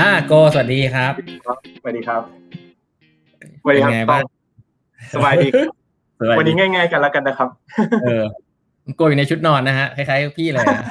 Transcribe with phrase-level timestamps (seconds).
[0.00, 2.22] อ่าโกสวัสดีครับสวัสดีครับสวัสดีครับ
[3.62, 4.22] เป็นไงบ้าง
[5.14, 5.74] สบายดีครับ
[6.18, 7.48] สวัสวันดีนี้ง่าย ๆ กันแล้วกันนะครับ
[8.04, 8.24] เออ
[8.96, 10.84] โกอยู่ในชุดนอนนะฮะคล้ายๆพี่เลยนะ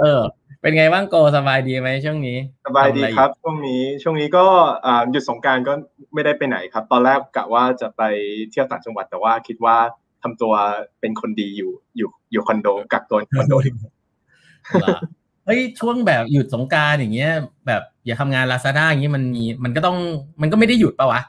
[0.00, 0.20] เออ
[0.62, 4.44] เป็นไงบ้างโกสบายดีไหมช่วงนี้ สบายดีทำอะไอครับ ช่วงนี้ช่วงนี้ก็
[4.86, 5.72] อ่าหยุดสงกรารก็
[6.14, 8.02] ไม่ได้ไปไหนครับ ตอนแรกกะว่าจะไป
[8.50, 9.76] เที่ยวต่างจังหวัดแต่ว่าคิดว่า
[10.22, 10.52] ทำตัว
[11.00, 14.98] เป็นคนดีอยู่อยู่อยู่คอนโดกักตัวในคอนโดดีกว่า
[15.44, 17.32] เหรอเฮ้ยช่วงแบบหยุดสงกรานต์อย่างเงี้ย
[17.66, 19.96] แบบอย่าทำงานลาซาด้าอย่างเงี้ยมันมีมันก็ต้อง
[20.40, 21.20] มันก็ไม่ได้หยุดปะวะ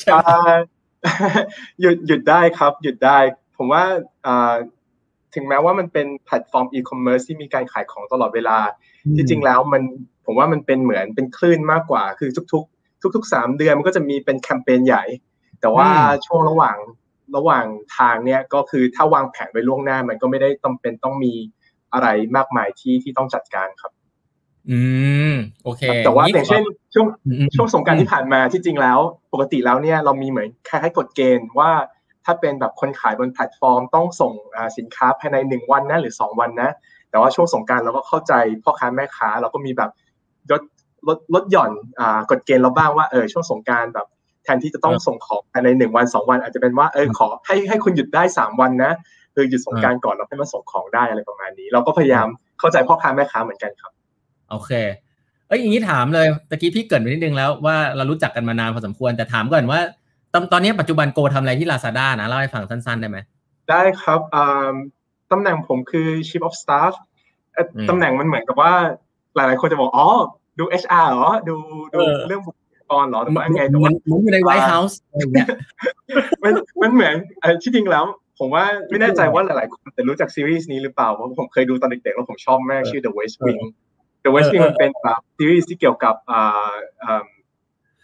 [0.00, 0.58] ใช่ปะอ่า
[1.80, 3.18] หยุดหยุดได้ครับ หยุดได้
[3.56, 3.82] ผมว่า
[4.26, 4.54] อ่า
[5.34, 8.58] ถึงแม้ว่ามันเป็นแพลตฟอร์มอีคอมเมิร์ซที่มีการขายของตลอดเวลา
[9.16, 9.82] ที่จริงแล้วมัน
[10.26, 15.04] ผมว่ามันเป็นเหมือนเป็นคลื่นมากกว่า คือทุก ๆ ทุกๆสามเดือนมันก็จะมีเป็นแคมเปญใหญ่
[15.60, 15.88] แต่ว่า
[16.26, 16.76] ช่วงระหว่าง
[17.36, 17.66] ระหว่าง
[17.96, 21.32] ทางเนี่ยก็คือถ้าวางแผนไว้ล่วงหน้ามันก็ไม่ได้จำเป็นต้องมี
[21.92, 23.92] อะไรมากมายที่ที่ต้องจัดการครับ
[24.70, 24.80] อื
[25.32, 26.62] มโอเค แต่ว่าอย่างเช่น
[26.94, 28.98] ช่วงอืมช่วงสงกรารที่ผ่านมาที่จริงแล้ว
[29.32, 31.70] ปกติแล้วเนี่ยเรามีเหมือนคล้ายๆกฎเกณฑ์ว่า
[32.24, 36.70] ถ้าเป็นแบบคนขายบนแพลตฟอร์ม ต้องส่งอ่าสินค้าภายในหนึ่งวันนะหรือสองวันนะ
[37.10, 38.32] แต่ว่าช่วงสงกรารเราก็เข้าใจ
[38.64, 39.90] พ่อค้าแม่ค้า เราก็มีแบบ
[40.50, 40.62] ลด
[41.08, 44.06] ลดลดหย่อนอ่ากฎเกณฑ์เราบ้างว่าเออช่วงสงกรารแบบ
[44.44, 48.92] แทนที่จะต้องส่งของภายในหนึ่งวันสองวัน อาจจะเป็นว่าเออขอให้ให้คุณหยุดได้สามวันนะ
[49.38, 52.26] คือหยุดสงกรารก่อนแล้วให้มาส่งของได้อะไรประมาณนี้ เราก็พยายาม
[52.58, 53.92] เข้าใจพ่อค้าแม่ค้าเหมือนกันครับ
[54.50, 54.72] โอเค
[55.48, 59.80] เอ้ยอย่างนี้ถามเลยตะกี้พี่เกริดไปนิดนึงแล้วว่าเรารู้จักกันมานานพอสมควรแต่ถามก่อนว่า
[60.32, 63.18] ตอนตอนนี้ปัจจุบันโกทำอะไรที่ Lazada นะเล่าให้ฟังสั้นๆได้ไหม
[63.70, 64.74] ได้ครับอ่า
[65.32, 66.92] ตำแหน่งผมคือ Chief of Staff
[67.54, 68.72] เอ่ออมตำแหน่งมันเหมือนกับว่า
[69.36, 70.08] หลายๆ คนจะบอกอ๋อ
[70.58, 71.56] ดู HR เหรอดู
[71.92, 75.48] ดูเออเรื่องบุคลากรเหรอหรือว่ามันไงแต่มัว่านมันอยู่ในไวท์เฮาส์อะไรอย่างเงี้ย
[76.44, 78.04] มันมันเหมือนเอ่อที่จริงแล้ว
[78.38, 83.62] ผมว่าไม่แน่ใจว่าหลายๆ คนจะรู้จักซีรีส์นี้หรือเปล่าเพราะผมเคยดูตอนเด็กๆแล้วผมชอบมากชื่อ The West Wing
[84.24, 87.26] The West Wing เออมันเป็นแบบซีรีส์ที่เกี่ยวกับอ่าอ่า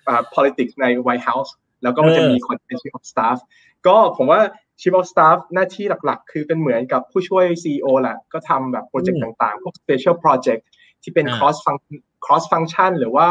[0.09, 1.51] อ่า politics ใน White House
[1.83, 3.39] แล้วก็มันจะมีคนเป็น Chief of Staff
[3.87, 4.41] ก็ผมว่า
[4.81, 10.63] Chief of Staff หน้าที่หลักๆ คือเป็นเหมือนกับผู้ช่วย CEO แหละก็ทำแบบโปรเจกต์ต่างๆ พวก special project
[11.03, 13.29] ที่เป็นอ่า cross function cross function หรือว่า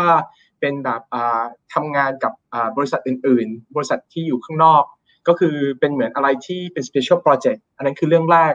[0.59, 1.44] เป็นแบบอ่า
[1.74, 4.84] ทำงานกับอ่าบริษัทอื่น ๆ บริษัทที่อยู่ข้างนอก
[5.28, 8.53] ก็คือเป็นเหมือนอะไรที่เป็น special project อันนั้นคือเรื่องแรก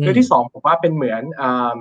[0.00, 1.74] เรื่องที่สองผมว่าเป็นเหมือนอ่า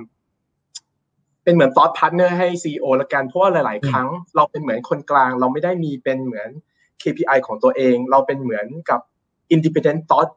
[1.43, 6.49] เป็นเหมือน thought partner ให้ CEO ละกันเพราะว่าหลายอืมๆครั้ง เราเป็นเหมือนคนกลาง เราไม่ได้มีเป็นเหมือน
[7.01, 8.99] KPI ของตัวเอง เราเป็นเหมือนกับ
[9.53, 10.29] independent thought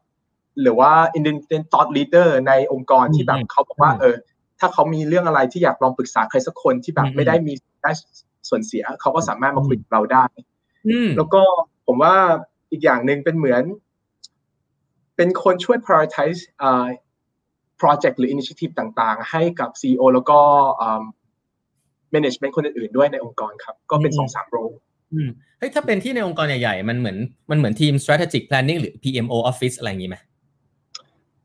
[0.63, 4.17] หรือว่า independent thought leader ในองค์กรที่แบบเขาบอกว่าเออ
[4.61, 7.53] ถ้าเขามีเรื่องอะไรที่อยากลองปรึกษาใครสักคนที่แบบไม่ได้มี
[7.83, 7.91] ได้
[8.49, 10.25] ส่วนเสีย เขาก็สามารถมาคุยกับเราได้
[10.89, 11.43] อืมแล้วก็
[11.87, 12.15] ผมว่า
[12.71, 13.63] อีกอย่างหนึ่งเป็นเหมือน
[15.21, 16.87] เป็นคนช่วย prioritize อ่า
[17.81, 20.39] project หรือ initiative ต่างๆ ให้กับ CEO แล้วก็
[20.81, 21.03] อ่า
[22.15, 24.57] management คนอื่นๆ ด้วยในองค์กรครับ ก็เป็นอืมสองสามโร
[25.13, 27.19] อืมเฮ้ยถ้าเป็นที่ในองค์กรใหญ่ๆ มันเหมือน
[27.51, 30.17] มันเหมือนทีม strategic planning หรือ PMO office อะไรอย่างงี้ไหม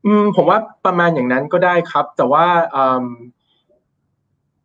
[0.04, 3.06] อืมผมว่าประมาณอย่างนั้นก็ได้ครับ แต่ว่าอืม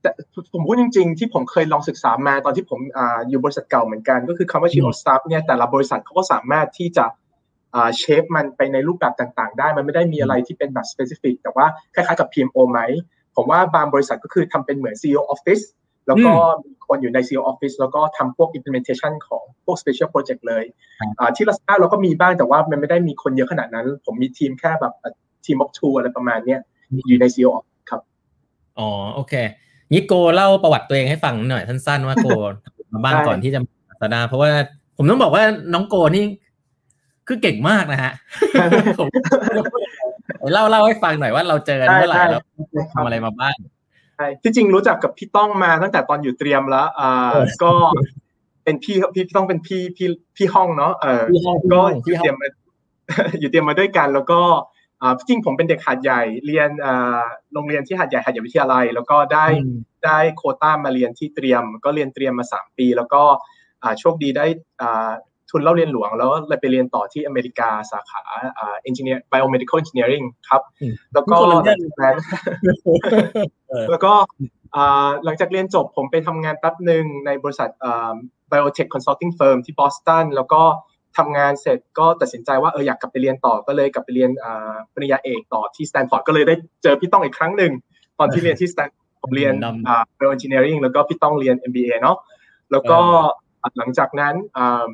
[0.02, 0.12] แต่
[0.54, 7.21] ผมพูดจริงๆ ที่ผมเคยลองศึกษามาตอนที่ผมอ่าอยู่บริษัทเก่าเหมือนกัน ก็คือคำว่า chief of staff เนี่ยแต่ละบริษัทเขาก็สามารถที่จะอ่า
[7.98, 11.66] เชฟมันไปในรูปแบบต่างๆ ได้ มันไม่ได้มีอะไรที่เป็นแบบ specific แต่ว่า
[11.96, 12.80] คล้ายๆกับ PMO ไหม
[13.36, 15.64] ผมว่าบางบริษัทก็คือทำเป็นเหมือน CEO office
[16.08, 16.32] แล้วก็
[16.66, 20.64] มีคนอยู่ใน CEO office แล้วก็ทำพวก implementation ของพวก special project เลย
[21.20, 24.94] อ่าที่ลัสตาเราก็มีบ้างแต่ว่ามันไม่ได้มีคนเยอะขนาดนั้น ผมมีทีมแค่แบบ
[25.46, 26.60] ทีม of two อะไรประมาณเนี้ย
[27.08, 27.52] อยู่ใน CEO
[27.90, 28.02] ครับ
[28.80, 29.34] อ๋อโอเค
[29.92, 32.28] งี้โกเล่าประวัติตัวเองให้ฟังหน่อยสั้นๆว่าโก
[32.94, 34.52] มาบ้างได้ก่อนที่จะมา Lazada เพราะว่า
[34.98, 35.44] ผมต้องบอกว่า
[35.74, 36.26] น้องโกนี่
[37.28, 38.14] คือเก่งมากนะฮะ
[39.00, 39.08] ผม
[40.54, 42.44] เล่าเล่าให้ฟังหน่อยว่าเราเจอกันเมื่อไหร่ได้ได้แล้ว
[42.94, 43.56] ทำอะไรมาบ้าง
[44.16, 47.74] ใช่ที่จริงรู้จักกับพี่ต้องมาตั้งแต่ตอนอยู่เตรียมแล้วอ่าเออก็
[48.64, 52.50] เป็นพี่พี่พี่ต้องเป็นพี่พี่พี่ห้องเนาะเออพี่ห้องก็พี่อยู่ห้องเตรียมมา
[53.40, 54.42] อยู่เตรียมมาด้วยกัน แล้วก็
[55.02, 57.22] อ่าจริงผมเป็นเด็กหาดใหญ่เรียนอ่า
[57.54, 63.24] โรงเรียนที่หาดใหญ่หาดใหญ่วิทยาลัย แล้วก็ได้อืมได้โควต้ามาเรียนที่เตรียม ก็เรียนเตรียมมาสามปี แล้วก็
[63.84, 64.46] อ่าโชคดีได้
[64.82, 65.12] อ่า
[65.52, 68.24] ทุนเล่าเรียนหลวง แล้วเลยไปเรียนต่อที่อเมริกาสาขา
[68.60, 72.16] อ่า engineer biomedical engineering ครับอืมแล้วก็คนละเรื่องหลังจากนั้น
[73.70, 74.14] เออแล้วก็
[74.76, 78.16] อ่าหลังจากเรียนจบผมไปทำงานแป๊บหนึ่งในบริษัทอ่า
[78.52, 80.62] biotech consulting firm ที่บอสตันแล้วก็
[81.18, 87.72] ทำงานเสร็จก็ตัดสินใจว่าเอออยากกลับไปเรียนต่อก็เลยกลับไปเรียนอ่าปริญญาเอกต่อที่สแตนฟอร์ดก็เลยได้เจอพี่ต้องอีกครั้งหนึ่ง
[88.20, 88.90] ตอนที่เรียนที่สแตน
[89.22, 92.18] ผมเรียนนำอ่า bioengineering แล้วก็พี่ต้องเรียน MBA เนาะ
[92.72, 93.00] แล้วก็
[93.78, 94.90] หลังจากนั้นอ่า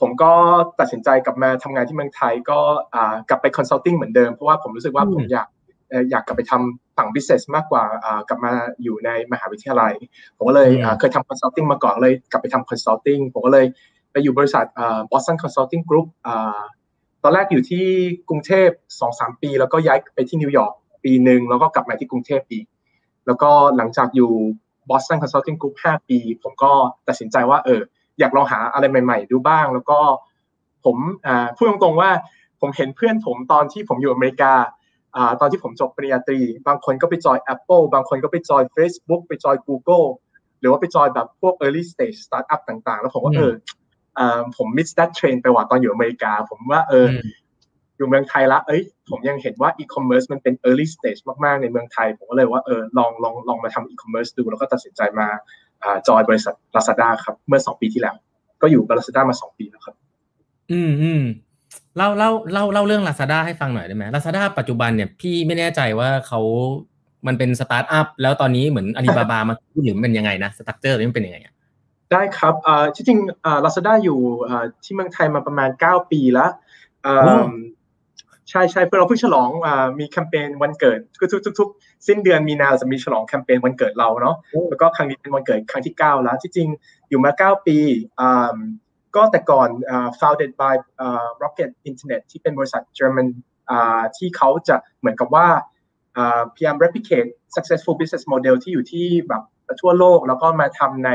[0.00, 0.32] ผมก็
[0.80, 2.60] ตัดสินใจกลับมาทำงานที่เมืองไทยก็
[2.94, 5.48] อ่ากลับไป consulting เหมือนเดิม เพราะว่าผมรู้สึกว่าอืมผมอยาก
[5.90, 7.84] เอ่ออยากกลับไปทำฝั่ง business มากกว่า
[8.28, 8.52] กลับมา
[8.82, 9.92] อยู่ในมหาวิทยาลัย
[10.36, 13.66] ผมก็เลยเคยทำ consulting มาก่อนเลยกลับไปทำ consulting ผมก็เลย
[14.12, 14.64] ไปอยู่บริษัท
[15.10, 16.06] Boston Consulting Group
[17.22, 17.86] ตอนแรกอยู่ที่
[18.28, 18.68] กรุงเทพ
[19.00, 20.74] สองสามปี แล้วก็ย้ายไปที่นิวยอร์ก
[21.04, 22.58] ปีหนึ่งแล้วก็กลับมาที่กรุงเทพปี
[23.26, 24.32] แล้วก็หลังจากอยู่
[24.90, 26.72] Boston Consulting Group 5 ปี ผมก็
[27.08, 27.82] ตัดสินใจว่าเออ
[28.20, 29.98] อยากลองหาอะไรใหม่ ๆ ดูบ้าง แล้วก็
[30.84, 30.96] ผม
[31.56, 32.10] พูดตรงๆว่า
[32.60, 34.52] ผมเห็นเพื่อนผมตอนที่ผมอยู่อเมริกา
[35.40, 40.06] ตอนที่ผมจบปริญญาตรี บางคนก็ไปจอย Apple บางคนก็ไปจอย Facebook ไปจอย Google
[40.60, 43.52] หรือว่าไปจอยแบบพวก early stage startup ต่าง ๆ แล้วผมว่าเออ
[44.56, 47.06] ผม miss that train ไปว่าตอนอยู่อเมริกา ผมว่าเออ
[47.96, 54.30] อยู่เมืองไทยละ เอ้ย ผมยังเห็นว่า e-commerce มันเป็น early stage มาก ๆ ในเมืองไทย ผมก็เลยว่า เออ ลอง ลอง ลองมาทำ e-commerce
[54.38, 55.28] ดู แล้วก็ตัดสินใจมา
[56.08, 58.14] จอยบริษัท Lazada ครับ เมื่อสองปีที่แล้ว
[58.62, 59.94] ก็อยู่กับ Lazada มาสองปีแล้วครับ
[60.72, 61.22] อืมอืม
[61.96, 66.40] เล่าเล่าเล่าเล่าเรื่อง Lazada ให้ฟังหน่อยได้ไหม Lazada ปัจจุบันเนี่ยพี่ไม่แน่ใจว่าเขา
[67.26, 69.54] มันเป็นสตาร์ทอัพแล้วตอนนี้เหมือนอาลีบาบามา
[69.84, 71.38] หรือเป็นยังไงนะ structure นี่มันเป็นยังไง
[72.12, 74.18] ได้ครับอ่าที่จริงอ่าลาซาด้าอยู่
[74.48, 76.50] อ่าที่เมืองไทยมาประมาณเก้าปีแล้ว
[77.06, 77.46] อ่า
[78.50, 81.68] ใช่ใช่เพื่อเราเพิ่งฉลองอ่ามีแคมเปญวันเกิดก็ทุกทุกทุก
[82.08, 84.36] สิ้นเดือนมีนาจะมีฉลองแคมเปญวันเกิดเราเนาะ
[84.68, 86.68] แล้วก็ครั้งนี้เป็นวันเกิดครั้งที่เก้าแล้ว ที่จริง
[87.08, 87.78] อยู่มาเก้าปี
[88.20, 88.56] อ่า
[89.16, 93.26] ก็แต่ก่อนอ่า founded by อ่า Rocket Internet ที่เป็นบริษัทเยอรมัน
[93.70, 95.48] อ่าที่เขาจะเหมือนกับว่า
[96.16, 99.42] อ่าพยายาม replicate successful business model ที่อยู่ที่แบบ
[99.80, 101.10] ทั่วโลก แล้วก็มาทำใน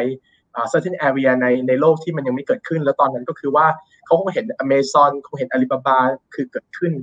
[0.72, 3.68] certain area ในในโลกที่มันยังไม่เกิดขึ้น แล้วตอนนั้นก็คือว่า
[4.06, 5.98] เขาคงเห็น Amazon คงเห็น Alibaba
[6.34, 6.94] คือเกิดขึ้น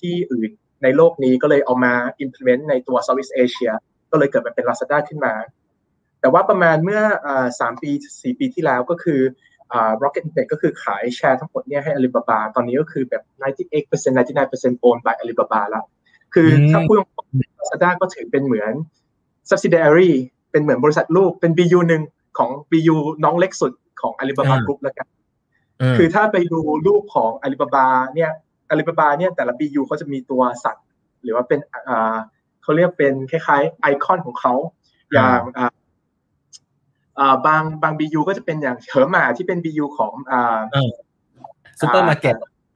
[0.00, 0.50] ที่อื่น
[0.82, 1.94] ในโลกนี้ก็เลยเอามา
[2.24, 3.72] implement ในตัว Southeast Asia
[4.10, 5.34] ก็เลยเกิดมาเป็น Lazada ขึ้นมา
[6.20, 7.02] แต่ว่าประมาณเมื่อ
[7.60, 7.90] สามปี
[8.22, 9.20] สี่ปีที่แล้วก็คือ
[10.02, 13.22] Rocket Internet ก็คือขายแชร์ทั้งหมดเนี่ยให้ Alibaba ตอนนี้ก็คือแบบ
[13.70, 15.84] 98% 99% owned by Alibaba แล้ว
[16.34, 18.72] คือถ้าพูดตรงๆ Lazada ก็ถือเป็นเหมือน
[19.50, 20.10] subsidiary
[20.50, 22.02] เป็นเหมือนบริษัทลูกเป็น BU หนึ่ง
[22.38, 25.06] ของ BU น้องเล็กสุดของ Alibaba Group แล้วกัน
[25.98, 28.30] คือถ้าไปดูรูปของ Alibaba เนี่ย
[28.72, 30.86] Alibaba เนี่ยแต่ละ BU เขาจะมีตัวสัตว์
[31.22, 32.16] หรือว่าเป็นอ่า
[32.62, 34.54] เขาเรียกเป็นคล้ายๆ ไอคอนของเขา
[35.12, 40.60] อย่างอ่าบางบาง BU ก็จะเป็นอย่างเหอหมาที่เป็น BU ของอ่า
[41.80, 42.34] ซูเปอร์มาร์เก็ต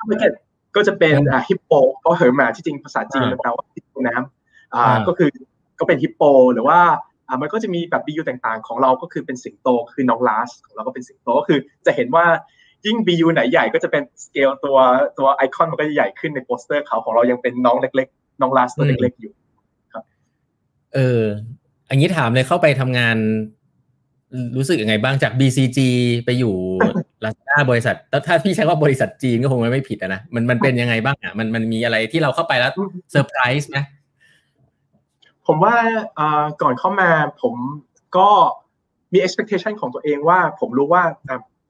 [0.09, 0.33] มาร์เก็ต
[0.77, 5.29] ก็จะเป็นอ่าฮิปโปเพราะเหอหมาที่จริงภาษาจีนมันแปลว่าฮิปโปน้ำอ่าก็คือ
[5.79, 6.23] ก็เป็นฮิปโป
[6.53, 6.81] หรือว่า
[7.29, 12.25] อ่ามันก็จะมีแบบบียูต่างๆ ของเราก็คือเป็นสิงโตคือน้องลาสของเราก็เป็นสิงโตก็คือจะเห็นว่า
[12.87, 14.77] ยิ่งบียูไหนใหญ่ก็จะเป็นสเกลตัว
[15.19, 19.33] ตัวไอคอนมันก็จะใหญ่ขึ้นในโปสเตอร์เขาของเรายังเป็นน้องเล็ก ๆ น้องลาสตัวเล็กๆอยู่
[19.93, 20.05] ครับ
[20.95, 21.23] เออ
[21.89, 23.17] อันนี้ถามเลยเข้าไปทำงาน
[24.57, 25.79] รู้สึกยังไงบ้างจาก BCG
[26.25, 26.55] ไปอยู่
[27.25, 32.73] ลาซาด้าบริษัทแล้วถ้าพี่ใช้ว่าบริษัทจีนก็คงไม่ผิดนะมันมันเป็นยังไงบ้างอะมันมันมีอะไรที่เราเข้าไปแล้ว
[33.11, 33.79] เซอร์ไพรส์ไหม
[35.47, 35.75] ผมว่า
[36.63, 37.11] ก่อนเข้ามา
[37.43, 37.55] ผม
[38.17, 38.29] ก็
[39.13, 41.03] มี expectation ของตัวเองว่าผมรู้ว่า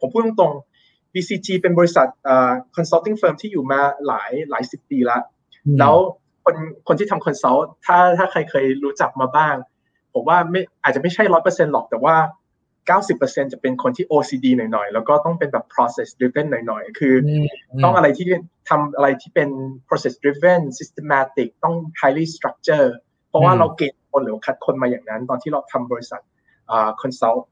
[0.01, 0.76] ผมพูดตรงๆ
[1.13, 2.07] BCG เป็นบริษัท
[2.77, 5.23] consulting firm ที่อยู่มาหลายหลายสิบปีแล้ว
[5.79, 5.97] แล้ว
[6.45, 6.57] คน
[6.89, 9.55] คนที่ทำ consult ถ้าถ้าใครเคยรู้จักมาบ้าง
[10.15, 12.17] ผมว่าไม่อาจจะไม่ใช่ร้อยเปอร์เซ็นต์หรอกแต่ว่า
[13.01, 17.15] 90%จะเป็นคนที่ OCD หน่อยๆ แล้วก็ต้องเป็นแบบ process driven หน่อยๆ คือ
[17.85, 18.27] ต้องอะไรที่
[18.69, 19.51] ทำอะไรที่เป็น
[19.89, 22.89] process driven systematic ต้อง highly structure
[23.37, 26.21] ราะว่าเราเกณฑ์คนหรือคัดคนมาอย่างนั้น ตอนที่เราทำบริษัท
[26.71, 27.47] อ่า consult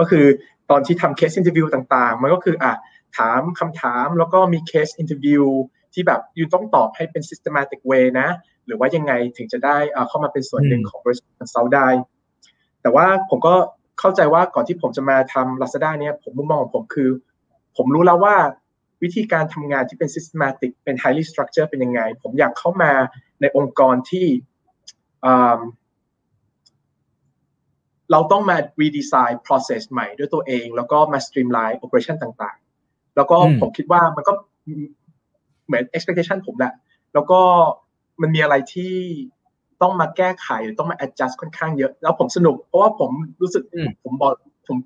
[0.00, 0.24] ก็คือ
[0.70, 2.72] ตอนที่ทำ case interview ต่างๆ มันก็คืออะ
[3.18, 5.44] ถามคำถามแล้วก็มี case interview
[5.94, 8.28] ที่แบบ you ต้องตอบให้เป็น systematic way นะ
[8.66, 9.76] หรือว่ายังไงถึงจะได้
[10.08, 11.88] เข้ามาเป็นส่วนหนึ่งของบริษัท consult ได้
[12.82, 13.54] แต่ว่าผมก็
[14.00, 17.10] เข้าใจว่าก่อนที่ผมจะมาทำ Lazada เนี่ยผมมุมมองของผมคือ
[17.76, 18.36] ผมรู้แล้วว่า
[19.02, 22.92] วิธีการทำงานที่เป็น systematic เป็น highly structure เป็นยังไง ผมอยากเข้ามา
[23.40, 24.26] ในองค์กรที่
[28.12, 34.32] เราต้องมา redesign process ใหม่ด้วยตัวเอง แล้วก็มา streamline operation ต่างๆ แล้วก็ผมคิดว่ามันก็
[35.66, 36.72] เหมือน expectation ผมแหละ
[37.14, 37.40] แล้วก็
[38.22, 38.94] มันมีอะไรที่
[39.82, 40.48] ต้องมาแก้ไข
[40.78, 43.10] ต้องมา adjust ค่อนข้างเยอะ แล้วผมสนุก เพราะว่าผม
[43.42, 43.62] รู้สึก
[44.04, 44.32] ผมบอก
[44.66, 44.76] ผม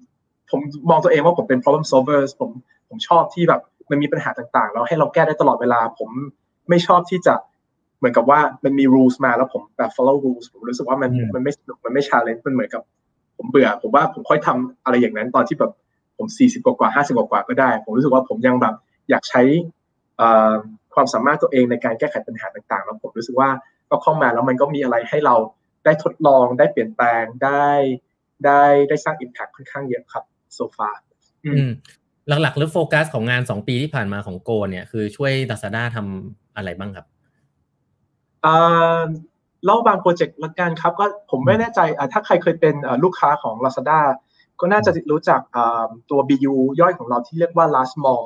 [0.51, 2.51] ผมมองตัวเองว่าผมเป็น problem solver ผม
[2.89, 6.11] ผมชอบที่แบบ มันมีปัญหาต่างๆ แล้วให้เราแก้ได้ตลอดเวลา ผม
[6.69, 7.35] ไม่ชอบที่จะ
[8.05, 12.83] มือนกับว่ามันมี rules มาแล้วผมแบบ follow rules ผมรู้สึกว่ามันมันไม่สนุกมันไม่ challenge มันเหมือนกับ
[13.37, 15.73] ผมเบื่อ ผมว่าผมค่อยทำอะไรอย่างนั้น ตอนที่แบบ
[16.17, 18.75] ผมสี่สิบกว่าห้าสิบกว่าก็ได้ ผมรู้สึกว่าผมยังแบบ
[19.11, 19.43] อยากใช้
[20.95, 23.51] ความสามารถตัวเองในการแก้ไขปัญหาต่างๆ แล้วผมรู้สึกว่า
[23.91, 25.35] ก็เข้ามาแล้วมันก็มีอะไรให้เรา
[25.85, 27.67] ได้ทดลองได้เปลี่ยนแปลงได้
[28.45, 30.25] ได้ได้สร้าง impact ค่อนข้างเยอะครับ
[30.55, 30.89] โซฟา
[32.29, 37.07] หลักๆหรือโฟกัสของงานสองปีที่ผ่านมาของโกเนี่ยคือช่วย Lazada ทำอะไรบ้างครับ
[39.65, 41.81] เล่าบางโปรเจกต์ละกันครับ ก็ผมไม่แน่ใจ
[42.13, 44.01] ถ้าใครเคยเป็นลูกค้าของ Lazada
[44.61, 45.41] ก็น่าจะรู้จัก
[46.11, 48.25] ตัว BU ย่อยของเราที่เรียกว่า last mall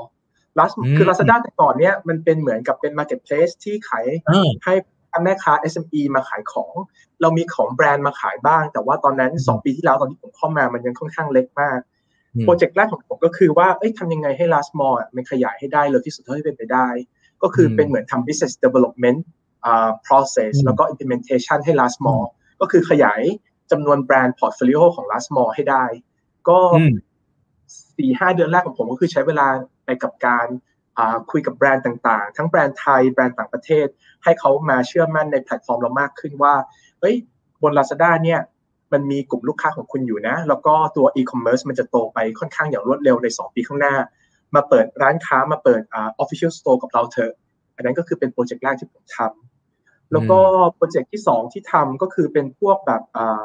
[0.59, 4.05] last คือ Lazada แต่ก่อนเนี้ยมันเป็นเหมือนกับเป็น marketplace ที่ขาย
[4.65, 4.75] ให้
[5.25, 6.73] แม่ค้า SME มาขายของ
[7.21, 11.79] เรามีของแบรนด์มาขายบ้าง แต่ว่าตอนนั้น 2 ปีที่แล้วตอนที่ผมเข้ามามันยังค่อนข้างเล็กมาก
[12.45, 16.89] โปรเจกต์แรกของผมก็คือว่าเอ้ยทำยังไงให้ last mall มันขยายให้ได้เร็วที่สุดเท่าที่เป็นไปได้
[17.43, 19.38] ก็คือเป็นเหมือนทำ business development uh,
[20.07, 22.25] process แล้วก็ implementation ให้ last mall
[22.61, 23.23] ก็คือขยาย
[23.71, 25.85] จำนวนแบรนด์ portfolio ของ last mall ให้ได้
[26.49, 26.59] ก็
[27.97, 29.47] สี่ห้าเดือนแรกของผมก็คือใช้เวลา
[29.85, 30.47] ไปกับการ
[31.31, 33.87] คุยกับแบรนด์ต่างๆ ทั้งแบรนด์ไทย แบรนด์ต่างประเทศ
[34.25, 36.55] ให้เขามาเชื่อมั่นในแพลตฟอร์มเรามากขึ้นว่า
[37.01, 37.17] เฮ้ย
[37.63, 38.41] บน Lazada เนี่ย
[38.93, 43.95] มันมีกลุ่มลูกค้าของคุณอยู่นะ แล้วก็ตัว e-commerce มันจะโตไปค่อนข้างอย่างรวดเร็วใน 2 ปีข้างหน้า
[44.55, 47.33] มาเปิดร้านค้ามาเปิดอ่า official store กับเราเถอะ
[47.77, 49.48] อันนั้นก็คือเป็นโปรเจกต์แรกที่ผมทำ
[50.13, 50.39] แล้วก็
[50.75, 53.43] โปรเจกต์ที่2ที่ทำก็คือเป็นพวกแบบอ่า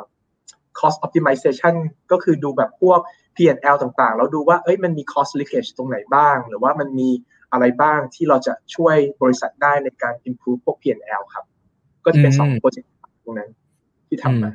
[0.79, 1.75] cost optimization
[2.11, 2.99] ก็คือดูแบบพวก
[3.35, 7.09] P&L ต่างๆ แล้วดูว่าเอ้ยมันมี cost leakage ตรงไหนบ้าง หรือว่ามันมี
[7.51, 11.45] อะไรบ้างที่เราจะช่วยบริษัทได้ในการ improve พวก P&L ครับ
[12.05, 12.89] ก็จะเป็นสองโปรเจกต์
[13.23, 13.49] ตรงนั้น
[14.07, 14.51] ที่ทำมา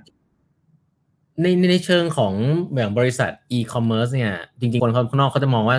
[1.43, 2.35] ในในเชิงของ
[2.75, 5.79] แบบบริษัท e-commerce เนี่ย จริงๆ คนข้างนอกเขาจะมองว่า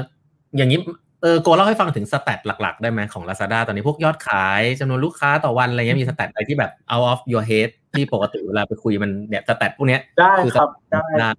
[0.57, 0.79] อย่างนี้
[1.21, 11.29] เออโกเล่าให้ฟังถึงสแตทหลัก ๆ ได้ไหมของ Lazada ตอนนี้พวกยอดขายจำนวนลูกค้าต่อวันอะไรเงี้ยมีสแตทอะไรที่แบบ out of your head ที่ปกติเวลาไปคุยมันเนี่ยสแตทพวกเนี้ยได้ครับได้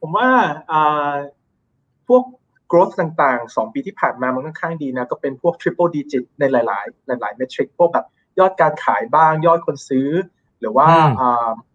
[0.00, 0.28] ผมว่า
[0.70, 1.12] อ่า
[2.08, 2.22] พวก
[2.70, 6.62] growth ต่างๆ 2 ปีที่ผ่านมามันค่อนข้างดีนะ ก็เป็นพวก triple digit ในหลา
[7.16, 8.06] ย ๆ หลายๆ metric พวกแบบ
[8.38, 10.08] ยอดการขายบ้างยอดคนซื้อ
[10.60, 10.88] หรือว่า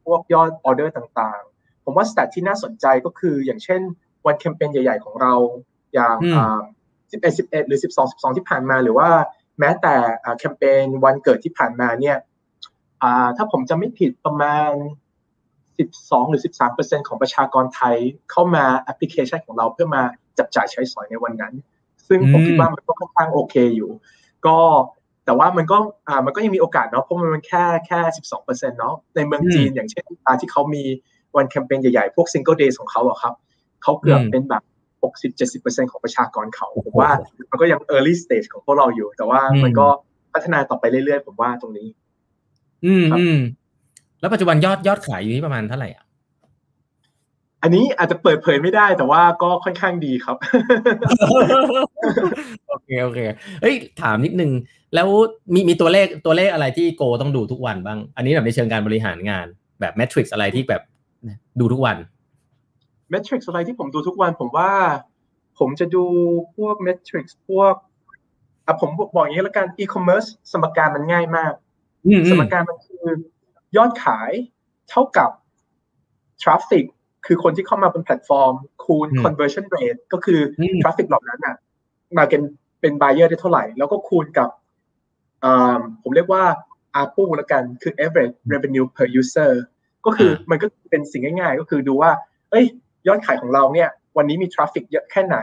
[0.06, 3.82] พวกยอดออเดอร์ต่างๆ ผมว่าสแตทที่น่าสนใจก็คืออย่างเช่น
[4.26, 5.34] วันแคมเปญใหญ่ ๆ ของเรา
[5.94, 6.16] อย่าง
[7.12, 9.10] 11 11 หรือ 12 12 ที่ผ่านมา หรือว่า
[9.60, 9.96] แม้แต่
[10.38, 12.18] แคมเปญวันเกิดที่ผ่านมาเนี่ย
[13.38, 14.72] ถ้าผมจำไม่ผิดประมาณ
[15.52, 16.42] 12 หรือ
[16.78, 17.96] 13 ของประชากรไทย
[18.32, 20.02] เข้ามาแอปพลิเคชันของเราเพื่อมา
[20.38, 21.54] จับจ่ายใช้สอยในวันนั้น
[22.08, 23.92] ซึ่งผมคิดว่ามันก็ค่อนข้างโอเคอยู่
[24.46, 24.58] ก็
[25.26, 30.84] แต่ว่ามันก็อ่ามันก็ยังมีโอกาสเนาะเพราะมันแค่แค่สิบสองเปอร์เซ็นต์เนาะในเมืองจีนอย่างเช่นตาที่เขามี
[31.36, 33.34] วันแคมเปญใหญ่ๆ พวก Single Day ของเขาอะครับ
[33.84, 34.64] เขาเกือบเป็นแบบ
[35.08, 37.12] หกสิบเจ็ดสิบเปอร์เซ็นของประชากรเขาผมว่า
[37.52, 39.88] มันก็ยัง early stage ของพวกเราอยู่ แต่ว่ามันก็
[40.34, 41.88] พัฒนาต่อไปเรื่อยๆ ผมว่าตรงนี้
[42.86, 43.38] อืมอืม
[44.20, 46.04] แล้วปัจจุบันยอดยอดขายอยู่ที่ประมาณเท่าไหร่อะ
[47.64, 50.38] อันนี้อาจจะเปิดเผยไม่ได้แต่ว่าก็ค่อนข้างดีครับ
[52.70, 53.20] โอเคโอเค
[53.62, 54.52] เฮ้ยถามนิดนึง
[54.96, 55.08] แล้ว
[55.54, 59.46] มีมีตัวเลขตัวเลขอะไรที่โกต้องดูทุกวันบ้าง อันนี้แบบในเชิงการบริหารงาน
[59.80, 60.82] แบบแมทริกซ์อะไรที่แบบ
[61.60, 61.98] ดูทุกวัน
[63.10, 64.72] metric อะไรที่ผมดูทุกวัน ผมว่า
[65.60, 66.06] ผมจะดู
[66.56, 67.74] พวก metric พวก
[68.66, 71.54] อะผมบอกอย่างนี้แล้วกันอีคอมเมิร์ซสมการมันง่ายมาก
[72.32, 73.06] สมการมันคือ
[73.78, 74.32] ยอดขาย
[74.90, 75.30] เท่ากับ
[76.42, 76.86] traffic
[77.26, 80.40] คือคนที่เข้ามาบนแพลตฟอร์ม คูณ conversion rate ก็คือ
[80.82, 81.56] traffic เหล่านั้นอะ
[82.18, 82.42] มาเป็น
[82.82, 84.50] เป็น buyer ได้เท่าไหร่ แล้วก็คูณกับ
[86.04, 86.44] ผมเรียกว่า
[87.02, 89.52] ARPU แล้วกันคือ average revenue per user
[90.06, 92.12] ก็คือมันก็เป็นสิ่งง่ายๆ ก็คือดูว่า
[92.52, 92.66] เอ้ย
[93.08, 95.38] ยอดขายของเราเนี่ยวันนี้มี traffic เยอะแค่ไหน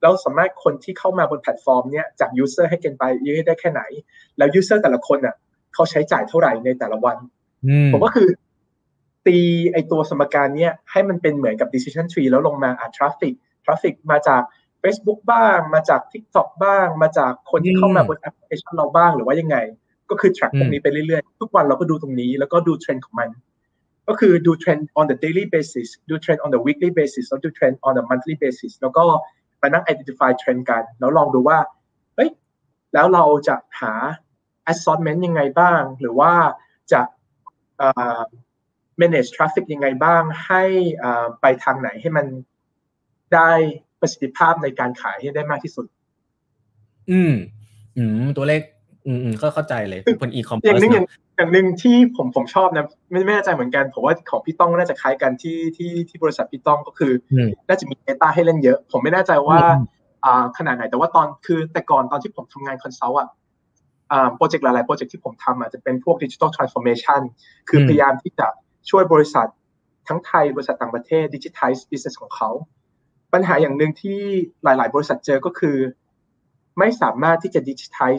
[0.00, 3.82] แล้วสามารถคนที่เข้ามาบนแพลตฟอร์มเนี่ยจาก user ให้เกิดเป็น buyer ได้แค่ไหน
[4.38, 5.34] แล้ว user แต่ละคนอะ
[5.74, 7.16] เขาใช้จ่ายเท่าไหร่ในแต่ละวัน
[7.92, 8.28] ผมก็คือ
[9.26, 9.38] ตี
[9.72, 13.34] ไอตัวสมการเนี้ยให้มันเป็นเหมือนกับ decision tree แล้วลงมาอ่า traffic
[13.64, 14.42] traffic มาจาก
[14.82, 19.56] Facebook บ้าง มาจาก TikTok บ้าง มาจากคนที่เข้ามาบนแอปพลิเคชันเราบ้างหรือว่ายังไง
[20.10, 23.28] ก็คือ track ตรงนี้ไปเรื่อยๆ ทุกวันเราก็ดูตรงนี้แล้วก็ดูเทรนด์ของมัน
[24.10, 28.72] ก็คือดูเทรนด์ on the daily basis ดูเทรนด์ on the weekly basis แล้วดูเทรนด์ on the monthly basis
[28.78, 29.04] แล้วก็
[29.60, 31.58] มานั่ง identify เทรนด์กัน แล้วลองดูว่า
[32.16, 32.30] เฮ้ย
[32.92, 33.92] แล้วเราจะหา
[34.72, 36.32] assortment ยังไงบ้าง หรือว่า
[36.92, 37.00] จะ
[39.00, 40.64] manage traffic ยังไงบ้าง ให้
[41.40, 42.26] ไปทางไหนให้มัน
[43.34, 43.50] ได้
[44.00, 45.86] ประสิทธิภาพในการขายให้ได้มากที่สุด
[47.10, 47.34] อืม
[47.96, 48.62] อืม ตัวเลข
[49.06, 50.84] อืม ก็เข้าใจเลยคนอีคอมเมิร์ซ
[51.40, 57.12] อย่างนึงอย่างหนึ่งที่ผมผมชอบนะไม่ไม่แน่ใจเหมือนกันผมว่าของพี่ต้องน่าจะคล้ายกันที่ที่ที่บริษัทพี่ต้องก็คือ
[57.68, 59.60] น่าจะมี Data ให้เล่นเยอะ ผมไม่แน่ใจว่า
[60.24, 63.28] อ่าขนาดไหนแต่ว่าตอนคือแต่ก่อนตอนที่ผมทำงาน consult อะ
[64.36, 67.20] โปรเจกต์หลาย ๆ โปรเจกต์ที่ผมทำอาจจะเป็นพวก digital transformation
[67.68, 68.46] คือพยายามที่จะ
[68.90, 69.46] ช่วยบริษัท
[70.08, 72.50] ทั้งไทยบริษัทต่างประเทศ digital business ของเขา
[73.32, 74.20] ปัญหาอย่างหนึ่งที่
[74.64, 75.76] หลาย ๆ บริษัทเจอก็คือ
[76.78, 78.12] ไม่สามารถที่จะดิจิทัล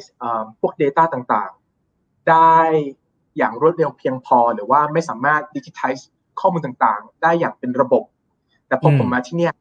[0.59, 1.51] พวก Data ต่าง
[1.89, 2.59] ๆ ได้
[3.37, 5.93] อย่างรวดเร็วเพียงพอ หรือว่าไม่สามารถดิจิทัล
[6.39, 8.03] ข้อมูลต่างๆ ได้อย่างเป็นระบบ
[8.67, 9.53] แต่พอผมมาที่เนี่ย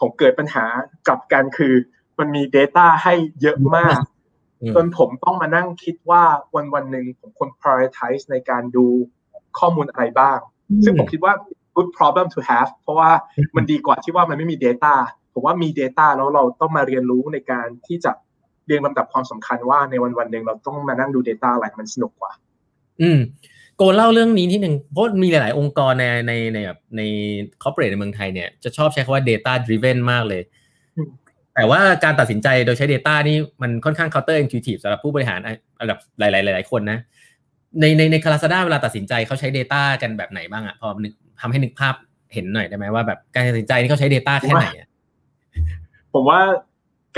[0.00, 0.64] ผมเกิดปัญหา
[1.06, 1.74] กลับกันคือ
[2.18, 4.00] มันมี Data ให้เยอะมาก
[4.74, 6.22] จนผมต้องมานั่งคิดว่า
[6.54, 8.86] วันวันหนึ่งผมควร prioritize ในการดู
[9.58, 10.38] ข้อมูลอะไรบ้าง
[10.84, 11.34] ซึ่งผมคิดว่า
[11.76, 13.10] good problem to have เพราะว่า
[13.56, 14.94] มันดีกว่าที่ว่ามันไม่มี Data
[15.34, 18.12] ผมว่ามี Data แล้วเราต้องมาเรียนรู้ในการที่จะ
[18.66, 22.32] เรียงลำดับความสำคัญว่าในวันวันหนึ่งเราต้องมานั่งดู Data อะไรมันสนุกกว่า
[23.02, 23.18] อืม
[23.76, 27.02] โกเล่าเรื่องนี้ที่หนึ่งเพราะมีหลาย ๆ องค์กรในในในแบบใน
[27.62, 30.42] คอร์เปอเรทในเมืองไทยเนี่ยจะชอบใช้คำว่า data driven มากเลย
[31.54, 35.40] แต่ว่าการตัดสินใจโดยใช้ Data นี่มันค่อนข้าง counter intuitive สำหรับผู้บริหาร
[35.82, 36.98] ระดับหลาย ๆ หลาย ๆ คนนะ
[37.80, 41.94] ในในในคาราซาด้าเวลาตัดสินใจเขาใช้ Data กันแบบไหนบ้างอะพอนึกทำให้นึกภาพ
[42.34, 44.88] เห็นหน่อยได้ไหมว่าแบบการตัดสินใจนี่เขาใช้ Data แค่ไหนอะ
[46.12, 46.40] ผมว่า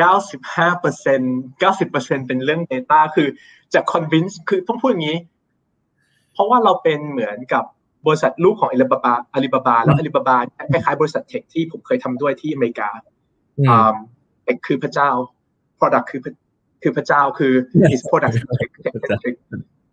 [0.02, 1.20] 95เปอร์เซ็น
[1.58, 3.28] เก้าสิบเปอร์เซ็นเป็นเรื่อง Data คือ
[3.74, 5.18] จะ convince คือต้องพูดอย่างนี้
[6.32, 7.64] เพราะว่าเราเป็นเหมือนกับ
[8.06, 10.36] บริษัทลูกของอาลีบาบาอาลีบาบาแล้วอาลีบาบา
[10.72, 12.88] คล้ายๆบริษัทเทคที่ผมเคยทำด้วยที่อเมริกา
[13.60, 13.94] อืม
[14.42, 15.08] เทคคือพระเจ้า
[15.80, 16.20] product คือ
[16.82, 17.54] คือพระเจ้าคือ
[17.94, 18.70] is product tech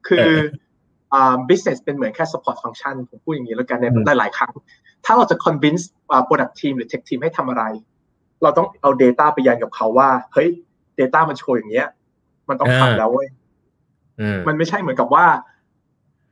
[0.07, 0.29] คือ
[1.13, 4.53] อ่า business เป็นเหมือนแค่ support function ผมพูดอย่างนี้แล้วกันในหลายๆครั้ง
[5.05, 7.63] ถ้าเราจะ convince อ่า product team หรือ tech team ให้ทำอะไร
[8.43, 10.49] เราต้องเอา Data ไปยันกับเขาว่า เฮ้ย
[10.99, 11.87] Data มันโชว์อย่างเงี้ย
[12.49, 13.27] มันต้องทำแล้วเว้ย
[14.19, 15.25] อืมมันไม่ใช่เหมือนกับว่า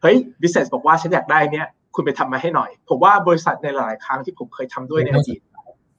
[0.01, 5.39] เฮ้ย business บอกว่าฉันอยากได้เนี้ยคุณไปทำมาให้หน่อย ผมว่าบริษัทในหลาย ๆ ครั้งที่ผมเคยทำด้วยในอดีต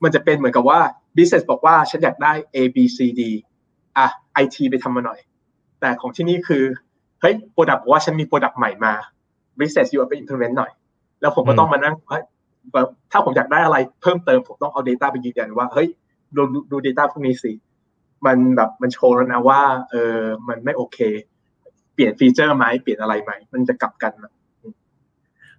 [0.03, 0.79] มันจะเป็นเหมือนกับว่า
[1.15, 3.21] business บอกว่าฉันอยากได้ A B C D
[3.97, 4.07] อะ
[4.43, 5.19] IT ไปทำมาหน่อย
[5.79, 6.63] แต่ของที่นี่คือ
[7.21, 8.93] เฮ้ย product บอกว่าฉันมี product ใหม่มา
[9.59, 10.71] business อยู่ไป implement หน่อย
[11.21, 12.23] แล้วผมก็ต้องมานั่งเฮ้ย
[12.73, 15.87] แบบถ้าผมอยากได้อะไรเพิ่มเติมผมต้องเอา data ไปยืนยันว่าเฮ้ย
[16.35, 17.51] ดูดูดู data พวกนี้สิ
[18.25, 20.97] มันแบบมันโชว์แล้วนะว่าเออมันไม่โอเค
[21.37, 24.31] เปลี่ยนฟีเจอร์ไหมเปลี่ยนอะไรไหมมันจะกลับกันนะ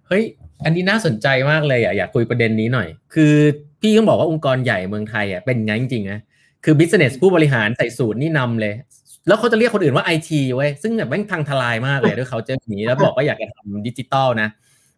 [0.07, 0.23] เฮ้ย
[0.65, 3.33] อันนี้น่าสนใจมากเลยอะอยากคุยประเด็นนี้หน่อย คือ
[3.81, 6.19] พี่ต้องบอกว่าองค์กรใหญ่เมืองไทยอะเป็นอย่างนั้นจริงๆนะ
[6.63, 8.73] คือ business ผู้บริหารใส่สูตรนี่นำเลย
[9.27, 14.49] แล้วเขาจะเรียกคนอื่นว่า IT เว้ยซึ่งแบบแม่งพังทลายมากเลยด้วยเขาเจออย่างนี้แล้วบอกว่าอยากจะทำดิจิตอลนะ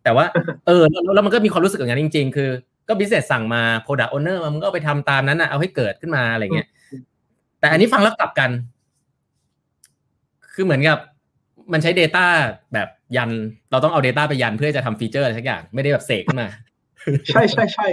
[0.04, 0.26] แต่ว่า
[0.68, 2.50] เออแล้วแล้วมันก็มีความรู้สึกอย่างนั้นจริง ๆ คือ
[2.88, 6.68] ก็ business สั่งมา product owner มันก็ไปทำตามนั้นนะเอาให้เกิดขึ้นมาอะไรเงี้ย
[7.60, 8.50] แต่อันนี้ฟังแล้วกลับกัน
[10.54, 10.98] คือเหมือนกับ
[11.72, 12.26] มันใช้ Data
[12.74, 13.32] แบบยัน
[13.72, 16.50] เราต้องเอา Data ไปยันเพื่อจะทำฟีเจอร์อะไรสักอย่าง ไม่ได้แบบเสกขึ้นมา
[17.28, 17.88] ใช่ใช่ใช่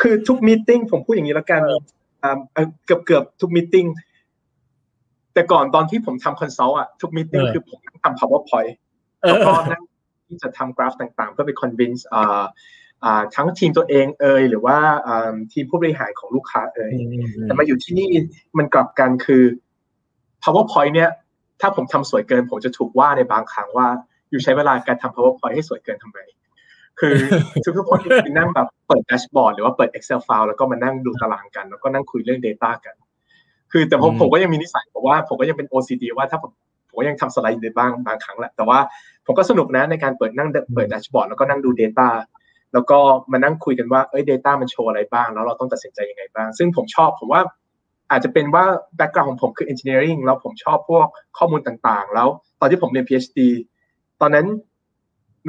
[0.00, 1.60] คือทุก meeting ผมพูดอย่างนี้แล้วกัน
[2.22, 3.86] อ่าเอ่อเกือบเกือบทุก meeting
[5.34, 8.74] แต่ก่อนตอนที่ผมทำ consult อะทุก meeting เออคือผมทำ powerpoint
[9.22, 9.82] เอแล้วอก็นั่ง
[10.28, 12.42] ที่จะทำกราฟต่างๆ เพื่อไป convince อ่า
[13.04, 16.92] อ่าทั้งทีมตัวเองเอ่ยหรือว่าอ่าทีมผู้บริหารของลูกค้าเอ่ย
[17.42, 18.08] แต่มาอยู่ที่นี่
[18.58, 19.42] มันกลับกันคือ
[20.42, 21.10] powerpoint เนี่ย
[21.62, 23.86] ถ้าผมทำสวยเกิน ผมจะถูกว่าในบางครั้งว่า
[24.30, 26.18] อยู่ใช้เวลาการทำ powerpoint ให้สวยเกินทำไม
[27.00, 27.14] คือ
[27.78, 32.94] ทุกๆคนคือนั่งแบบเปิดแดชบอร์ดหรือว่าเปิด Excel file แล้วก็มานั่งดูตารางกัน แล้วก็นั่งคุยเรื่อง Data กัน
[33.72, 36.50] คือแต่ผมอืมผมก็ยังมีนิสัยเพราะว่าผมก็ยังเป็น OCD ว่าถ้าผม
[36.88, 38.78] ผมก็ยังทำสไลด์อยู่ในบ้างบางครั้งแหละแต่ว่า
[39.26, 42.08] ผมก็สนุกนะในการเปิดนั่งเปิดแดชบอร์ดแล้วก็นั่งดู Data
[42.72, 42.98] แล้วก็
[43.32, 47.40] มานั่งคุยกันว่าเอ้ย Data มันโชว์อะไรบ้าง แล้วเราต้องตัดสินใจยังไงบ้าง ซึ่งผมชอบผมว่า
[48.12, 48.64] อาจจะเป็นว่า
[48.98, 51.06] background ของผมคือ engineering แล้วผมชอบพวก
[51.38, 52.28] ข้อมูลต่างๆ แล้ว
[52.60, 53.38] ตอนที่ผมเรียน PhD
[54.20, 54.46] ตอนนั้น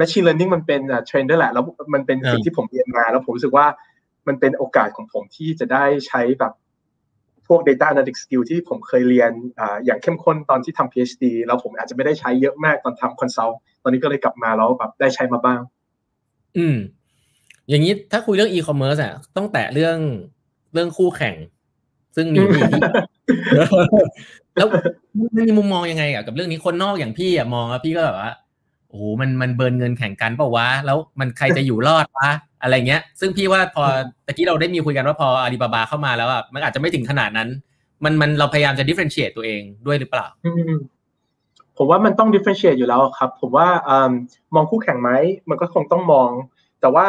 [0.00, 3.66] machine learning มันเป็นเทรนด์ด้วยแหละ แล้วมันเป็นสิ่งอ่าที่ผมเรียนมา แล้วผมรู้สึกว่า
[4.28, 6.52] มันเป็นโอกาสของผมที่จะได้ใช้แบบ
[7.46, 15.60] พวก data analytics skill ที่ผมเคยเรียนอ่าอย่างเข้มข้นตอนที่ทำ PhD แล้วผมอาจจะไม่ได้ใช้เยอะมากตอนทำ consult ตอนนี้ก็เลยกลับมาแล้วแบบได้ใช้มาบ้าง
[16.56, 16.76] อืม
[17.68, 19.98] อย่างนี้ถ้าคุยเรื่อง e-commerce อะ ต้องแตะเรื่อง
[20.72, 21.36] เรื่องคู่แข่ง
[22.16, 22.80] ซึ่งมีพี่ที่
[24.56, 24.68] แล้ว
[25.34, 28.32] มันมีมุมมองยังไงอะกับเรื่องนี้คนนอกอย่างพี่อะมองแล้วพี่ก็แบบว่า
[28.88, 32.30] โอ้โหมันมันเบิร์นเงินแข่งกันเปล่าวะแล้วมันใครจะอยู่รอดวะ
[32.62, 33.84] อะไรเงี้ย ซึ่งพี่ว่าพอ
[34.26, 37.48] ตะกี้เราได้มีคุยกันว่าพออาลีบาบาเข้ามาแล้วอะมันอาจจะไม่ถึงขนาดนั้น
[38.04, 40.74] มันมันเราพยายามจะ differentiate ตัวเองด้วยหรือเปล่าอืม
[41.76, 44.12] ผมว่ามันต้อง differentiate อยู่แล้วครับ ผมว่าอืม
[44.54, 45.10] มองคู่แข่งไหม
[45.50, 46.30] มันก็คงต้องมอง
[46.80, 47.06] แต่ว่า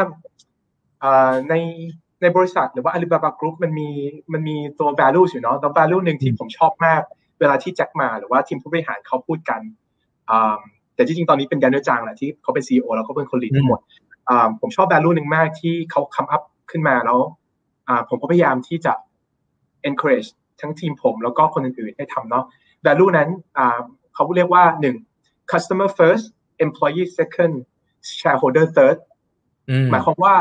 [1.04, 1.54] อ่าใน
[2.26, 3.90] ในบริษัทหรือว่า Alibaba Group มันมี
[4.34, 7.02] มันมีตัว value อยู่เนาะตัว value หนึ่งที่ผมชอบมาก
[7.40, 9.62] เวลาที่แจ็คมาหรือว่าทีมผู้บริหารเขาพูดกัน
[10.30, 10.58] อ่า
[10.96, 13.80] แต่ที่จริงตอนนี้เป็นยันเนอร์จางแหละที่เขาเป็น CEO แล้วก็เป็นคนลีดทั้งหมด
[14.30, 17.20] อ่าผมชอบ value หนึ่งมากที่เขา come up ขึ้นมาแล้ว
[17.88, 18.94] อ่าผมก็พยายามที่จะ
[19.90, 20.30] encourage
[20.62, 22.46] ทั้งทีมผมแล้วก็คนอื่นๆให้ทำเนาะ
[22.86, 23.80] value นั้นอ่า
[24.14, 24.96] เขาเรียกว่าหนึ่ง
[25.52, 26.26] customer first
[26.66, 27.54] employee second
[28.20, 28.98] shareholder third
[29.70, 30.36] อืมหมายความว่า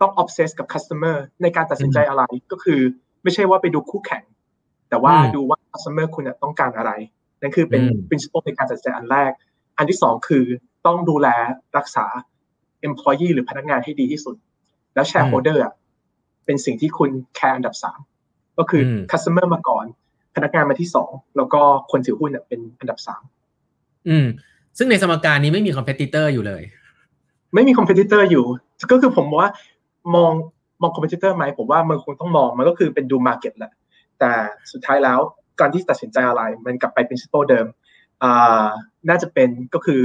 [0.00, 2.80] ต้อง obsess กับ customer ในการตัดสินใจอะไรก็คือ
[3.22, 4.24] ไม่ใช่ว่าไปดูคู่แข่ง
[4.88, 6.92] แต่ว่าอืมดูว่า customer คุณน่ะต้องการอะไร
[7.40, 9.32] นั่นคือเป็นอืม principle ในการตัดสินใจอันแรก
[9.76, 10.44] อันที่สองคือ
[10.86, 11.28] ต้องดูแล
[11.76, 12.06] รักษา
[12.88, 14.36] employee หรือพนักงานให้ดีที่สุด
[14.94, 15.72] แล้ว shareholder อะ
[16.46, 17.98] เป็นสิ่งที่คุณแคร์อันดับสาม
[18.58, 19.84] ก็คืออม customer มาก่อน
[20.34, 21.60] พนักงานมาที่สองแล้วก็
[21.90, 23.22] คนถือหุ้นเนี่ยเป็นอันดับสาม
[24.08, 24.26] อืม
[24.78, 26.62] ซึ่งในสมการนี้ไม่มี competitor อยู่เลย
[27.54, 28.44] ไม่มี compe titor อยู่
[28.90, 29.50] ก็คือผมว่า
[30.14, 30.32] มอง
[30.82, 33.72] มอง competitor ไหมผมว่ามันคงต้องมองมันก็คือเป็นดู market แหละ
[34.20, 34.32] แต่
[34.72, 35.18] สุดท้ายแล้ว
[35.60, 37.66] การที่ตัดสินใจอะไรมันกลับไป principle เดิม
[38.22, 38.64] อ่า
[39.08, 40.00] น่าจะเป็นก็คือ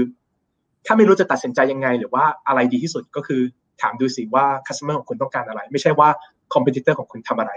[0.85, 3.41] ถ้าไม่รู้จะตัดสินใจยังไง หรือว่าอะไรดีที่สุดก็คือ
[3.81, 6.09] ถามดูสิว่า customer ของคุณต้องการอะไร ไม่ใช่ว่า
[6.53, 7.51] competitor ของคุณทำอะไร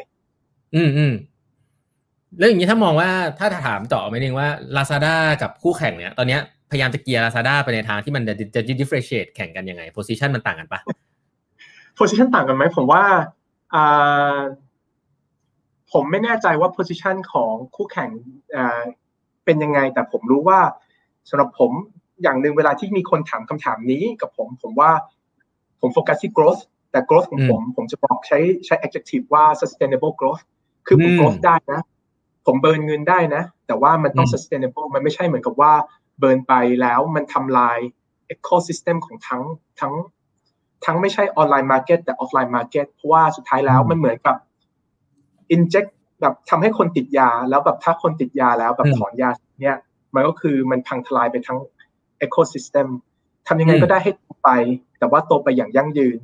[0.75, 1.15] อืมอืม
[2.39, 6.39] แล้วอย่างนี้ถ้ามองว่าถ้าถามต่อไม่นึงว่า Lazada กับคู่แข่งเนี่ย ตอนนี้
[6.71, 10.81] พยายามจะเกียร์ Lazada ไปในทางที่มันจะจะ differentiate แข่งกันยังไง position มันต่างกันปะ
[11.99, 13.05] position ต่างกันไหมผมว่า
[13.75, 14.39] อ่า
[15.93, 18.11] ผมไม่แน่ใจว่า position ของคู่แข่ง
[18.57, 18.83] อ่า
[19.45, 20.61] เป็นยังไง แต่ผมรู้ว่า
[21.29, 21.73] สำหรับผม
[22.23, 24.91] อย่างหนึ่งเวลาที่มีคนถามคำถามนี้กับผม ผมว่า
[25.81, 30.43] ผมโฟกัสที่ growth แต่ growth ของผมผมจะบอกใช้ใช้ adjective ว่า sustainable growth
[30.87, 31.81] คือผม growth ได้นะ
[32.47, 35.73] ผม burn เงินได้นะ แต่ว่ามันต้อง sustainable มันไม่ใช่เหมือนกับว่า
[36.19, 37.79] burn ไปแล้วมันทำลาย
[38.35, 39.43] ecosystem ของทั้ง
[39.81, 39.95] ทั้ง
[40.85, 44.37] ทั้งไม่ใช่ online market แต่ offline market เพราะว่าสุดท้ายแล้วมันเหมือนกับ
[45.55, 49.31] inject แบบทำให้คนติดยาแล้วแบบถ้าคนติดยาแล้วแบบถอนยา
[49.63, 49.77] เนี่ย
[50.15, 51.59] มันก็คือมันพังทลายไปทั้ง
[52.27, 52.89] ecosystem
[53.47, 54.51] ทำยังไงก็ได้ให้โตไป
[54.99, 56.19] แต่ว่าโตไปอย่างยั่งยืน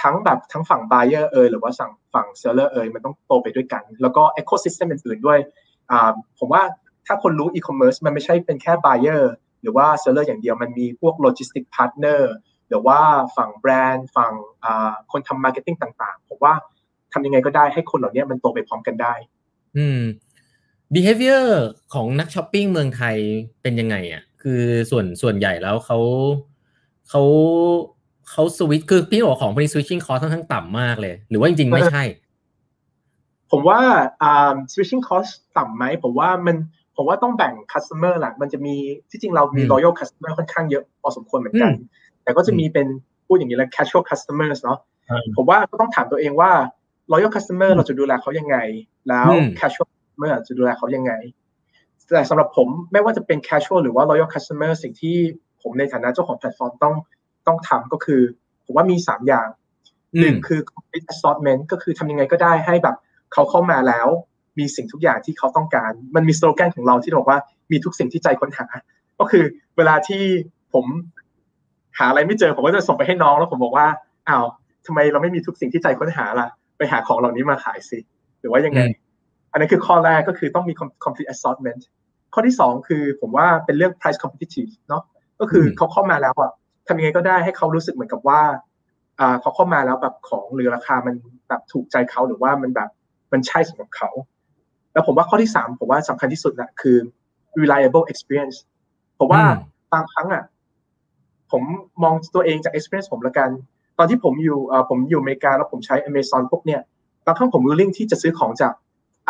[0.00, 5.38] ทั้งแบบทั้งฝั่ง buyer เอยหรือว่าสั่งฝั่ง seller เอยมันต้องโตไปด้วยกัน แล้วก็ ecosystem อื่นๆด้วย
[6.38, 6.62] ผมว่า
[7.06, 9.22] ถ้าคนรู้ e-commerce มันไม่ใช่เป็นแค่ buyer
[9.62, 12.20] หรือว่า seller อย่างเดียวมันมีพวก logistic partner
[12.72, 13.00] หรือว่า
[13.36, 14.32] ฝั่งแบรนด์ฝั่ง
[15.12, 16.54] คนทำ marketing ต่างๆผมว่า
[17.12, 19.14] ทำยังไงก็ได้ให้คนเหล่านี้มันโตไปพร้อมกันได้
[19.76, 20.00] อืม
[20.94, 21.46] behavior
[21.94, 23.16] ของนักช้อปปิ้งเมืองไทย
[23.62, 25.98] เป็นยังไงอะ คือส่วนส่วนใหญ่แล้วเขา
[27.08, 27.22] เขา
[28.30, 32.04] เขาสวิตคือพี่บอกของพวกนี้ switching cost ค่อนข้างต่ำมากเลย หรือว่าจริงๆ ไม่ใช่
[33.50, 33.80] ผมว่า
[34.22, 36.56] อ่า switching cost ต่ำไหมผมว่ามัน
[36.96, 38.74] ผมว่าต้องแบ่ง customer แหละมันจะมี
[39.10, 41.72] ที่จริงเรามี loyal customer ค่อนข้างเยอะพอสมควรเหมือนกัน
[42.22, 42.86] แต่ก็จะมีเป็น
[43.26, 44.78] พูดอย่างนี้แล้ว casual customers เนาะ
[45.36, 46.50] ผมว่าก็ต้องถามตัวเองว่า
[47.12, 48.56] loyal customer เราจะดูแลเขายังไง
[49.08, 51.12] แล้ว casual customer จะดูแลเขายังไง
[52.14, 55.16] แต่สำหรับผมไม่ว่าจะเป็น casual หรือว่า loyal customer สิ่งที่
[55.62, 56.94] ผมในฐานะเจ้าของแพลตฟอร์มต้อง
[57.46, 58.20] ต้องทำก็คือ
[58.64, 59.48] ผมว่ามีสามอย่าง
[60.20, 62.96] หนึ่งคือ complete assortment ก็คือทำยังไงก็ได้ให้แบบ
[63.32, 64.08] เขาเข้ามาแล้ว
[64.58, 67.38] มีสิ่งทุกอย่างที่เขาต้องการ มันมีสโลแกนของเราที่บอกว่า
[67.70, 68.66] มีทุกสิ่งที่ใจค้นหา
[69.18, 69.44] ก็คือ
[69.76, 70.22] เวลาที่
[70.72, 70.84] ผม
[71.98, 73.86] หาอะไรไม่เจอผมก็จะส่งไปให้น้องแล้วผมบอกว่า
[74.28, 74.44] อ้าว
[74.86, 77.98] ทำไมเราไม่มีทุกสิ่งที่ใจค้นหาล่ะ ไปหาของเหล่านี้มาขายสิ
[78.40, 78.80] หรือว่ายังไง
[79.52, 80.74] อันนั้นคือข้อแรกก็คือต้องมี
[81.04, 81.82] complete assortment
[82.34, 85.02] ข้อที่สองคือผมว่าเป็นเรื่อง price competitive เนาะ
[85.40, 86.52] ก็คือเขาเข้ามาแล้วอะ
[86.86, 88.40] ทำยังไงก็ได้ให้เขารู้สึกเหมือนกับว่า
[89.40, 91.14] เขาเข้ามาแล้วแบบของหรือราคามัน
[91.48, 92.90] แบบถูกใจเขาหรือว่ามันแบบ
[93.32, 94.10] มันใช่สำหรับเขา
[94.92, 96.96] แล้วผมว่าข้อที่สามผมว่าสำคัญที่สุดนะคือ
[97.60, 98.56] reliable experience
[99.18, 99.42] ผมว่า
[99.92, 100.42] บางครั้งอะ
[101.52, 101.62] ผม
[102.02, 103.50] มองตัวเองจาก experience ผมละกัน
[103.98, 104.58] ตอนที่ผมอยู่
[104.90, 106.80] ผมอยู่อเมริกาแล้วผมใช้ Amazon พวกเนี้ย
[107.26, 108.72] บางครั้งผม willing ที่จะซื้อของจาก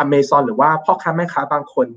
[0.03, 1.87] Amazon หรือว่าพ่อค้าแม่ค้าบางคน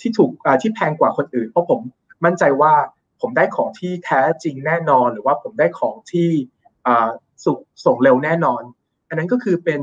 [0.00, 0.30] ที่ถูก
[0.62, 1.80] ที่แพงกว่าคนอื่น เพราะผม
[2.24, 2.72] มั่นใจว่า
[3.20, 6.28] ผมได้ของที่แท้จริงแน่นอน หรือว่าผมได้ของที่
[7.44, 7.52] สุ
[7.84, 8.62] ส่งเร็วแน่นอน
[9.08, 9.80] อันนั้นก็คือเป็น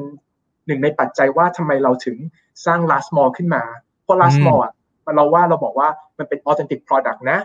[0.67, 2.17] หนึ่งในปัจจัยว่าทำไมเราถึง
[2.65, 3.63] สร้าง last mall ขึ้นมา
[4.03, 4.73] เพราะ last mall อะ
[5.15, 7.39] เราว่าเราบอกว่ามันเป็น authentic product นะ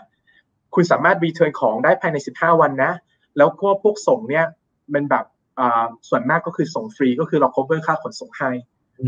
[0.75, 2.93] คุณสามารถ return ของได้ภายใน 15 วันนะ
[3.39, 4.47] แล้วก็พวกส่งเนี่ย
[4.95, 5.25] มันแบบ
[6.09, 8.51] ส่วนมากก็คือส่งฟรีก็คือเรา cover ค่าขนส่งให้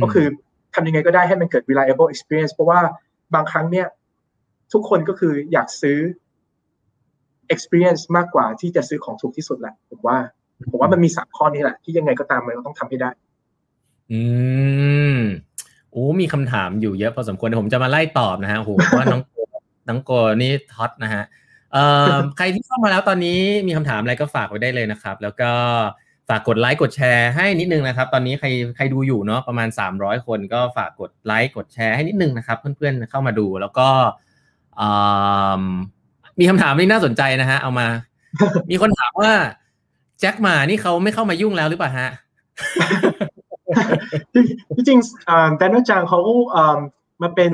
[0.02, 0.26] ก็คือ
[0.74, 2.80] ทำยังไงก็ได้ให้มันเกิด reliable experience เพราะว่า
[3.34, 3.86] บางครั้งเนี่ย
[4.72, 5.98] ทุกคนก็คืออยากซื้อ
[7.54, 10.18] experience มากกว่าที่จะซื้อของถูกที่สุดแหละผมว่า
[10.70, 13.10] ผมว่ามันมีสามข้อนี้แหละ ที่ยังไงก็ตามมันต้องทำให้ได้
[14.12, 14.20] อื
[15.16, 15.18] ม
[15.90, 19.34] โอ้มีคำถามอยู่เยอะพอสมควรผมจะมาไล่ตอบนะฮะโหว่าน้องโก
[19.88, 20.10] น้องโก
[20.42, 21.44] นี่ท็อตนะฮะเอ่อ
[22.36, 25.50] ใครที่เข้ามาแล้วตอนนี้มีคำถามอะไรก็ฝากไว้ได้เลยนะครับ แล้วก็
[26.28, 33.88] ฝากกดไลค์กดแชร์ให้นิดนึงนะครับ ตอนนี้ใครใครดูอยู่เนาะประมาณ 300 คนก็ฝากกดไลค์กดแชร์ให้นิดนึงนะครับ เพื่อนๆเข้ามาดูแล้วก็
[36.40, 37.86] มีคำถามที่น่าสนใจนะฮะ เอามา
[38.70, 39.32] มีคนถามว่า
[40.20, 42.10] แจ็คมานี่เขาไม่เข้ามายุ่งแล้วหรือเปล่าฮะ
[44.74, 44.98] ที่จริง
[45.56, 46.18] แดเนียลจางเขา
[47.22, 47.52] มาเป็น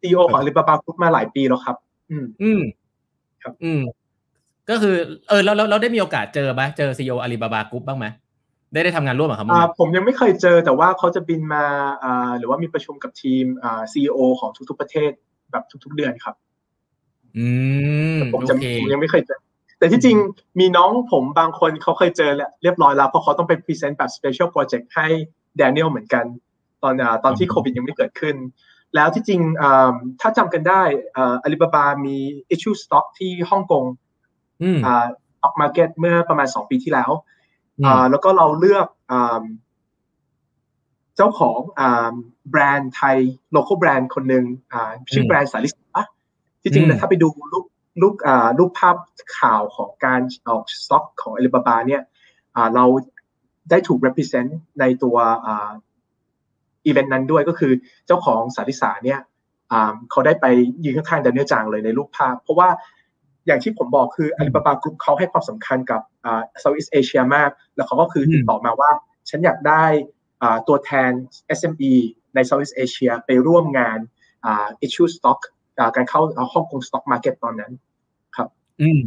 [0.00, 1.76] CEO ของอาลีบาบากรุ๊ปมาหลายปีแล้วครับ
[2.10, 2.60] อืมอืม
[3.46, 3.82] ครับ อืม
[4.70, 4.94] ก็คือ
[5.28, 8.06] เออเราเราเราได้มีโอกาสเจอไหมเจอ CEO อาลีบาบากรุ๊ปบ้างไหม
[8.72, 11.64] ได้ได้ทำงานร่วมกับเขาไหมผมยังไม่เคยเจอแต่ว่าเขาจะบินมา
[12.04, 15.10] อ่าหรือว่ามีประชุมกับทีมอ่า CEO ของทุกๆประเทศ
[15.52, 16.34] แบบทุก ๆเดือนครับ
[17.38, 17.48] อื
[18.16, 19.40] มผมจะผมยังไม่เคยเจอ
[19.78, 20.16] แต่ที่จริง
[20.60, 25.06] มีน้องผมบางคนเขาเคยเจอแล้วเรียบร้อยแล้วเพราะเขาต้องไป present แบบ special project ให้
[25.56, 26.24] แดเนียลเหมือนกัน
[26.82, 28.36] ตอนตอนที่โควิดยังไม่เกิดขึ้น
[28.94, 29.40] แล้วที่จริง
[30.20, 30.82] ถ้าจำกันได้
[31.16, 32.16] อาลีบาบามี
[32.54, 33.84] issue stock ที่ฮ่องกง
[35.36, 37.10] stock market เมื่อประมาณสองปีที่แล้ว
[37.86, 39.44] อ่าแล้วก็เราเลือกอ่า
[41.16, 42.12] เจ้าของอ่า
[42.50, 43.16] แบรนด์ไทย
[43.56, 46.02] local แบรนด์คนหนึ่งอ่าชื่อแบรนด์สาลิสา
[46.62, 47.66] ที่จริงๆถ้าไปดูรูป
[48.02, 48.96] รูปอ่ารูปภาพ
[49.38, 52.02] ข่าวของการออกสต็อกของอ l ล b a b a เนี่ย
[52.56, 52.84] อ่าเรา
[53.70, 55.16] ได้ถูก represent ในตัว
[56.86, 57.72] อ่าอีเวนต์นั้นด้วยก็คือ
[58.06, 59.20] เจ้าของสาริสาเนี่ย
[60.10, 60.46] เขาได้ไป
[60.84, 62.68] ยืนข้างๆแดเนียลจางเลยในรูปภาพ เพราะว่า
[63.46, 68.90] อย่างที่ผมบอกคืออาลีบาบากรุ๊ปเขาให้ความสำคัญกับอ่า Southeast Asia มาก แล้วเขาก็คือติดต่อมาว่า
[69.30, 69.84] ฉันอยากได้
[70.42, 71.10] อ่าตัวแทน
[71.58, 71.92] SME
[72.34, 73.98] ใน Southeast Asia ไปร่วมงาน
[74.44, 75.40] อ่า issue stock
[75.96, 76.20] การเข้า
[76.52, 77.72] ฮ่องกง stock market ตอนนั้น
[78.36, 78.48] ครับ
[78.80, 79.04] อืม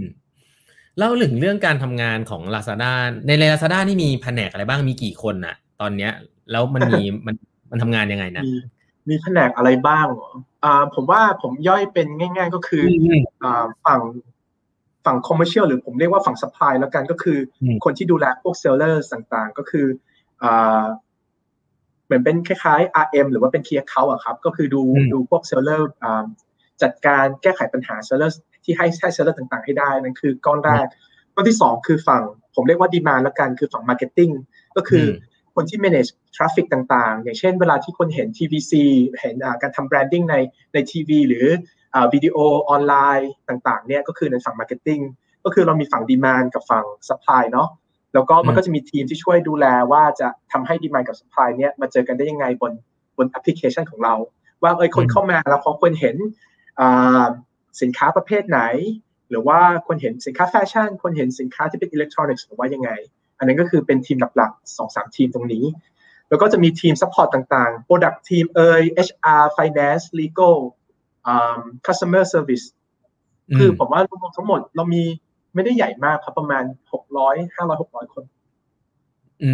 [0.97, 2.91] เล่าถึงเรื่องการทำงานของ Lazada
[3.27, 6.11] ใน Lazada นี่มีแผนกอะไรบ้างมีกี่คนน่ะ ตอนเนี้ย
[6.51, 7.35] แล้วมันมีมัน
[7.71, 8.43] มันทำงานยังไงนะ
[9.09, 10.31] มีแผนกอะไรบ้างเหรอ
[10.63, 12.83] อ่าผมว่าผมย่อยเป็นง่าย ๆ ก็คือ
[13.43, 14.01] อ่าฝั่ง
[15.05, 17.37] ฝั่ง commercial หรือผมเรียกว่าฝั่ง supply แล้วกันก็คือ
[17.83, 19.85] คนที่ดูแลพวก seller ต่างๆ ก็คือ
[20.43, 20.83] อ่า
[22.05, 24.81] เหมือนเป็นคล้ายๆ RM หรือว่าเป็น Key Account อะครับ ก็คือดู
[25.13, 25.89] ดูพวก seller
[26.81, 30.87] จัดการแก้ไขปัญหา seller ที่ให้ใช้ seller ต่างๆ ให้ได้นั่นคือก้อนแรก
[31.35, 32.23] ก้อนที่สองคือฝั่ง
[32.55, 34.29] ผมเรียกว่า demand แล้วกันคือฝั่ง marketing
[34.75, 35.05] ก็คือ
[35.59, 38.73] คนที่ manage traffic ต่างๆ อย่างเช่นเวลาที่คนเห็น TVC
[39.19, 40.35] เห็นการทำ branding ใน
[40.73, 41.45] ในทีวีหรือ
[42.13, 42.37] วิดีโอ
[42.69, 45.03] ออนไลน์ต่างๆเนี่ยก็คือในฝั่ง marketing
[45.45, 47.69] ก็คือเรามีฝั่ง demand กับฝั่ง supply เนาะ
[48.13, 52.71] แล้วก็มันก็จะมีทีมที่ช่วยดูแลว่าจะทำให้ demand กับ supply เนี่ยมาเจอกันได้ยังไงบน
[53.17, 54.15] บนแอปพลิเคชันของเรา
[54.63, 56.15] ว่าเอ้ยคนเข้ามาแล้วเขาควรเห็น
[57.81, 58.61] สินค้าประเภทไหน
[59.29, 62.91] หรือว่าคนเห็นสินค้าแฟชั่น คนเห็นสินค้าที่เป็นอิเล็กทรอนิกส์หรือว่ายังไง
[63.39, 65.63] อันนั้นก็คือเป็นทีมหลักๆสองสามทีมตรงนี้
[66.29, 70.57] แล้วก็จะมีทีม support ต่างๆ Product Team เอ่ย HR Finance Legal
[71.85, 72.65] Customer Service
[73.57, 75.03] คือผมว่ารวมทั้งหมดเรามี
[75.53, 78.23] ไม่ได้ใหญ่มากครับประมาณหกร้อยห้าร้อยหกร้อยคน
[79.43, 79.51] อื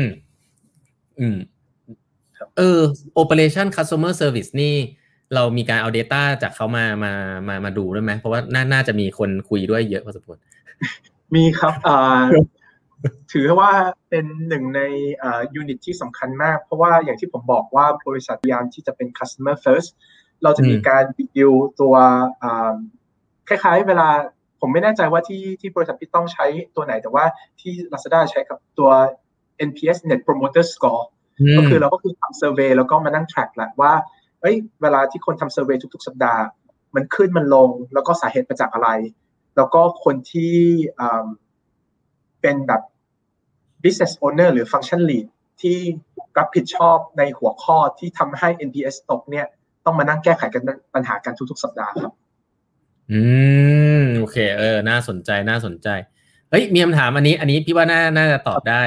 [0.00, 0.02] ม
[1.18, 1.38] อืม
[2.56, 2.80] เออ
[3.22, 4.74] Operation Customer Service นี่
[5.34, 7.12] เรามีการเอา Data จากเขามามา
[7.48, 10.38] มามาดูด้วยไหมเพราะว่าน่าน่าจะมีคนคุยด้วยเยอะพอสมควร
[11.34, 11.98] มีครับอ่า
[13.32, 13.70] ถือว่า
[14.08, 14.80] เป็นหนึ่งใน
[15.54, 19.90] unit ที่สำคัญมาก เพราะว่าอย่างที่ผมบอกว่าบริษัทพยายามที่จะเป็น customer first
[20.42, 21.04] เราจะมีการ
[21.36, 21.94] ดูตัว
[23.48, 24.08] คล้ายๆ เวลา
[24.60, 27.24] ผมไม่แน่ใจว่าที่ที่บริษัทพี่ต้องใช้ตัวไหน แต่ว่า
[27.60, 28.90] ที่ Lazada ใช้กับตัว
[29.68, 31.02] NPS Net Promoter Score
[31.56, 33.92] ก็คือเราก็คือทำ survey แล้วก็มานั่ง track แหละว่า
[34.40, 36.42] เอ้ยเวลาที่คนทำ survey ทุก ๆ สัปดาห์
[36.94, 38.90] มันขึ้นมันลง แล้วก็สาเหตุมาจากอะไร
[39.56, 40.54] แล้วก็คนที่
[42.40, 42.82] เป็นแบบ
[43.84, 45.26] business owner หรือ function lead
[45.60, 45.78] ที่
[46.38, 49.46] รับผิดชอบในหัวข้อที่ทำให้ NPS ตกเนี่ย
[49.84, 50.62] ต้องมานั่งแก้ไขกัน
[50.94, 52.12] ปัญหากันทุกๆ สัปดาห์ครับ
[53.12, 53.20] อื
[54.00, 55.88] ม โอเค เออ น่าสนใจน่าสนใจ
[56.50, 58.82] เฮ้ย มีคำถามอันนี้ อันนี้พี่ว่าน่าน่าจะตอบได้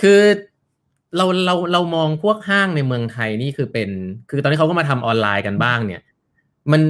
[0.00, 0.20] คือ
[1.16, 3.88] เราเราเรามองพวกห้างในเมืองไทยนี่คือเป็น
[4.30, 6.02] คือตอนนี้เขาก็มาทำออนไลน์กันบ้างเนี่ย
[6.72, 6.82] มัน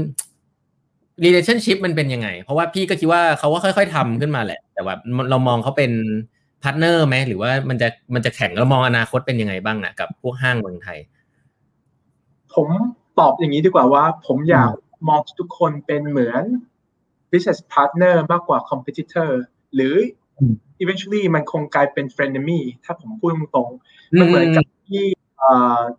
[1.25, 4.95] relationship มันเป็นยังไง เพราะว่าพี่ก็คิดว่าเขาก็ค่อย ๆทำขึ้นมาแหละ แต่ว่า
[5.31, 5.93] เรามองเขาเป็น
[6.63, 10.99] partner ไหมหรือว่ามันจะมันจะแข่งแล้วมองอนาคตเป็นยังไงบ้างอะกับพวกห้างเมืองไทย
[12.55, 12.69] ผม
[13.19, 14.73] ตอบอย่างนี้ดีกว่าว่า ผมอยาก
[15.09, 16.45] มองทุกคนเป็นเหมือน
[17.31, 19.31] business partner มากกว่า competitor
[19.75, 19.95] หรือ
[20.83, 25.05] eventually มันคงกลายเป็น frenemy ถ้าผมพูดตรงๆมันเหมือนกับที่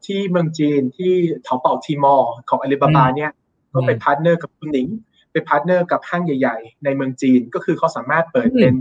[0.06, 3.32] ที่เมืองจีนที่ Taobao Tmall ของอาลีบาบาเนี่ย
[3.74, 4.88] ก็ไป partner กับ Suning
[5.32, 8.76] ไป partner กับห้างใหญ่ ๆ ในเมืองจีนก็คือเขาสามารถเปิดเป็น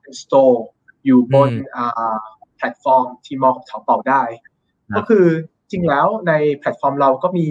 [0.00, 0.64] เป็น store
[1.08, 1.50] อยู่บน
[2.56, 4.22] แพลตฟอร์ม Tmall กับ Taobao ได้
[4.96, 5.26] ก็คือ
[5.70, 7.46] จริงแล้วในแพลตฟอร์มเราก็มี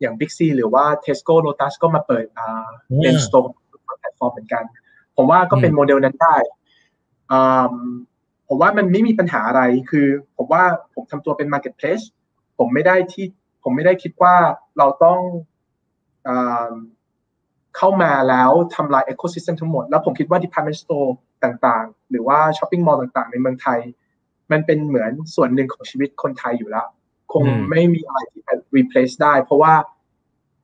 [0.00, 2.24] อย่าง Big C หรือว่า Tesco Lotus ก็มาเปิด
[3.02, 3.52] เป็น store
[4.00, 4.64] แพลตฟอร์มเหมือนกัน
[5.16, 6.36] ผมว่าก็เป็นโมเดลนั้นได้
[8.48, 10.62] ผมว่ามันไม่มีปัญหาอะไรคือ ผมว่า
[10.94, 12.04] ผมทำตัวเป็น Marketplace
[12.58, 13.26] ผมไม่ได้ที่
[13.62, 14.34] ผมไม่ได้คิดว่า
[14.78, 15.20] เราต้อง
[17.76, 21.10] เข้ามาแล้วทำลาย ecosystem ทั้งหมด แล้วผมคิดว่า department store
[21.44, 23.80] ต่างๆ หรือว่า shopping mall ต่างๆ ในเมืองไทย
[24.52, 26.88] มันเป็นเหมือนส่วนหนึ่งของชีวิตคนไทยอยู่แล้ว
[27.32, 29.74] คงไม่มีอะไรที่จะ replace ได้ เพราะว่า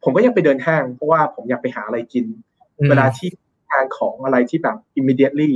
[0.03, 2.25] ผมก็ยังไปเดินห้าง เพราะว่าผมอยากไปหาอะไรกิน
[2.89, 3.29] เวลาที่
[3.71, 5.53] ทานของอะไรที่แบบ immediately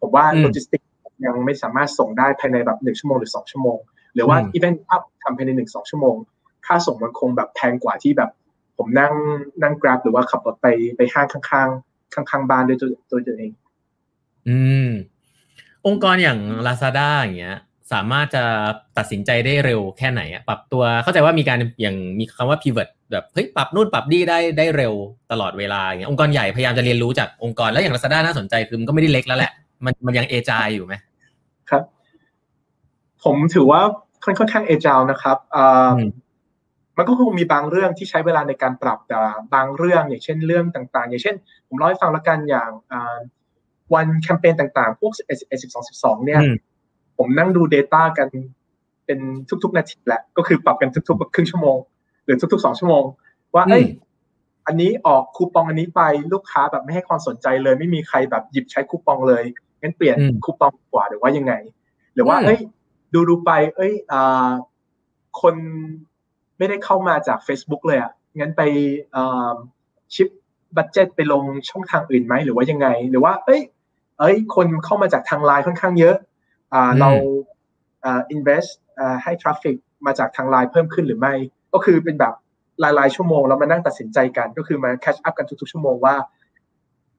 [0.00, 0.82] ผมว่าโลจิสติก
[1.26, 3.78] ยังไม่สามารถส่งได้ภายในแบบหนึ่งชั่วโมงหรือสองชั่วโมง
[4.14, 6.16] หรือว่า event up ทำภายในหนึ่งสองชั่วโมง
[6.66, 8.30] ค่าส่งมันคงแบบแพงกว่าที่แบบ
[8.76, 9.12] ผมนั่ง
[9.62, 13.52] นั่งกราฟหรือว่าขับรถไปไปห้างข้างๆข้างๆบ้านด้วยตัวตัวเอง
[14.48, 14.88] อืม
[15.86, 17.58] องค์กรอย่าง Lazada อย่างเงี้ย
[17.92, 18.44] สามารถจะ
[18.98, 24.94] ตัดสินใจได้เร็วแค่ไหนอะปรับตัวเข้าใจว่ามีการอย่างมีคำว่า pivot แบบเฮ้ยปรับนู่นปรับนี่ได้ได้เร็ว
[25.32, 29.52] ตลอดเวลาอย่างเงี้ยองค์กรใหญ่พยายามจะเรียนรู้จากองค์กรแล้วอย่าง Lazada น่าสนใจคือมันก็ไม่ได้เล็กแล้วแหละ
[29.84, 30.94] มันมันยังเอจายอยู่ไหม
[31.70, 31.82] ครับ
[33.24, 33.80] ผมถือว่า
[34.24, 35.38] ค่อนข้างเอจาวนะครับ
[36.96, 39.16] มันก็คงมีบางเรื่องที่ใช้เวลาในการปรับแต่
[39.54, 41.36] บางเรื่องอย่างเช่นเรื่องต่าง ๆ อย่างเช่น
[41.68, 42.70] ผมเล่าให้ฟังแล้วกันอย่าง
[43.94, 46.40] วันแคมเปญต่างๆ พวก11 12 12 เนี่ย
[47.18, 48.28] ผมนั่งดู Data กัน
[49.06, 49.18] เป็น
[49.62, 51.78] ทุกๆ นาทีแหละ ก็คือปรับกันทุกๆ ครึ่งชั่วโมง
[52.24, 53.04] หรือทุกๆสองชั่วโมง
[53.54, 53.84] ว่าเอ้ย
[54.66, 59.44] อันนี้ออกคูปองอันนี้ไปลูกค้าแบบไม่ให้ความสนใจเลย ไม่มีใครแบบหยิบใช้คูปองเลย
[59.80, 61.54] งั้นเปลี่ยนคูปองกว่าหรือว่ายังไง
[62.14, 62.60] หรือว่า เอ้ย
[63.14, 64.50] ดูดูไป เอ้ยอ่า
[65.40, 65.54] คน
[66.58, 68.62] ไม่ได้เข้ามาจาก Facebook เลยอะงั้นไป
[70.14, 70.28] ชิป
[70.76, 73.60] บัตเจ็ตไปลงช่องทางอื่นไหมหรือว่ายังไง หรือว่า เอ้ย
[74.18, 76.16] เอ้ยคนเข้ามาจากทางไลน์ค่อนข้างเยอะ
[76.72, 77.10] อ่าเรา
[78.04, 79.76] อ่า invest อ่าให้ traffic
[80.06, 81.34] มาจากทางไลน์เพิ่มขึ้นหรือไม่
[81.72, 82.34] ก็คือเป็นแบบ
[82.82, 86.14] รายๆชั่วโมงแล้วมานั่งตัดสินใจกัน ก็คือมา catch up กันทุกๆชั่วโมงว่า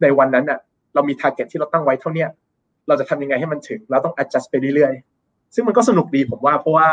[0.02, 0.60] ในวันนั้นอะ
[0.94, 2.26] เรามี target ที่เราตั้งไว้เท่านี้
[2.88, 6.88] เราจะทำยังไงให้มันถึง เราต้อง adjust ไปเรื่อยๆ ซึ่งมันก็สนุกดีผมว่าเพราะว่า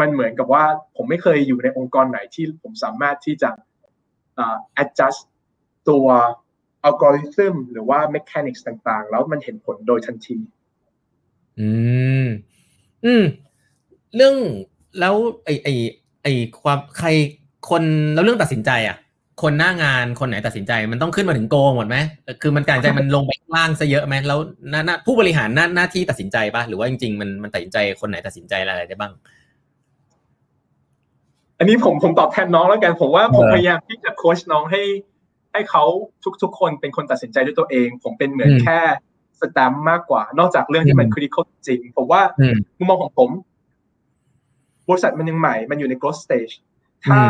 [0.00, 0.64] มันเหมือนกับว่า
[0.96, 3.50] ผมไม่เคยอยู่ในองค์กรไหนที่ผมสามารถที่จะ
[4.82, 5.20] adjust
[5.88, 6.06] ตัว
[6.86, 10.36] อัลกอริทึมหรือว่า mechanics ต่างๆ แล้วมันเห็นผลโดยทันที
[11.60, 11.70] อื
[12.24, 12.26] ม
[13.04, 13.24] อืม
[14.16, 14.34] เรื่อง
[15.00, 15.68] แล้วไอไอ
[16.22, 16.26] ไอ
[16.62, 17.08] ความใคร
[17.68, 17.82] คน
[18.14, 18.96] แล้วเรื่องตัดสินใจอะ
[19.42, 21.96] คนหน้างานคนไหนตัดสินใจ มันต้องขึ้นมาถึงโกงหมดไหม
[22.42, 24.38] คือมันการใจมันลงไปล่างซะเยอะไหมแล้ว
[24.70, 29.12] หน้าผู้บริหารหน้าหน้าที่ตัดสินใจปะหรือว่าจริงๆมันมันตัดสินใจคนไหนตัดสินใจอะไรได้บ้าง
[31.58, 34.82] อันนี้ผมผมตอบแทนน้องแล้วกันผมว่าผมพยายามที่จะโค้ชน้องให้
[35.56, 35.84] ให้เขา
[36.42, 38.80] ทุกๆ คนเป็นคนตัดสินใจด้วยตัวเอง ผมเป็นเหมือนแค่
[39.40, 42.22] สแตมมากกว่า นอกจากเรื่องที่มันคริติคอลจริง ผมว่า
[42.78, 43.30] มุมมองของผม
[44.88, 46.54] บริษัทมันยังใหม่ มันอยู่ใน growth stage
[47.06, 47.20] ถ้า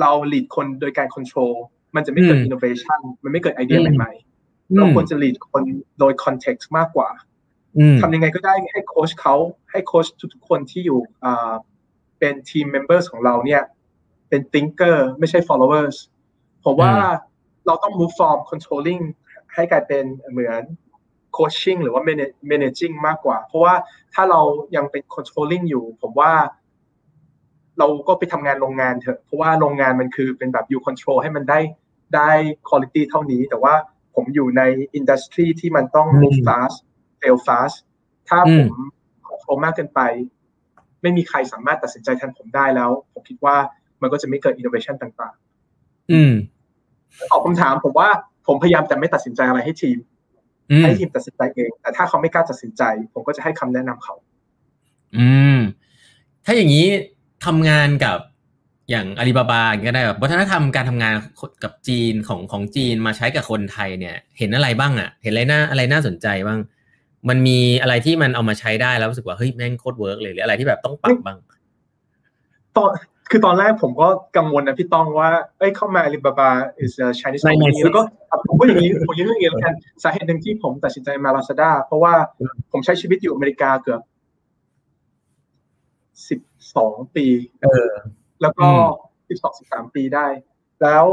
[0.00, 1.54] เรา lead คนโดยการ control
[1.96, 5.62] มันจะไม่เกิด innovation มันไม่เกิดไอเดียใหม่ๆเราควรจะ lead คน
[5.98, 7.08] โดย context มากกว่า
[8.00, 9.34] ทำยังไงก็ได้ให้โค้ชเขา
[9.70, 11.00] ให้โค้ชทุกๆคนที่อยู่
[12.18, 13.62] เป็น team member ของเราเนี่ย
[14.28, 15.96] เป็น thinker ไม่ใช่ followers
[16.64, 16.92] ผมว่า
[17.66, 19.02] เราต้อง move from controlling
[19.54, 20.62] ให้กลายเป็นเหมือน
[21.36, 22.02] coaching หรือว่า
[22.50, 23.74] managing มากกว่า เพราะว่า
[24.14, 24.40] ถ้าเรา
[24.76, 26.32] ยังเป็น controlling อยู่ ผมว่า
[27.78, 31.60] เราก็ไปทำงานโรงงานเถอะ เพราะว่าโรงงานมันคือเป็นแบบ you control ให้มันได้
[32.14, 32.30] ได้
[32.68, 33.74] quality เท่านี้ แต่ว่า
[34.14, 34.62] ผมอยู่ใน
[34.98, 36.76] industry ที่มันต้อง move fast
[37.20, 37.76] fail fast
[38.28, 38.70] ถ้าผม
[39.28, 40.00] control มากเกินไป
[41.02, 43.56] ไม่มีใครสามารถตัดสินใจแทนผมได้แล้ว ผมคิดว่า
[44.02, 45.34] มันก็จะไม่เกิดอินโนเวชันต่าง
[45.72, 46.32] ๆ อืม
[47.30, 48.08] ตอบคำถามผมว่า
[48.46, 49.98] ผมพยายามจะไม่ตัดสินใจอะไรให้ทีม
[50.82, 54.14] ให้ทีมตัดสินใจเอง แต่ถ้าเขาไม่กล้าตัดสินใจ ผมก็จะให้คำแนะนำเขา
[55.16, 55.58] อืม
[56.44, 56.86] ถ้าอย่างนี้
[57.46, 58.18] ทำงานกับ
[58.90, 61.14] อย่างอาลีบาบาอย่างก็ได้แบบวัฒนธรรมการทำงาน
[61.64, 66.60] กับจีนของของจีนมาใช้กับคนไทยเนี่ย เห็นอะไรบ้างอะ่ะ เห็นอะไรน่าอะไรน่าสนใจบ้าง
[67.28, 71.38] มันมีอะไรที่มันเอามาใช้ได้แล้วรู้สึกว่าเฮ้ยแม่งโคตร work เลยหรืออะไรที่แบบต้องปรับบ้าง
[72.76, 72.90] ตอน
[73.34, 76.50] คือตอนแรกผมก็กังวลนะพี่ต้องว่า เอ้ยเข้ามาอาลีบาบา
[76.82, 78.02] is a Chinese company แล้วก็
[78.48, 82.14] ผมก็อย่างนี้ผมยังเรื่องอย่างนี้กันสาเหตุหนึ่งที่ผมตัดสินใจมาลาซาด้าเพราะว่า
[82.72, 84.00] ผมใช้ชีวิตอยู่อเมริกาเกือบ
[86.28, 86.40] สิบ
[86.76, 87.26] สองปี
[87.62, 87.90] เออ
[88.42, 88.68] แล้วก็
[89.28, 90.26] สิบสองสิบสามปีได้
[90.82, 91.04] แล้ว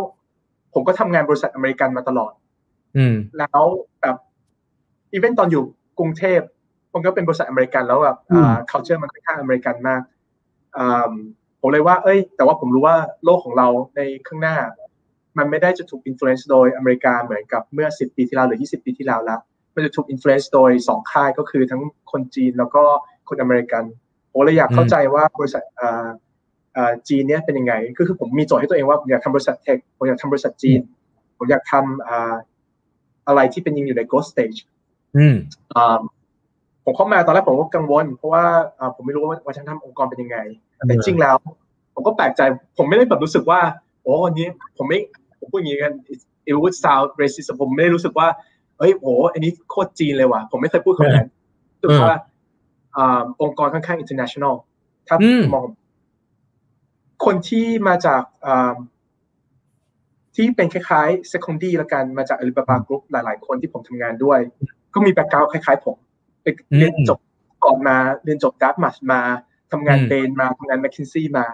[0.73, 2.33] ผมก็ทำงานบริษัทอเมริกันมาตลอด
[2.97, 3.61] อืม แล้ว
[4.01, 4.15] แบบ
[5.13, 5.63] อีเวนต์ตอนอยู่
[5.99, 6.41] กรุงเทพ
[6.91, 10.01] ผมก็เป็นบริษัทอเมริกันแล้วแบบอ่า culture มันค่อนข้างอเมริกันมาก
[10.77, 11.11] อ่า
[11.61, 14.57] ผมเลยว่า เอ้ย แต่ว่าผมรู้ว่าโลกของเราในข้างหน้า
[15.37, 19.39] มันไม่ได้จะถูก influence โดยอเมริกาเหมือนกับเมื่อ 10 ปีที่แล้วหรือ 20 ปีที่แล้วแล้ว
[19.75, 22.83] มันจะถูก influence โดยสองค่ายก็คือทั้งคนจีนแล้วก็
[23.29, 23.83] คนอเมริกัน
[24.31, 26.07] ผมเลยอยากเข้าใจว่าบริษัทอ่า
[26.75, 30.79] อ่าจีนเนี่ยเป็นยังไงก็คือผมมีโจทย์ให้ตัวเองว่าผมอยากทำบริษัทเทคผมอยากทำบริษัทจีน
[31.37, 32.33] ผมอยากทำอ่า
[33.27, 34.57] อะไรที่เป็นยังอยู่ใน growth stage
[35.17, 35.35] อืม
[36.85, 38.43] ผมเข้ามาตอนแรกผมก็กังวล เพราะว่า
[38.95, 40.37] ผมไม่รู้ว่าวัฒนธรรมองค์กรเป็นยังไง
[40.85, 41.35] แต่จริงแล้ว
[41.93, 42.41] ผมก็แปลกใจ
[42.77, 43.59] ผมไม่ได้แบบรู้สึกว่า
[44.01, 44.99] โอ้วันนี้ ผมไม่
[45.39, 45.93] ผมพูดอย่างนี้กัน
[46.49, 48.27] it would sound racist ผมไม่ได้รู้สึกว่า
[48.77, 51.29] เฮ้ยโอ้อันนี้โคตรจีนเลยว่ะ ผมไม่เคยพูดคำนั้น
[51.83, 52.19] รู้สึกว่า
[53.41, 54.55] องค์กรค่อนข้าง international
[55.07, 55.17] ถ้า
[55.53, 55.65] มอง
[57.25, 58.21] คนที่มาจาก
[60.35, 64.39] ที่เป็นคล้ายๆ secondee ละกัน มาจาก Alibaba Group หลาย ๆ คนที่ผมทำงานด้วย
[64.93, 65.95] ก็มี background คล้าย ๆ ผม
[66.77, 67.19] เรียนจบ
[67.65, 69.21] Wharton มาเรียนจบ Dartmouth มา
[69.71, 71.45] ทำงาน Bain มาทำงาน McKinsey มา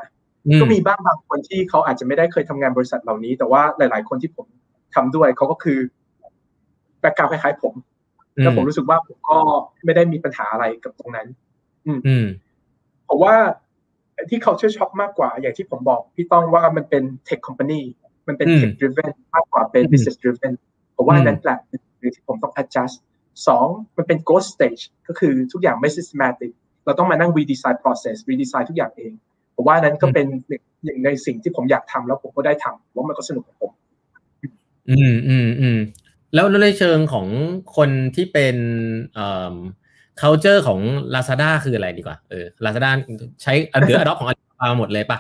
[0.62, 4.48] ก็มีบ้างบางคนที่เขาอาจจะไม่ได้เคยทำงานบริษัทเหล่านี้ แต่ว่าหลาย ๆ คนที่ผม
[4.96, 5.80] ทำด้วยเขาก็คือ
[7.00, 7.74] แบ็กกราวด์คล้ายๆผม
[8.42, 9.38] แล้วผมรู้สึกว่าผมก็
[9.86, 11.28] ไม่ได้มีปัญหาอะไรกับตรงนั้น
[11.86, 11.92] อื
[12.24, 12.26] ม
[13.06, 13.36] เพราะว่า
[14.30, 17.82] ที่ culture shock มากกว่า อย่างที่ผมบอกพี่ต้องว่ามันเป็น tech company
[18.28, 20.54] มันเป็น tech driven มากกว่าเป็น business driven
[20.94, 21.60] เพราะว่านั้นแหละ
[22.16, 22.96] ที่ผมต้อง adjust
[23.48, 26.52] สองมันเป็น growth stage ก็คือทุกอย่างไม่ systematic
[26.86, 29.14] เราต้องมานั่ง redesign process redesign ทุกอย่างเอง
[29.56, 30.52] ผมว่านั้นก็เป็นห
[30.88, 33.72] นึ่งในสิ่งที่ผมอยากทำแล้วผมก็ได้ทำว่ามันก็สนุกกับผม
[34.90, 35.80] อืมอืมอืม
[36.34, 37.28] แล้วในเชิงของ
[37.76, 38.58] คนที่เป็น
[39.14, 39.56] เอ่อ
[40.22, 40.80] culture ของ
[41.14, 42.90] Lazada คืออะไรดีกว่าเออ Lazada
[43.42, 43.54] ใช้
[43.86, 45.20] เดือ adopt ของ Alibaba หมดเลยปะ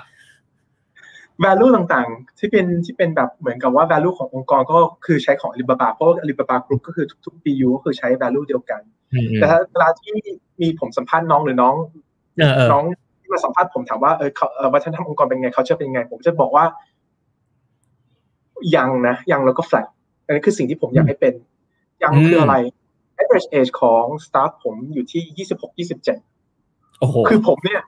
[1.44, 8.82] value ต่างๆ ที่เป็นที่เป็นแบบเหมือนกับว่า value ขององค์กรก็คือใช้ของ Alibaba เพราะว่า Alibaba Group ก็คือทุกๆ BU ก็คือใช้ value เดียวกัน
[9.36, 10.14] แต่ถ้าเวลาที่
[10.62, 11.76] มีผมสัมภาษณ์น้องหรือน้อง
[12.72, 12.84] น้อง
[13.20, 16.66] ที่มาสัมภาษณ์ผมถามว่าเออเขาวัฒนธรรมองค์กรเป็นไงเขาจะเป็นไง ผมจะบอกว่า
[18.76, 19.86] ยังนะยังแล้วก็ flat
[20.26, 21.34] อันนี้คือสิ่งที่ผมอยากให้เป็น
[22.04, 22.56] ยังคืออะไร
[23.22, 26.18] average age ของ staff ผมอยู่ที่ยี่สิบหกยี่สิบเจ็ด
[27.30, 27.86] คือผมเนี่ยอะ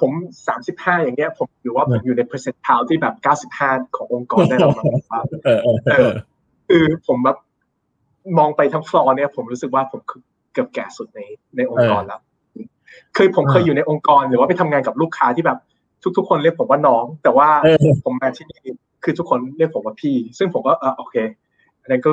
[0.00, 0.10] ผม
[0.48, 4.86] สามสิบห้าอย่างเงี้ย ผมหรือว่าผมอยู่ใน percentile ที่แบบเก้าสิบห้าขององค์กรได้แล้วมั้ง
[6.68, 7.38] คือผมแบบ
[8.38, 10.00] มองไปทั้งฟลอร์เนี่ย ผมรู้สึกว่าผม
[10.52, 11.20] เกือบแก่สุดใน
[11.56, 12.20] ในองค์กรแล้ว
[13.14, 15.58] เคยผมเคยอยู่ในองค์กรหรือว่าไปทำงานกับลูกค้าที่แบบ
[16.16, 17.48] ทุก ๆ คนเรียกผมว่าน้อง แต่ว่า
[18.04, 18.60] ผมมาที่นี่
[19.04, 21.16] คือทุกคนเรียกผมว่าพี่ ซึ่งผมก็เออโอเค
[21.82, 22.10] อันนั้นก็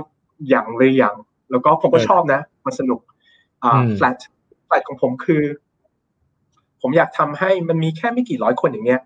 [0.49, 1.15] อย่างเลยอย่าง
[1.51, 3.01] แล้วก็ผมก็ชอบนะ มันสนุก
[3.63, 4.15] อ่า flat
[4.67, 5.41] flat ของผมคือ
[6.81, 9.01] ผมอยากทำให้มันมีแค่ไม่กี่ร้อยคนอย่างเงี้ย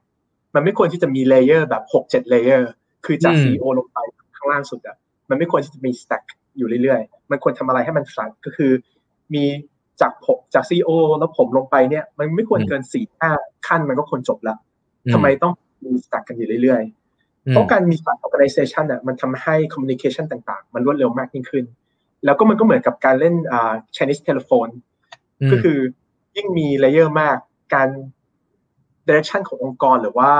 [0.56, 2.70] มันไม่ควรที่จะมี layer แบบหกเจ็ด layer
[3.06, 3.98] คือจาก CEO ลงไป
[4.38, 4.98] ข้างล่างสุดอะ
[5.30, 6.24] มันไม่ควรที่จะมี stack
[6.58, 8.72] อยู่เรื่อยๆ มันควรทำอะไรให้มัน flat ก็คือ
[9.34, 9.44] มี
[10.02, 10.90] จากผมจาก CEO
[11.20, 13.32] แล้วผมลงไปเนี่ย มันไม่ควรเกินสี่ห้า
[13.68, 14.56] ขั้นมันก็ควรจบละ
[15.14, 15.54] ทำไมต้อง
[15.86, 21.66] มี stack กันอยู่เรื่อยๆ เพราะการมี stack organization อะมันทำให้ communication ต่างๆ มันรวดเร็วมากยิ่งขึ้น
[22.26, 24.72] แล้วก็มันก็เหมือนกับการเล่นอ่า Chinese telephone
[25.52, 25.78] ก็คือ
[26.36, 27.38] ยิ่งมีเลเยอร์มาก
[27.74, 27.88] การ
[29.08, 30.32] direction ขององค์กรหรือว่า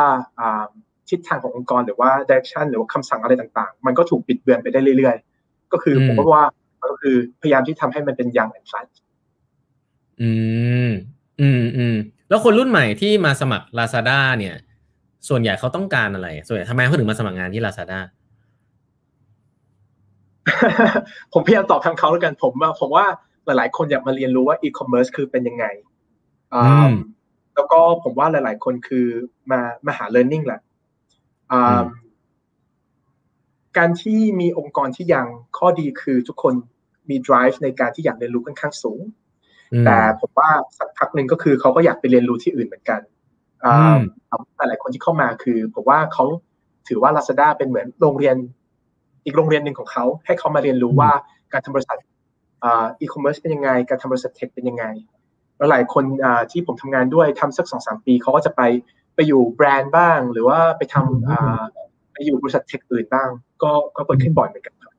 [1.10, 6.46] ทิศทางขององค์กรหรือว่า direction หรือว่าคำสั่งอะไรต่างๆ มันก็ถูกปิดเบือนไปได้เรื่อยๆ ก็คือผมก็ว่า
[6.92, 8.86] ก็คือพยายามที่ทำให้มันเป็นยังแอนด์ฟัน
[10.22, 10.32] อื
[10.90, 10.92] ม
[11.42, 11.96] อืมอืม
[12.30, 14.56] แล้วคนรุ่นใหม่ที่มาสมัคร Lazada เนี่ย
[15.30, 18.00] ส่วนใหญ่เขาต้องการอะไร ส่วนใหญ่ทำไมเขาถึงมาสมัครงานที่ Lazada
[21.34, 23.06] ผมพยายามตอบทางเขาแล้วกันผมว่าผมว่า
[23.46, 25.66] หลายๆ คนอยากมาเรียนรู้ว่าอีคอมเมิร์ซคือเป็นยังไง
[27.60, 29.06] แล้วก็ผมว่าหลาย ๆ คนคือ
[29.52, 30.62] มามาหา learning แหละ
[33.78, 36.54] การที่มีองค์กรที่ยังข้อดีคือทุกคน
[37.10, 39.02] มี drive ในการที่อยากเรียนรู้ค่อนข้างสูง
[39.86, 43.02] แต่ผมว่าสักพักหนึ่งก็คือเขาก็อยากไปเรียนรู้ที่อื่นเหมือนกัน
[44.58, 46.26] หลายๆคนที่เข้ามาคือผมว่าเขา
[46.88, 48.36] ถือว่า Lazada เป็นเหมือนโรงเรียน
[49.26, 51.12] อีกโรงเรียนหนึ่งของเขาให้เขามาเรียนรู้ว่า
[51.54, 51.98] การทำบริษัท
[52.66, 55.19] อีคอมเมิร์ซเป็นยังไง การทำบริษัท tech เป็นยังไงแล้ว
[55.72, 56.04] หลายคน
[56.52, 58.62] ที่ผมทำงานด้วยทำสักสองสามปีเขาก็จะไป
[59.16, 63.30] ไปอยู่แบรนด์บ้าง หรือว่าไปทำไปอยู่บริษัท tech อื่นบ้าง
[63.64, 64.94] ก็ก็เกิดขึ้นบ่อยเหมือนกันครับ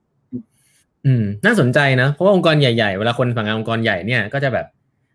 [1.06, 4.66] อืม น่าสนใจนะ เพราะว่าองค์กรใหญ่ๆ เวลาคนฝั่งงานองค์กรใหญ่เนี่ยก็จะแบบ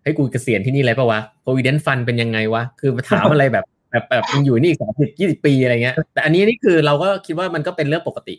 [0.03, 8.35] ให้กูเกษียณที่นี่เลยปะวะ provident fund เป็นยังไงวะ คือมาถามอะไรแบบแบบแบบมึงอยู่นี่อีกสามสิบยี่สิบปีอะไรเงี้ย แต่อันนี้นี่คือเราก็คิดว่ามันก็เป็นเรื่องปกติ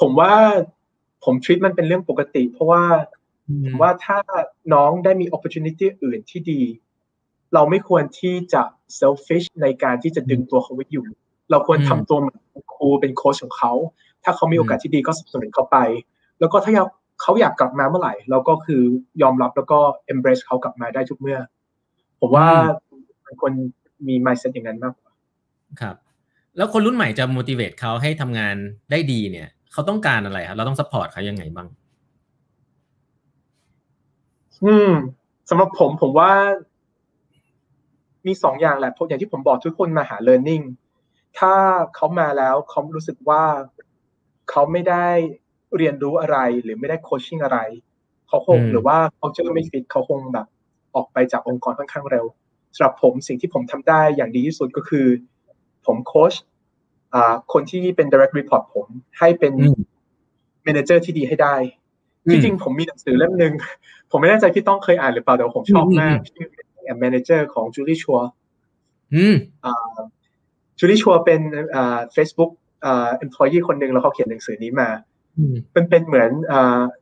[0.00, 0.32] ผมว่า
[1.24, 2.82] ผมทรีตมันเป็นเรื่องปกติ เพราะว่า
[3.19, 3.19] ผม
[3.80, 4.18] ว่าถ้า
[4.74, 6.60] น้องได้มี opportunity อื่นที่ดี
[7.54, 8.62] เราไม่ควรที่จะ
[8.98, 11.06] selfish ในการที่จะดึงตัวเขาไว้อยู่
[11.50, 12.38] เราควรทำตัวเหมือน
[12.74, 13.72] ครูเป็นโค้ชของเขา
[14.24, 15.78] ถ้าเขามีโอกาสที่ดีก็สนับสนุนเขาไป
[16.40, 16.72] แล้วก็ถ้า
[17.22, 18.82] เขาอยากกลับมาเมื่อไหร่ เราก็คือ
[19.22, 19.78] ยอมรับแล้วก็
[20.12, 21.38] embrace เขากลับมาได้ทุกเมื่อ
[22.20, 22.46] ผมว่า
[23.24, 23.52] เป็นคน
[24.08, 25.12] มี mindset อย่างนั้นมากกว่า
[25.80, 25.96] ครับ
[26.56, 28.56] แล้วคนรุ่นใหม่จะ motivate เขาให้ทำงาน
[28.90, 31.68] ได้ดีเนี่ย เขาต้องการอะไรครับเราต้อง support เขายังไงบ้าง
[34.64, 34.92] อืม
[35.48, 36.32] สำหรับผมผมว่า
[38.26, 40.64] มีสองอย่างแหละเพราะอย่างที่ผมบอกทุกคนมาหา learning
[41.38, 41.54] ถ้า
[41.94, 43.42] เขามาแล้วเขารู้สึกว่า
[44.50, 45.06] เขาไม่ได้
[45.76, 47.58] เรียนรู้อะไรหรือไม่ได้ coaching อะไร
[48.28, 50.46] เขาคงหรือว่าเขาเจอไม่ฟิตเขาคงแบบ
[50.94, 52.26] ออกไปจากองค์กรค่อนข้างเร็ว
[52.74, 55.06] สำหรับผมสิ่งที่ผมทำได้อย่างดีที่สุดก็คือ
[55.86, 56.34] ผมโคช
[57.52, 58.86] คนที่เป็น direct report ผม
[59.18, 59.52] ให้เป็น
[60.66, 61.54] manager ที่ดีให้ได้
[62.28, 63.52] ที่จริงผมมีหนังสือเล่มหนึ่ง
[64.10, 66.46] ผมไม่แน่ใจพี่ต้องเคยอ่านหรือเปล่าแต่ผมชอบมากชื่อ
[67.02, 71.40] manager ของ Julie Zhuo Julie Zhuo เป็น
[72.12, 72.50] Facebook
[73.24, 74.88] employee คนหนึ่งแล้วเขาเขียนหนังสือนี้มา
[75.76, 76.30] มันเป็นเหมือน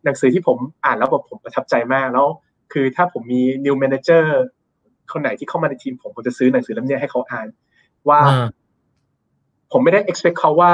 [0.05, 2.27] หนังสือที่ผมอ่านแล้วแบบผมประทับใจมากแล้ว
[2.73, 4.25] คือถ้าผมมี new manager
[5.12, 7.49] คนไหนที่เข้ามาในทีมผมผมจะซื้อหนังสือเล่มนี้ให้เขาอ่าน
[8.09, 8.21] ว่า
[9.73, 10.73] ผมไม่ได้ expect เขาว่า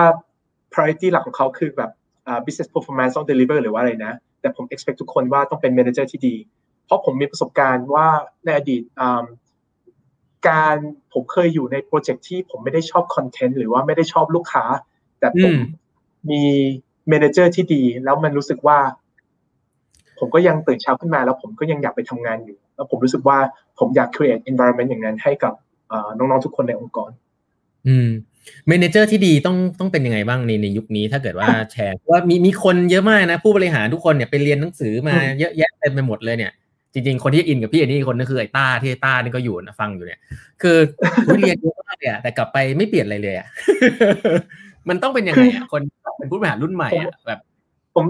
[0.72, 1.90] priority หลักของเขาคือแบบ
[2.44, 4.14] business performance ต้อง deliver หรือว่าอะไรนะ
[4.44, 6.36] แต่ผม expect ทุกคนว่าต้องเป็น manager ที่ดี
[6.86, 8.06] เพราะผมมีประสบการณ์ว่า
[8.44, 8.82] ในอดีต
[10.48, 10.76] การ
[11.12, 14.64] ผมเคยอยู่ในโปรเจกต์ที่ผมไม่ได้ชอบคอนเทนต์หรือว่าไม่ได้ชอบลูกค้า
[15.18, 15.54] แต่ผม
[16.30, 16.42] มี
[17.08, 18.78] manager ที่ดี แล้วมันรู้สึกว่า
[20.18, 23.38] ผมก็ยังตื่นเช้าขึ้นมา แล้วผมก็ยังอยากไปทำงานอยู่ แล้วผมรู้สึกว่า
[23.78, 25.52] ผมอยาก create environment อย่างนั้นให้กับ
[26.16, 27.10] น้องๆทุกคนในองค์กร
[27.88, 28.10] อืม
[28.68, 36.52] manager ที่ดีต้องต้องเป็นยังไงบ้างในในยุคนี้ถ้าเกิดว่าแชร์ว่ามีมีคนเยอะมากนะ ผู้บริหารทุกคนเนี่ยไปเรียนหนังสือมาเยอะแยะเต็มไปหมดเลยเนี่ย
[36.92, 40.20] จริง ๆ คนที่อินกับพี่อันนี้คนนึงคือไอ้ต้าที่ต้านี่ก็อยู่นะฟังอยู่เนี่ย
[40.62, 40.76] คือ
[41.38, 43.48] เรียนเยอะมากเลยแต่กลับไปไม่เปลี่ยนอะไรเลยอะ
[44.88, 45.82] มันต้องเป็นยังไงอะคน
[46.18, 47.40] เป็นผู้บริหารรุ่นใหม่อะแบบ
[47.94, 48.06] ผม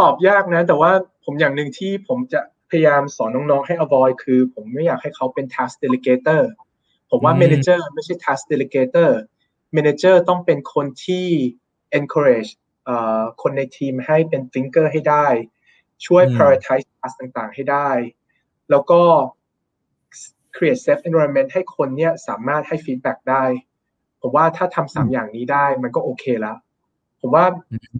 [0.00, 0.90] ตอบยากนะ แต่ว่า
[1.24, 6.42] ผมอย่างหนึ่งที่ผมจะพยายามสอนน้องๆให้ avoid คือ ผมไม่อยากให้เขาเป็น task delegator
[7.10, 9.10] ผมว่า manager ไม่ใช่ task delegator
[9.76, 11.26] manager ต้องเป็นคนที่
[11.98, 12.50] encourage
[13.42, 15.26] คนในทีมให้เป็น thinker ให้ได้
[16.06, 17.90] ช่วย prioritize task ต่างๆ ให้ได้
[18.70, 19.00] แล้วก็
[20.54, 23.44] create safe environment ให้คนเนี่ยสามารถให้ feedback ได้
[24.20, 26.56] ผมว่าถ้าทำสามอย่างนี้ได้มันก็โอเคแล้ว
[27.20, 27.44] ผมว่า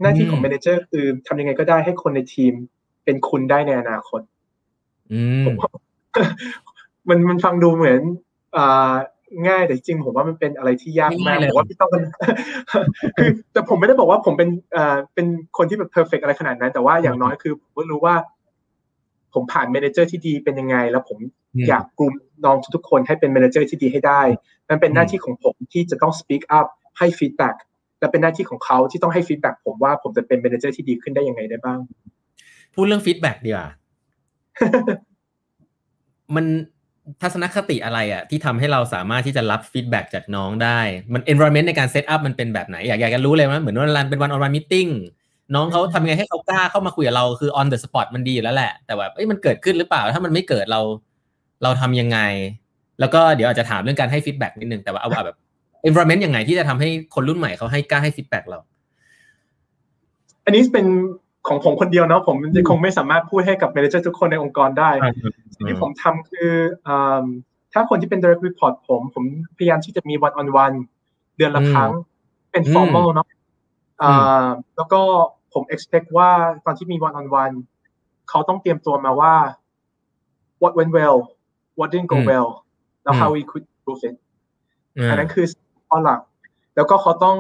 [0.03, 2.53] หน้าที่ของ manager คือทำยังไงก็ได้ให้คนในทีม
[3.05, 4.21] เป็นคุณได้ในอนาคต
[7.09, 8.01] มันมันฟังดูเหมือน
[9.47, 11.91] ง่ายแต่จริงผมว่ามันเป็นอะไรที่ยากมากผมว่าพี่ต้อง
[13.17, 15.27] คือแต่ผมไม่ได้บอกว่าผมเป็นเอ่อเป็น
[15.57, 18.15] คนที่แบบเพอร์เฟกอะไรขนาดนั้น แต่ว่าอย่างน้อยคือผมก็รู้ว่า
[19.35, 21.19] ผมผ่าน manager ที่ดีเป็นยังไง แล้วผม
[21.69, 22.13] อยาก groom
[22.45, 24.23] น้องทุกๆคนให้เป็น manager ที่ดีให้ได้
[24.69, 26.67] นั่นเป็นหน้าที่ของผมที่จะต้อง speak up
[26.99, 27.55] ให้ feedback
[28.01, 31.79] และเป็นหน้าที่ของเขาที่ต้องให้ feedback ผมว่าผมจะเป็น manager ที่ดีขึ้นได้ยังไงได้บ้าง
[32.75, 33.69] พูดเรื่อง feedback ดีกว่า
[36.35, 36.47] มัน
[37.23, 40.81] ทัศนคติอะไรอะที่ทำให้เราสามารถที่จะรับ feedback จากน้องได้
[41.13, 44.75] มัน environment ในการ set up มันเป็นแบบไหน อยากอยากจะรู้เลยว่าเหมือนว่า run เป็น one-on-one meeting
[45.55, 50.81] น้องเขาทำยังไงให้เขากล้าเข้ามาคุยกับเราคือ on the spot มันดีอยู่แล้วแหละ แต่แบบเอ้ยมันเกิดขึ้นหรือเปล่า ถ้ามันไม่เกิดเรา
[51.63, 52.19] เราทำยังไง
[53.01, 55.37] แล้วก็เดี๋ยวอาจจะถามเรื่องการให้ feedback นิดนึงแต่ว่าเอาแบบ
[55.89, 58.59] environment ยังไงที่จะทำให้คนรุ่นใหม่เขาให้กล้าให้ feedback เรา
[60.45, 60.87] อันนี้เป็น
[61.49, 62.37] ของผมคนเดียวเนาะผม
[62.69, 64.91] คงไม่สามารถพูดให้กับ manager ทุกคนในองค์กรได้
[65.55, 66.53] สิ่งที่ผมทำคือ
[67.73, 69.25] ถ้าคนที่เป็น direct report ผม ผม
[69.57, 70.77] พยายามที่จะมี one on one
[71.37, 71.91] เดือนละครั้ง
[72.53, 73.29] เป็น formal เนาะ
[74.77, 75.01] แล้วก็
[75.53, 76.31] ผม expect ว่า
[76.65, 77.55] ตอนที่มี one on one
[78.29, 79.35] เขาต้องเตรียมตัวมาว่า
[80.63, 81.19] what went well
[81.79, 82.49] what didn't go well
[83.03, 84.17] แล้ว how we could improve it
[85.11, 85.47] อันนั้นคือ
[85.89, 86.21] ข้อหลัก
[86.77, 87.37] แล้วก็เขาต้อง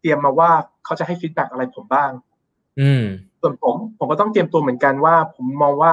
[0.00, 0.50] เตรียมมาว่า
[0.84, 2.10] เขาจะให้ฟีดแบ็กอะไรผมบ้าง
[3.46, 5.92] ส่วนผมผมก็ต้องเตรียมตัวเหมือนกันว่า ผมมองว่า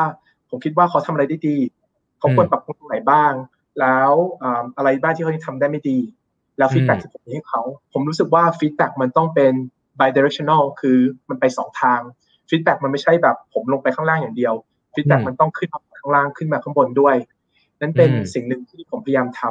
[0.50, 1.58] ผมคิดว่าเขาทำอะไรได้ดี
[2.20, 3.34] เขาควรปรับปรุงตรงไหนบ้าง
[3.80, 4.12] แล้ว
[4.78, 6.00] อะไรบ้างที่เขาทำได้ไม่ดี
[6.58, 7.62] แล้ว feedback ที่ผมให้เขา
[7.94, 9.54] ผมรู้สึกว่า feedback มันต้องเป็น
[10.00, 10.98] bi directional คือ
[11.30, 12.00] มันไปสองทาง
[12.50, 14.54] feedback มันไม่ใช่แบบ ผมลงไปข้างล่างอย่างเดียว
[14.94, 17.16] feedback มันต้องขึ้นมาข้างล่างขึ้นมาข้างบนด้วย
[17.82, 19.42] นั่นเป็นสิ่งหนึ่งที่ผมพยายามท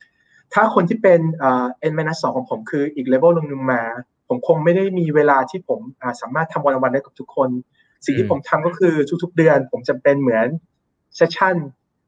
[0.00, 3.82] ำถ้าคนที่เป็น N minus สองของผมคืออีกเลเวลลงนึงมา
[4.28, 5.80] ผมคงไม่ได้มีเวลาที่ผม
[6.20, 7.50] สามารถทำ one one ได้กับทุกคน
[8.04, 10.46] สิ่งที่ผมทำก็คือทุก ๆ เดือน ผมจะเป็นเหมือน
[11.16, 11.56] session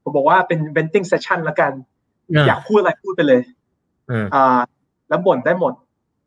[0.03, 1.73] ผมบอกว่าเป็น venting session ละกัน
[2.47, 3.43] อยากพูดอะไรพูดไปเลย
[4.35, 4.61] อ่า
[5.09, 5.75] แล้วบ่นได้หมด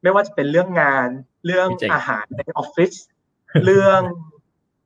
[0.01, 1.07] ไม่ว่าจะเป็นเรื่องงาน
[1.45, 2.93] เรื่องอาหารในออฟฟิศ
[3.65, 4.01] เรื่อง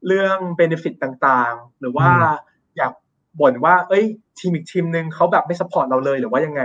[0.08, 2.10] เรื่อง benefit ต่างๆ หรือว่า
[2.78, 2.92] อยาก
[3.40, 4.06] บ่นว่า เอ้ย
[4.40, 6.64] ทีมอีกทีมหนึ่งเขาแบบไม่ support เราเลยหรือว่ายังไง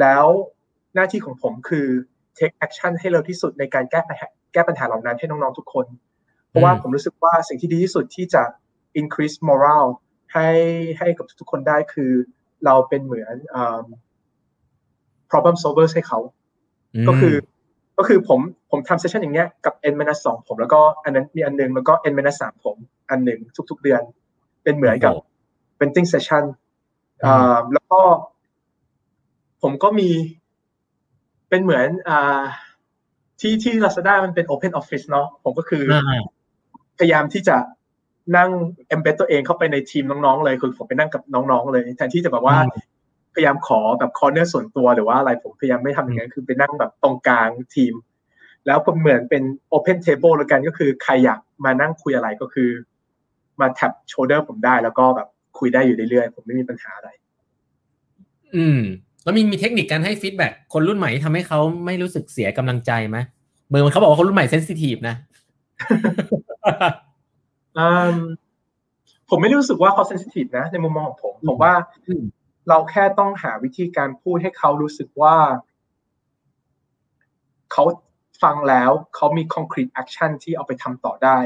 [0.00, 0.24] แล้ว
[0.94, 1.86] หน้าที่ของผมคือ
[2.38, 5.86] take action ให้เร็วที่สุดในการแก้ปัญหาแก้ปัญหาเหล่านั้นให้น้องๆทุกคน
[6.48, 8.42] เพราะว่าผมรู้สึกว่าสิ่งที่ดีที่สุดที่จะ
[9.00, 9.90] increase morale
[10.32, 10.48] ให้
[10.98, 12.10] ให้กับทุกคนได้คือ
[12.64, 13.34] เราเป็นเหมือน
[15.30, 16.18] problem solvers ให้เขา
[17.08, 17.34] ก็คือ
[17.98, 22.76] ก็คือผมผมทำเซสชันอย่างเงี้ยกับ n สสองผมแล้วก็อันนั้นมีอันนึงแล้วก็ n สามผม
[23.10, 24.02] อันหนึ่งทุก ๆ เดือน
[24.62, 25.14] เป็นเหมือนกับ
[25.78, 26.44] เป็นติ้งเซสชัน
[27.72, 28.00] แล้วก็
[29.62, 30.08] ผมก็มี
[31.54, 32.42] เป็นเหมือนอ่า
[33.40, 35.84] ที่ที่ Lazada มันเป็น Open Office เนาะผมก็คือ
[36.98, 37.56] พยายามที่จะ
[38.36, 38.50] นั่ง
[38.94, 42.56] embed ตัวเองเข้าไปในทีมน้องๆเลยคือผมไปนั่งกับน้องๆ เลยแทนที่จะแบบว่า
[43.34, 47.94] พยายามขอแบบคอร์เนอร์ส่วนตัวหรือว่าอะไรผมพยายามไม่ทำอย่างนั้นคือไปนั่งแบบตรงกลางทีม
[48.66, 49.42] แล้วผมเหมือนเป็น
[49.72, 52.70] Open Table แล้วกันก็คือใครอยากมานั่งคุยอะไรก็คือ
[53.60, 55.28] มาแท็บโชเดอร์ผมได้แล้วก็แบบ
[55.58, 57.10] คุยได้อยู่เรื่อยๆผมไม่มีปัญหาอะไร
[58.56, 58.80] อืม
[59.24, 63.18] แล้วมีมีเทคนิคการให้ฟีดแบ็คนรุ่นใหม่ทำให้เขาไม่รู้สึกเสียกำลังใจไหม
[63.70, 65.16] เบอร์มันเขาบอกว่าคนรุ่นใหม่เซนซิทีฟนะ
[69.30, 71.74] ผมไม่รู้สึกว่าเขาเซนซิทีฟนะ ในมุมมองของผม ผมว่า
[72.68, 75.36] เราแค่ต้องหาวิธีการพูดให้เขารู้สึกว่า
[77.72, 77.84] เขา
[78.42, 81.38] ฟังแล้วเขามี concrete action ที่เอาไปทำต่อได้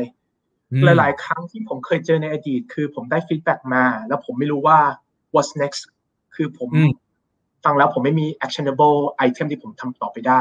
[0.84, 4.78] หลาย ๆ ครั้งที่ผมเคยเจอในอดีต คือผมได้ feedback มา แล้วผมไม่รู้ว่า
[5.34, 5.82] what's next
[6.34, 6.68] คือผม
[7.64, 8.96] ฟังแล้วผมไม่มี actionable
[9.26, 10.40] item ที่ผมทำต่อไปได้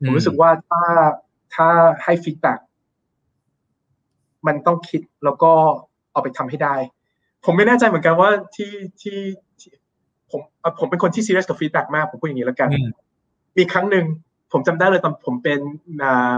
[0.00, 0.82] ผมรู้สึกว่าถ้า
[1.54, 1.68] ถ้า
[2.04, 2.58] ให้ feedback
[4.46, 5.52] มันต้องคิดแล้วก็
[6.12, 6.74] เอาไปทำให้ได้
[7.44, 8.72] ผมไม่แน่ใจเหมือนกันว่าที่
[9.02, 9.16] ที่
[10.30, 10.40] ผม
[10.78, 12.68] ผมเป็นคนที่ซีเรียสกับ feedback มาก ผมพูดอย่างนี้แล้วกัน
[13.56, 14.04] มีครั้งหนึ่ง
[14.52, 15.58] ผมจำได้เลยตอนผมเป็น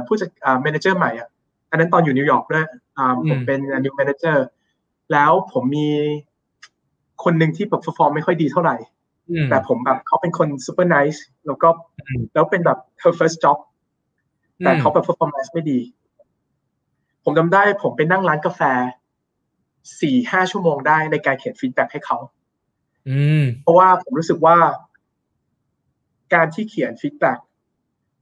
[0.06, 0.30] ผู้จัด
[0.62, 1.28] manager ใหม่อะ
[1.70, 2.66] อันนั้นตอนอยู่นิวยอร์กด้วย
[3.30, 4.46] ผมเป็น new manager
[5.12, 5.88] แล้วผมมี
[7.24, 8.76] คนหนึ่งที่แบบ perform ไม่ค่อยดีเท่าไหร่
[9.50, 11.68] แต่ผมแบบเขาเป็นคน super nice แล้วก็
[12.34, 13.58] แล้วเป็นแบบ her first job
[14.64, 15.80] แต่เขาแบบ performance ไม่ดี
[17.24, 18.62] ผมจำได้ผมไปนั่งร้านกาแฟ
[20.00, 22.18] สี่ห้าชั่วโมงได้ในการเขียน feedback ให้เขา
[23.62, 24.56] เพราะว่าผมรู้สึกว่า
[26.34, 27.32] การที่เขียนฟีดแบ็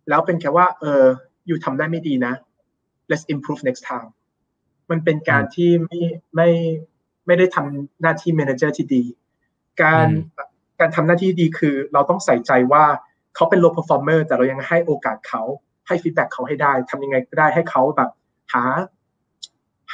[0.09, 1.05] แล้วเป็นแค่ว่า เออ
[1.47, 2.35] อยู่ทำได้ไม่ดีนะ
[3.11, 4.09] let's improve next time
[4.91, 5.99] มันเป็นการที่ไม่
[6.35, 6.49] ไม่
[7.27, 9.03] ไม่ได้ทำหน้าที่ manager ที่ดี
[9.83, 10.09] การ
[10.81, 12.85] การทำหน้าที่ดีคือ เราต้องใส่ใจว่า
[13.35, 15.43] เขาเป็น low performer แต่เรายังให้โอกาสเขา
[15.87, 18.11] ให้ feedback เขาให้ได้ทำยังไงก็ได้ให้เขาแบบ
[18.53, 18.65] หา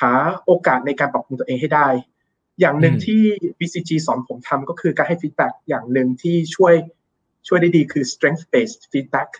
[0.01, 0.13] หา
[0.45, 1.89] โอกาสในการปรับปรุงตัวเองให้ได้
[2.61, 3.23] อย่างหนึ่งที่
[3.59, 6.75] BCG สอนผมทำก็คือการให้ feedback อย่างหนึ่งที่ช่วย
[7.49, 9.31] ช่วยได้ดีคือ strength based feedback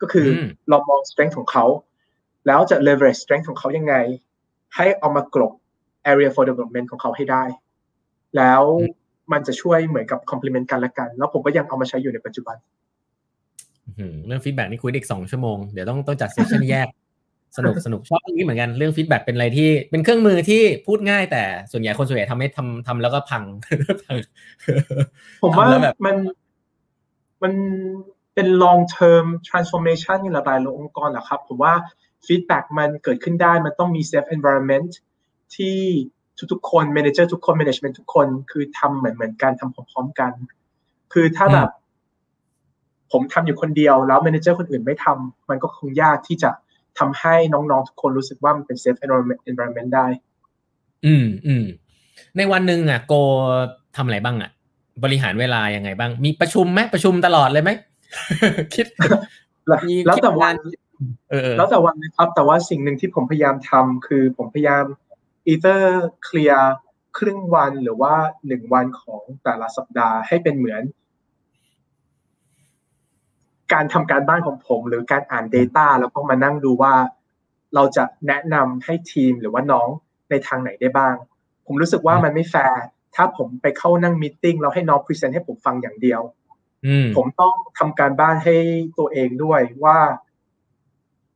[0.00, 0.26] ก็คือ
[0.68, 1.64] เรามอง strength ของเขา
[2.46, 3.94] แล้วจะ leverage strength ของเขายังไง
[4.76, 5.52] ให้เอามากรบ
[6.10, 7.44] area for development ของเขาให้ได้
[8.36, 8.62] แล้ว
[9.32, 12.56] มันจะช่วยเหมือนกับ complement กันละกัน แล้วผมก็ยังเอามาใช้อยู่ในปัจจุบัน
[14.26, 16.88] เรื่อง feedback นี่คุยอีกสองชั่วโมง เดี๋ยวต้องต้องจัด session แยก
[17.56, 23.44] สนุกสนุกชอบเรื่องนี้เหมือนกันเรื่อง feedback เป็นอะไรที่เป็นเครื่องมือที่พูดง่าย แต่ส่วนใหญ่คนส่วนใหญ่ทำให้ทำทำแล้วก็พัง
[25.42, 25.66] ผมว่า
[26.06, 26.16] มัน
[27.42, 27.52] มัน
[28.34, 31.74] เป็น long term transformation ในหลายๆองค์กรแหละครับ ผมว่า
[32.26, 34.90] ฟีดแบ็มันเกิดขึ้นได้มันต้องมี safe environment
[35.56, 35.78] ที่
[36.52, 40.32] ทุกๆคน manager ทุกคน management ทุกคนคือทำเหมือนเหมือนกันทำพร้อมๆกัน
[41.12, 41.70] คือถ้าแบบ
[43.12, 46.50] ผมทำอยู่คนเดียวแล้ว manager คนอื่นไม่ทำมันก็คงยากที่จะ
[46.98, 49.00] ทำให้น้องๆทุกคนรู้สึกว่ามันเป็น safe
[49.50, 50.06] environment ได้
[51.06, 51.64] อืมอืม
[52.36, 53.14] ในวันหนึ่งอะ โก
[53.96, 54.50] ทำอะไรบ้างอะ
[55.04, 57.70] บริหารเวลายังไงบ้าง มีประชุมไหมประชุมตลอดเลยไหม
[58.74, 58.86] คิด
[60.06, 60.56] แล้วแต่วัน
[61.58, 64.84] แล้วแต่วันนะครับ แต่ว่าสิ่งหนึ่งที่ผมพยายามทำคือผมพยายาม
[65.46, 66.72] อีเตอร์เคลียร์
[67.18, 68.14] ครึ่งวันหรือว่า
[68.46, 70.82] หนึ่งวันของแต่ละสัปดาห์ให้เป็นเหมือน
[73.72, 76.94] การทำการบ้านของผมหรือการอ่าน Data แล้วก็มานั่งดูว่า
[77.74, 79.88] เราจะแนะนำให้ทีมหรือว่าน้อง
[80.30, 81.14] ในทางไหนได้บ้าง
[81.66, 82.80] ผมรู้สึกว่ามันไม่แฟร์
[83.16, 86.20] ถ้าผมไปเข้านั่ง meeting แล้วให้น้อง present ให้ผมฟังอย่างเดียว
[87.16, 88.56] ผมต้องทำการบ้านให้
[88.98, 89.98] ตัวเองด้วยว่า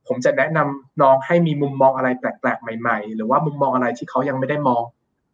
[0.07, 4.83] ผมจะแนะนำน้องให้มีมุมมองอะไรแปลกๆ ใหม่ ๆ หรือว่ามุมมองอะไรที่เขายังไม่ได้มอง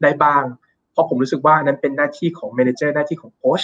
[0.03, 0.43] ได้บ้าง
[0.91, 3.61] เพราะผมรู้สึกว่านั้นเป็นหน้าที่ของ manager หน้าที่ของโค้ช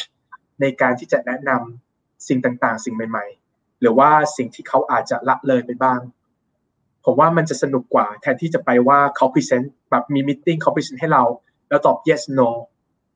[0.62, 6.00] ในการที่จะแนะนำสิ่งต่างๆ สิ่งใหม่ ๆ หรือว่าสิ่งที่เขาอาจจะละเลยไปบ้าง
[7.06, 11.24] ผมว่ามันจะสนุกกว่า แทนที่จะไปว่าเขา present แบบมี meeting เขา present ให้เรา
[11.70, 12.50] แล้วตอบ yes no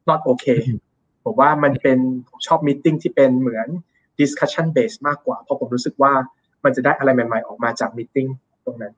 [0.10, 0.62] not okay
[1.24, 3.68] ผมว่ามันเป็นผมชอบ meeting ที่เป็นเหมือน
[4.20, 6.14] discussion base มากกว่า เพราะผมรู้สึกว่า
[6.65, 8.17] มันจะได้อะไรใหม่ๆ ออกมาจากมิ팅
[8.65, 8.93] ตรงนั้น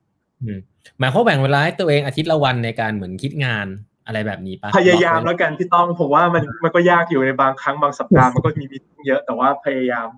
[0.99, 3.66] หมายความแบ่งเวลาให้ตัวเองอาทิตย์ละวันในการเหมือนคิดงาน
[4.07, 10.09] อะไรแบบนี้ปะพยายามแล้วกันที่ต้องผมว่ามันมันก็ยากอยู่ในบางครั้งบางสัปดาห์มันก็มีมิ팅เยอะ แต่ว่าพยายาม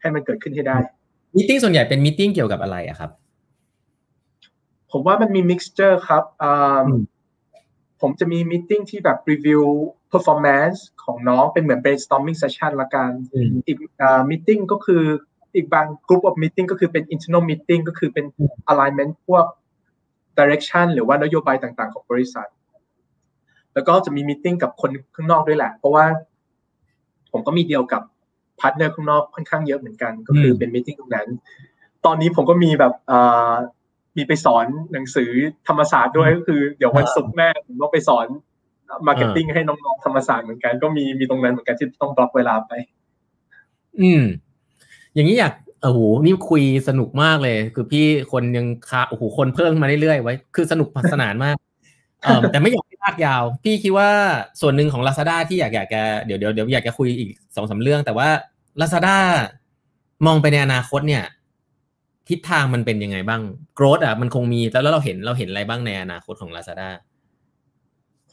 [0.00, 0.78] ให้มันเกิดขึ้นให้ได้
[1.36, 3.10] มิ팅ส่วนใหญ่เป็นมิ팅เกี่ยวกับอะไรอะครับ
[4.92, 6.24] ผมว่ามันมี mixture ครับ
[8.00, 9.62] ผมจะมีมิ팅ที่แบบรีวิว
[10.12, 13.10] performance ของน้องเป็นเหมือน brainstorming session ละกัน
[13.66, 13.76] อีก
[14.30, 15.02] มิ팅ก็คือ
[15.57, 18.25] อีกบาง group of meeting ก็คือเป็น internal meeting ก็คือเป็น
[18.71, 19.45] alignment พวก
[20.37, 22.47] direction หรือว่านโยบายต่างๆ ของบริษัท
[23.73, 26.05] แล้วก็จะมี meeting กับคนข้างนอกด้วยแหละ เพราะว่า
[27.31, 28.01] ผมก็มีเดียวกับ
[28.59, 31.27] partner ข้างนอกค่อนข้างเยอะเหมือนกัน ก็คือเป็น meeting ตรงนั้น
[32.05, 32.93] ตอนนี้ผมก็มีแบบ
[34.17, 35.31] มีไปสอนหนังสือ
[35.67, 38.27] ธรรมศาสตร์ด้วยก็คือเดี๋ยววันศุกร์เนี่ยผมต้องไปสอน
[39.07, 42.71] marketing ให้น้องๆธรรมศาสตร์เหมือนกัน ก็มีมีตรงนั้นเหมือนกันที่ต้องบล็อกเวลาไป
[44.01, 44.23] อืม
[45.17, 45.53] อย่างนี้อยาก
[45.83, 51.55] โอ้โหนี่คุยสนุกมากเลย คือพี่คนยังคาโอ้โหคนเพิ่มมาเรื่อยๆไว้ คือสนุกสนานมาก
[52.23, 54.09] เออแต่ไม่อยากให้ลากยาว พี่คิดว่า
[54.61, 58.29] ส่วนหนึ่งของ Lazada ที่อยากอยากจะเดี๋ยวเดี๋ยวเดี๋ยวอยากจะคุยอีกสองสาเรื่อง แต่ว่า
[58.81, 59.17] Lazada
[60.25, 61.23] มองไปในอนาคตเนี่ย
[62.29, 63.41] ทิศทางมันเป็นยังไงบ้าง
[63.75, 66.89] โกรดอะมันคงมีแล้วแล้วเราเห็นเราเห็นอะไรบ้างในอนาคตของ Lazada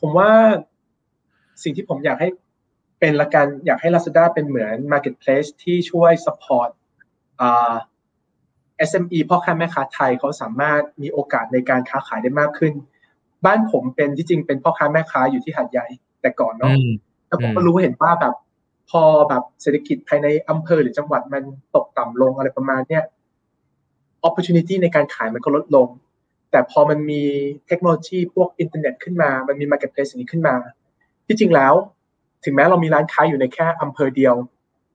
[0.01, 0.30] ผมว่า
[1.62, 2.28] สิ่งที่ผมอยากให้
[3.05, 6.70] เป็นละกันอยากให้ Lazada เป็นเหมือน Marketplace ที่ช่วย support
[7.40, 7.74] อ่า
[8.88, 12.72] SME พ่อค้าแม่ค้าไทยเขาสามารถมีโอกาสในการค้าขายได้มากขึ้น
[13.44, 15.86] บ้านผมเป็นที่จริงเป็นพ่อค้าแม่ค้าอยู่ที่หาดใหญ่
[16.20, 16.74] แต่ก่อนเนาะ
[17.28, 18.34] แล้วผมก็รู้เห็นว่าแบบ
[18.90, 21.42] พอแบบเศรษฐกิจภายในอำเภอหรือจังหวัดมัน
[21.74, 23.02] ตกต่ำลงอะไรประมาณเนี้ย
[24.28, 25.88] opportunity ในการขายมันก็ลดลง
[26.50, 27.22] แต่พอมันมี
[27.66, 30.55] เทคโนโลยีพวกอินเทอร์เน็ตขึ้นมา มันมี marketplace อย่างนี้ขึ้นมา
[31.26, 31.74] ที่จริงแล้ว
[32.45, 34.34] ถึงแม้เรามีร้านค้าอยู่ในแค่อำเภอเดียว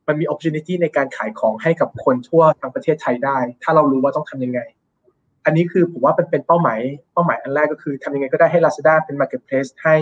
[0.08, 4.60] มันมี opportunity ในการขายของให้กับคนทั่วทั้งประเทศไทยได้ ถ้าเรารู้ว่าต้องทำยังไง
[5.46, 6.80] อันนี้คือผมว่าเป็นเป็นเป้าหมาย
[7.14, 9.96] เป้าหมายอันแรกก็คือทำยังไงก็ได้ให้ Lazada เป็น marketplace ให้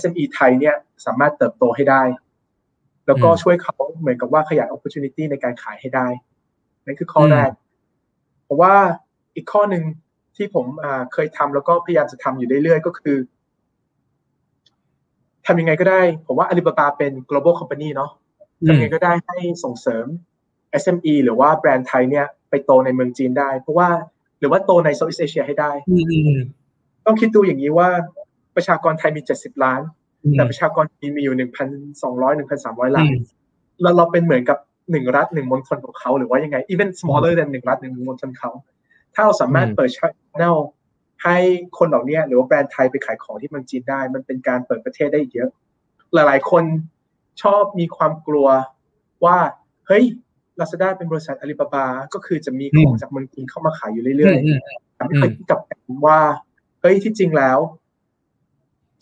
[0.00, 2.02] SME ไทยเนี่ยสามารถเติบโตให้ได้
[3.06, 6.06] แล้วก็ช่วยเขาเหมือนกับว่าขยาย opportunity ในการขายให้ได้
[6.86, 7.50] นั่นคือข้อแรก
[8.44, 8.74] เพราะว่า
[9.36, 9.84] อีกข้อหนึ่ง
[10.36, 10.66] ที่ผม
[11.12, 13.16] เคยทำแล้วก็พยายามจะทำอยู่เรื่อยๆก็คือ
[15.46, 18.10] ทำยังไงก็ได้ ผมว่า Alibaba เป็น global company เนาะ
[18.66, 20.06] ทำยังไงก็ได้ให้ส่งเสริม
[20.82, 23.88] SME หรือว่าแบรนด์ไทยเนี่ยไปโตในเมืองจีนได้ เพราะว่า
[24.40, 25.70] หรือว่าโตในโซนอีสเอเชียให้ได้
[27.06, 27.88] ต้องคิดดูอย่างนี้ว่า
[28.56, 29.80] ประชากรไทยมี 70 ล้าน
[30.32, 31.44] แต่ประชากรจีนมีอยู่ 1,200
[32.48, 33.12] 1,300 ล้าน
[33.82, 34.58] แล้วเราเป็นเหมือนกับ
[34.90, 38.50] หนึ่งรัฐหนึ่งมณฑลของเขาหรือว่ายังไง even smaller than หนึ่งรัฐหนึ่งมณฑลเขา
[39.14, 40.12] ถ้าเราสามารถเปิดช่อง
[41.24, 41.36] ให้
[41.78, 45.48] คนเหล่านี้หรือว่าแบรนด์ไทยไปขายของที่เมืองจีนได้ มันเป็นการเปิดประเทศได้เยอะ
[46.14, 46.64] หลายๆ คน
[47.42, 48.48] ชอบมีความกลัว
[49.24, 49.38] ว่า
[49.86, 50.04] เฮ้ย
[50.60, 55.60] ลาซาด้าเป็นบริษัทอาลีบาบา ก็คือจะมีของจากเมืองจีนเข้ามาขายอยู่เรื่อยๆแต่ไม่เคยคิดกับ
[56.06, 56.20] ว่า
[56.80, 57.58] เฮ้ยที่จริงแล้ว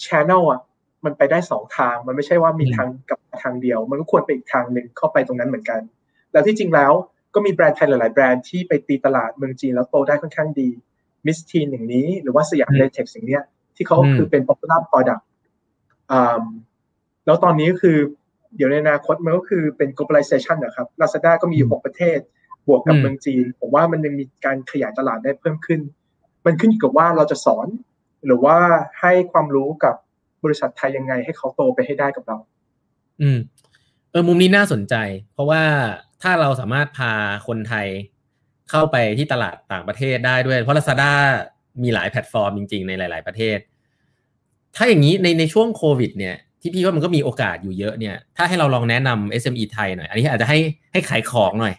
[0.05, 0.61] channel อะ
[1.05, 5.81] มันไปได้สองทาง มันไม่ใช่ว่ามีทางกับทางเดียว มันก็ควรไปอีกทางหนึ่งเข้าไปตรงนั้นเหมือนกัน
[6.33, 6.93] แล้วที่จริงแล้ว
[7.35, 10.69] ก็มีแบรนด์ไทยหลาย ๆ แบรนด์ที่ไปตีตลาดเมืองจีนแล้วโตได้ค่อนข้างดี
[11.29, 13.41] Mistine อย่างนี้ หรือว่า Siam Latex อย่างนี้
[13.77, 15.23] ที่เขาคือเป็น popular product
[17.27, 17.97] แล้วตอนนี้ก็คือ
[18.57, 22.19] เดี๋ยวในอนาคตมันก็คือเป็น globalization นะครับ Lazada ก็มีอยู่ 6 ประเทศ
[22.67, 25.81] บวกกับเมืองจีน ผมว่ามันยังมีการขยายตลาดได้เพิ่มขึ้น
[26.47, 27.69] มันขึ้นอยู่กับว่าเราจะสอน
[28.27, 28.57] หรือว่า
[29.01, 29.95] ให้ความรู้กับ
[30.45, 32.37] บริษัทไทยยังไง ให้เขาโตไปให้ได้กับเรา
[33.23, 33.39] อืม
[34.11, 34.95] เออมุมนี้น่าสนใจ
[35.33, 35.63] เพราะว่า
[36.23, 37.13] ถ้าเราสามารถพา
[37.47, 37.87] คนไทย
[38.71, 41.13] เข้าไปที่ตลาดต่างประเทศได้ด้วย เพราะ Lazada
[41.83, 43.59] มีหลายแพลตฟอร์มจริง ๆ ในหลาย ๆประเทศ
[44.77, 50.59] ถ้าอย่างนี้ในในช่วงโควิดเนี่ยที่พี่ว่ามันก็มีโอกาสอยู่เยอะเนี่ย ถ้าให้เราลองแนะนำ SME ไทยหน่อย อันนี้อาจจะให้
[50.93, 51.75] ให้ขายของหน่อย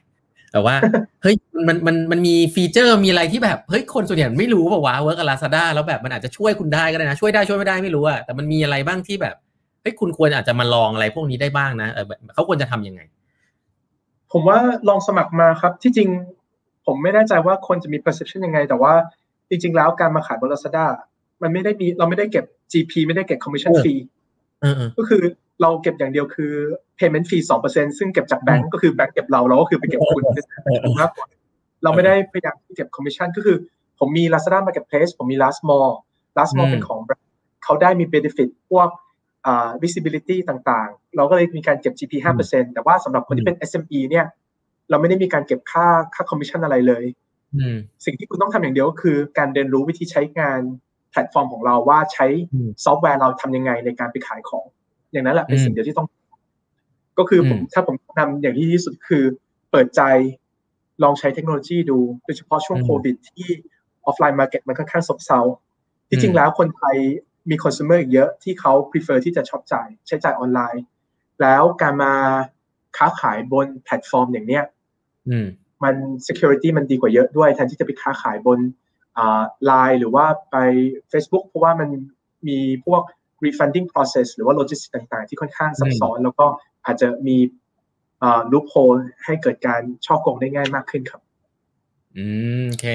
[0.51, 0.75] แต่ว่า
[1.21, 1.35] เฮ้ย
[1.67, 9.35] มัน มัน มันมี feature มีอะไรที่แบบ เฮ้ย คนส่วนใหญ่ไม่รู้ป่าวว่า work กับลาซาด้าแล้วแบบมันอาจจะช่วยคุณได้ก็ได้นะ ช่วยได้ช่วยไม่ได้ไม่รู้อะแต่มันมีอะไรบ้างที่แบบ
[9.81, 13.01] เฮ้ย คุณควรอาจจะมาลองอะไรพวกนี้ได้บ้างนะ เออเขาควรจะทำยังไง
[14.31, 14.57] ผมว่า
[14.89, 16.09] ลองสมัครมาครับ ที่จริง
[16.89, 18.93] ผมไม่แน่ใจว่าคนจะมี perception ยังไง แต่ว่า
[19.49, 20.85] จริง ๆ แล้วการมาขายบนลาซาด้า
[21.41, 24.01] มันไม่ได้มีเราไม่ได้เก็บ GP ไม่ได้เก็บ commission fee
[24.97, 25.21] ก็คือ
[25.61, 26.53] เราเก็บอย่างเดียวคือ
[26.99, 30.23] payment fee สองเปอร์เซ็นซึ่งเก็บจากแบงก์ก็คือแบงก์เก็บเราเราก็คือไปเก็บคุณ
[30.99, 31.27] มากกว่า
[31.83, 33.57] เราไม่ได้พยายามเก็บ commission ก็คือ
[33.99, 35.91] ผมมี Lazada Marketplace ผมมี Last Mall
[36.37, 37.29] Last Mall เป็นของแบรนด์
[37.63, 38.89] เขาได้มี benefit พวก
[39.83, 42.13] visibility ต่างๆ เราก็เลยมีการเก็บ GP
[42.43, 44.25] 5%แต่ว่าสำหรับคนที่เป็น SME เนี่ย
[44.89, 47.05] เราไม่ได้มีการเก็บค่าค่า commission อะไรเลย
[48.05, 50.61] สิ่งที่คุณต้องทำอย่างเดียวก็คือ การเรียนรู้วิธีใช้งาน
[51.11, 52.27] แพลตฟอร์มของเราว่าใช้
[52.83, 54.65] ซอฟต์แวร์เราทำยังไงในการไปขายของ
[55.11, 56.07] อย่างนั้นแหละเป็นสิ่งเดียวที่ต้อง
[57.19, 59.23] ก็คือผมถ้าผมแนะนำอย่างที่ที่สุดคือ
[59.71, 60.01] เปิดใจ
[61.03, 63.47] ลองใช้เทคโนโลยีดู โดยเฉพาะช่วงโควิดที่
[64.05, 65.39] offline market มันค่อนข้างซบเซา
[66.09, 66.95] ที่จริงแล้วคนไทย
[67.49, 70.83] มี consumer อีกเยอะที่เขา prefer ที่จะช็อปจ่ายใช้จ่ายออนไลน์
[71.41, 72.13] แล้วการมา
[72.97, 74.63] ค้าขายบนแพลตฟอร์มอย่างเนี้ย
[75.83, 75.95] มัน
[76.27, 78.59] security มันดีกว่าเยอะด้วยแทนที่จะไปค้าขายบน
[79.65, 80.55] ไลน์หรือว่าไป
[81.11, 81.89] Facebook เพราะว่ามัน
[82.47, 83.01] มีพวก
[83.45, 86.45] refunding process หรือว่า logistics ต่างๆ ที่ค่อนข้างซับซ้อน แล้วก็
[86.85, 87.37] อาจจะมี
[88.51, 91.21] ลูปโฮลให้เกิดการช่อโกงได้ง่ายมากขึ้นครับ
[92.17, 92.25] อื
[92.61, 92.87] มโอเค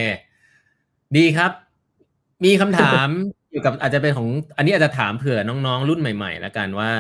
[1.16, 1.51] ดีครับ
[2.45, 3.09] มีคำถาม
[3.51, 6.91] เกี่ยวกับอาจจะเป็นของ อันนี้อาจจะถามเผื่อน้องๆ รุ่นใหม่ๆ แล้วกันว่า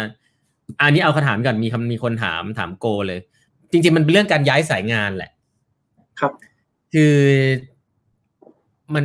[0.80, 3.20] อันนี้เอาคำถามก่อนมีคำมีคนถามถามโกเลย
[3.70, 5.30] จริงๆ มันเป็นเรื่องการย้ายสายงานแหละ
[6.20, 6.32] ครับ
[6.94, 7.16] คือ
[8.94, 9.04] มัน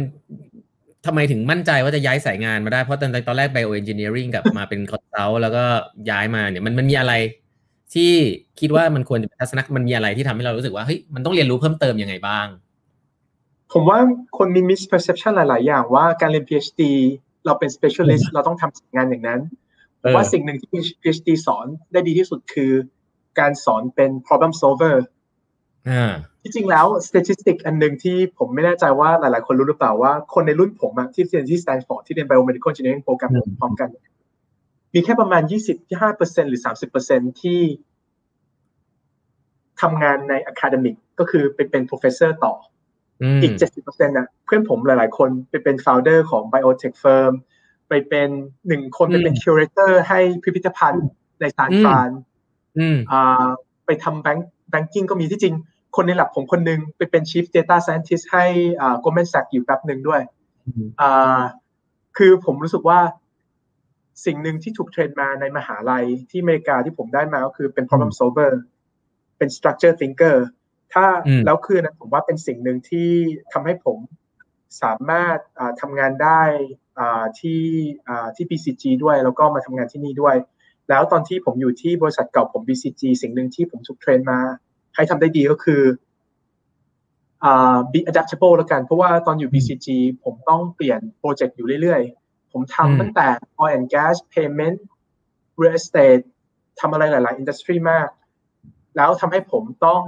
[1.06, 5.64] ทำไมถึงมั่นใจว่าจะย้ายสายงานมาได้ เพราะตอนตอนแรกไบโอเอนจิเนียริงกับมาเป็นคอนซัลท์แล้วก็
[6.10, 7.14] ย้ายมาเนี่ยมันมันมีอะไร
[7.94, 8.12] ที่
[8.60, 12.48] คิดว่ามันควรจะทัศนะมันมีอะไรที่ทำให้เรารู้สึกว่าเฮ้ยมันต้องเรียนรู้เพิ่มเติมยังไงบ้าง
[13.74, 14.00] ผมว่า
[14.38, 16.82] คนมี misperception หลาย ๆ อย่างว่าการเรียน PhD
[17.46, 19.42] เราเป็น specialist เราต้องทำงานอย่างนั้น
[20.02, 20.70] ผมว่าสิ่งหนึ่งที่
[21.02, 22.72] PhD สอนได้ดีที่สุดคือ
[23.40, 24.96] การสอนเป็น problem solver
[26.42, 33.90] ที่จริงแล้ว statistic อันหนึ่งที่ผมไม่แน่ใจว่าหลาย ๆ คนรู้หรือเปล่าว่าคนในรุ่นผมที่เรียนที่ Stanford ที่เรียน biomedical engineering program พร้อมกัน
[34.94, 35.42] มีแค่ประมาณ
[35.82, 36.62] 25%หรือ
[37.02, 37.60] 30%ที่
[39.82, 42.54] ทำงานใน academic ก็คือไปเป็น professor ต่อ
[43.42, 47.34] อีก 70%นะเพื่อนผมหลาย ๆ คนไปเป็น founder ของ biotech firm
[47.90, 48.30] ไปเป็น
[48.68, 51.08] หนึ่งคนไปเป็น curator ให้พิพิธภัณฑ์
[51.40, 52.10] ในซานฟราน
[53.86, 55.56] ไปทำแบงค์ banking ก็มีที่จริง
[55.96, 58.46] คนในแล็บผมคนนึงไปเป็น Chief Data Scientist ให้
[59.04, 60.22] Goldman Sachs อยู่แป๊บหนึ่งด้วย
[62.18, 63.00] คือผมรู้สึกว่า
[64.26, 68.52] สิ่งหนึ่งที่ถูก train มาในมหาลัยที่อเมริกาที่ผมได้มาก็คือเป็น problem solver
[69.38, 70.38] เป็น structure thinker
[70.94, 71.06] ถ้า
[71.46, 73.10] แล้วคือนะผมว่าเป็นสิ่งหนึ่งที่
[73.54, 73.98] ทำให้ผม
[74.82, 75.38] สามารถ
[75.82, 76.42] ทำงานได้
[77.40, 77.64] ที่
[78.36, 80.36] ที่ BCG ด้วย แล้วก็มาทำงานที่นี่ด้วย
[80.90, 84.40] แล้วตอนที่ผมอยู่ที่บริษัทเก่าผม BCG สิ่งหนึ่งที่ผมถูก train มา
[84.96, 85.82] ให้ทำได้ดีก็คือ
[87.92, 89.88] be adaptable แล้วกัน เพราะว่าตอนอยู่ BCG
[90.24, 93.28] ผมต้องเปลี่ยนโปรเจกต์อยู่เรื่อยๆ ผมทำตั้งแต่
[93.62, 94.78] oil and gas payment
[95.60, 96.24] real estate
[96.80, 98.10] ทำอะไรหลาย ๆ industry มาก
[98.96, 100.02] แล้วทำให้ผมต้อง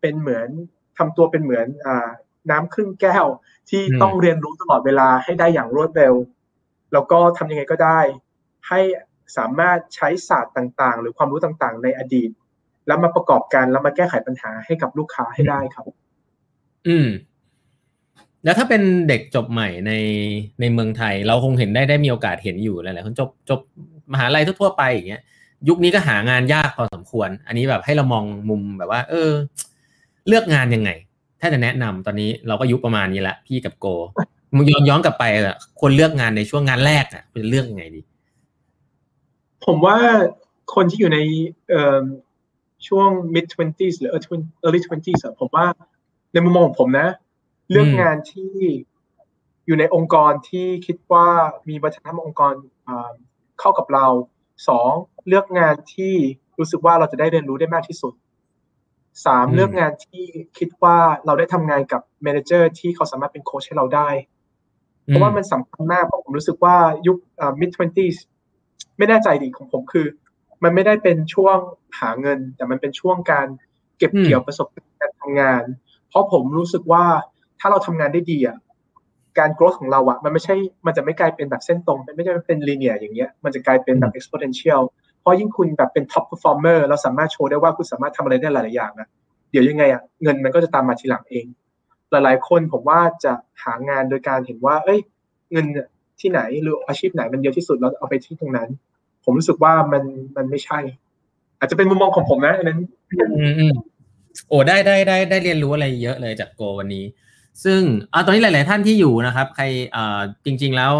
[0.00, 0.48] เป็นเหมือน
[0.98, 1.88] ทำตัวเป็นเหมือนอ
[2.50, 3.26] น้ำครึ่งแก้ว
[3.70, 6.14] ที่ต้องเรียนรู้ตลอดเวลาให้ได้อย่างรวดเร็ว
[6.92, 8.00] แล้วก็ทำยังไงก็ได้
[8.68, 8.80] ให้
[9.36, 12.30] สามารถใช้ศาสตร์ต่างๆ หรือความรู้ต่างๆ ในอดีต
[12.86, 15.84] แล้วมาประกอบกันแล้วมาแก้ไขปัญหาให้กับลูกค้าให้ได้ครับ
[16.88, 17.08] อืม
[18.44, 19.92] แล้วถ้าเป็นเด็กจบใหม่ใน
[20.60, 23.60] ในเมืองไทย เราคงเห็นได้ได้มีโอกาสเห็นอยู่หลายๆคนจบจบ
[24.12, 25.22] มหาลัยทั่วๆไปอย่างเงี้ย
[25.68, 29.30] ยุคนี้ก็หางานยากพอสมควร อันนี้แบบให้เรามองมุมแบบว่า เออ
[30.28, 30.90] เลือกงานยังไง
[31.40, 33.86] ถ้าจะแนะนำตอนนี้เราก็ยุคประมาณนี้ละพี่กับโก
[34.56, 38.00] มึงย้อนย้อนกลับไปอะคนเลือกงานในช่วงงานแรกอะเป็นเลือกยังไงดี
[39.66, 39.98] ผมว่า
[40.74, 41.18] คนที่อยู่ใน
[42.86, 44.16] ช่วง mid twenties หรือ
[44.64, 45.66] early twenties ผมว่า
[46.32, 47.08] ในมุมมองของผมนะ
[47.70, 48.54] เลือกงานที่
[49.66, 51.28] อยู่ในองค์กรที่คิดว่า
[51.68, 52.54] มีวัฒนธรรมองค์กร
[53.60, 54.06] เข้ากับเรา
[54.68, 54.92] สอง
[55.28, 56.14] เลือกงานที่
[56.58, 58.12] รู้สึกว่าเราจะได้เรียนรู้ได้มากที่สุด
[59.26, 60.24] สามเลือกงานที่
[60.58, 60.96] คิดว่า
[61.26, 64.08] เราได้ทำงานกับเมนเจอร์ที่เขาสามารถเป็นโค้ชให้เราได้
[65.04, 67.18] เพราะว่ามันสำคัญมากเพราะผมรู้สึกว่ายุค
[67.60, 68.16] mid twenties
[69.02, 70.06] ไม่แน่ใจดีของผมคือ
[70.64, 71.58] มันไม่ได้เป็นช่วง
[72.00, 73.46] หาเงิน แต่มันเป็นช่วงการ
[73.98, 75.62] เก็บเกี่ยวประสบการณ์การทำงาน
[76.08, 77.04] เพราะผมรู้สึกว่า
[77.60, 78.56] ถ้าเราทำงานได้ดีอะ
[79.38, 80.54] การ growth ของเราอะมันไม่ใช่
[80.86, 84.82] มันจะไม่กลายเป็นแบบเส้นตรงไม่ใช่เป็น linear อย่างเงี้ยมันจะกลายเป็นแบบ exponential
[85.20, 89.08] เพราะยิ่งคุณแบบเป็น top performer เราสามารถโชว์ได้ว่าคุณสามารถทำอะไรได้หลายๆอย่างนะ
[89.50, 91.46] เดี๋ยวยังไงอะเงินมันก็จะตามมาทีหลังเอง
[92.10, 93.32] หลายๆคนผมว่าจะ
[93.62, 95.00] หางานโดยการเห็นว่า เอ้ย
[95.52, 95.66] เงิน
[96.20, 98.68] ที่ไหนหรืออาชีพไหนมันเยอะที่สุดเราเอาไปที่ตรงนั้น
[99.24, 100.02] ผมรู้สึกว่ามัน
[100.36, 100.78] มันไม่ใช่
[101.58, 102.78] อาจจะเป็นมุมมองของผมนะอันนั้น
[104.48, 107.04] โอ้ได้ได้ได้ได้เรียนรู้อะไรเยอะเลยจากโกวันนี้
[107.64, 107.80] ซึ่ง
[108.12, 109.64] อ่าตอนนี้หลาย ๆ ท่านที่อยู่นะครับ ใคร
[109.96, 110.92] อ่าจริง ๆ แล้ว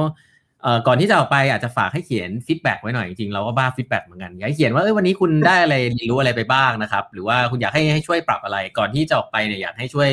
[0.62, 10.10] เอ่อก่อนที่จะออกไปอาจจะฝากให้เขียน feedback ไว้หน่อยจริงๆเราก็บ้า feedback เหมือนกันอยากเขียนว่าเอ้ยวันนี้คุณได้อะไรเรียนรู้อะไรไปบ้างนะครับ หรือว่าคุณอยากให้ให้ช่วยปรับอะไร ก่อนที่จะออกไปเนี่ยอยากให้ช่วย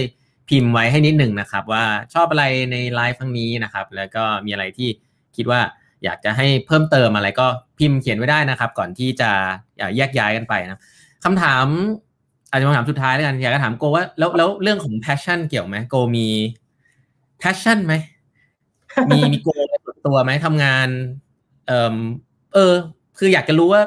[0.50, 1.84] พิมพ์ไว้ให้นิดหนึ่งนะครับ ว่า
[2.14, 4.90] ชอบอะไรในไลฟ์ครั้งนี้นะครับ แล้วก็มีอะไรที่
[5.36, 5.60] คิดว่า
[6.04, 7.48] อยากจะให้เพิ่มเติมอะไรก็
[7.80, 9.30] พิมพ์เขียนไว้ได้นะครับ ก่อนที่จะ
[9.98, 10.80] แยกย้ายกันไปนะ
[11.26, 11.66] คำถาม
[12.50, 16.28] อาจจะคำถามสุดท้ายแล้วกันอยากจะถามโกว่าแล้วแล้วเรื่องของ passion เกี่ยวไหมโกมี
[17.42, 17.94] passion ไหม
[19.10, 19.50] มีมีโก
[20.08, 20.88] ตัวไหมทำงาน
[21.68, 21.96] เออ
[22.54, 22.74] เออ
[23.18, 23.82] คืออยากจะรู้ว่า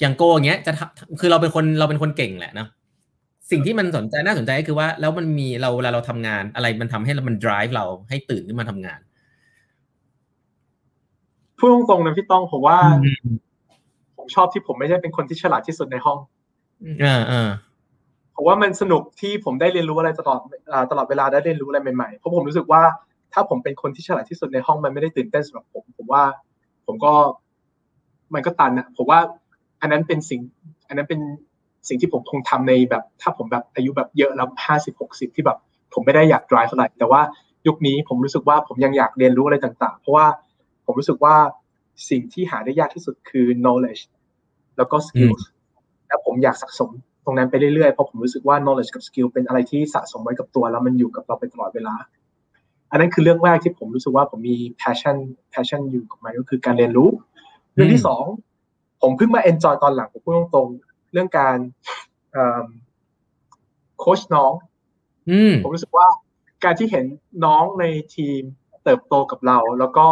[0.00, 0.72] อย่างโกอย่างเงี้ย จะ
[1.20, 2.68] คือเราเป็นคนเราเป็นคนเก่งแหละเนาะ
[3.50, 9.00] สิ่งที่มันสนใจน่าสนใจก็คือว่า แล้วมันมีเราเวลาเราทำงานอะไรมันทำให้เรามัน drive เราให้ตื่นขึ้นมาทำงาน
[11.62, 12.78] พูดตรงๆนะพี่ต้องผมว่า
[14.16, 16.18] ผมชอบที่ผมไม่ใช่เป็นคนที่ฉลาดที่สุดในห้อง
[17.02, 17.50] อ่าอ่า
[18.34, 20.38] ผมว่ามันสนุกที่ผมได้เรียนรู้อะไรตลอด
[20.90, 22.82] ตลอดเวลาได้เรียนรู้อะไรใหม่ๆเพราะผมรู้สึกว่า
[23.32, 26.22] ถ้าผมเป็นคนที่ฉลาดที่สุดในห้องมันไม่ได้ตื่นเต้นสำหรับผม ผมว่า
[26.86, 27.12] ผมก็
[28.34, 29.20] มันก็ตันอะผมว่า
[29.80, 30.40] อันนั้นเป็นสิ่ง
[30.88, 31.20] อันนั้นเป็น
[31.88, 35.58] สิ่งที่ผมคงทำในแบบ ถ้าผมแบบอายุแบบเยอะแล้วห้าสิบหกสิบที่แบบ
[35.94, 37.20] ผมไม่ได้อยาก drive เท่าไหร่แต่ว่า
[37.66, 40.26] ยุคนี้ผมรู้สึกว่าผมยังอยากเรียนรู้อะไรต่าง ๆ เพราะว่า
[40.92, 41.36] ผมรู้สึกว่า
[42.10, 44.02] สิ่งที่หาได้ยากที่สุดคือ knowledge
[44.76, 45.42] แล้วก็ skills
[46.08, 46.90] และผมอยากสะสม
[47.24, 51.94] ตรงนั้นไปเรื่อยๆ เพราะผมรู้สึกว่า knowledge กับ skill เป็นอะไรที่สะสมไว้กับตัว แล้วมันอยู่กับเราไปตลอดเวลา
[52.90, 55.16] อันนั้นคือเรื่องแรกที่ผมรู้สึกว่าผมมี passion
[55.52, 57.08] passion อยู่กับมันก็คือการเรียนรู้
[57.74, 58.24] เรื่องที่สอง
[59.02, 61.58] ผมเพิ่งมา enjoy ตอนหลังผมพูดตรงๆ เรื่องการ
[63.98, 64.52] โค้ชน้อง
[65.62, 66.06] ผมรู้สึกว่า
[66.64, 67.04] การที่เห็น
[67.44, 67.84] น้องใน
[68.14, 68.40] ทีม
[68.84, 70.06] เติบโตกับเรา แล้วก็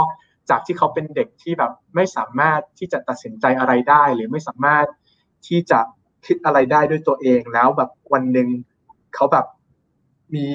[0.50, 4.86] จากที่เขาเป็นเด็กที่แบบไม่สามารถที่จะตัดสินใจอะไรได้ หรือไม่สามารถ
[5.46, 5.80] ที่จะ
[6.26, 8.48] คิดอะไรได้ด้วยตัวเองแล้วแบบวันหนึ่ง
[9.14, 9.46] เขาแบบ
[10.34, 10.46] มี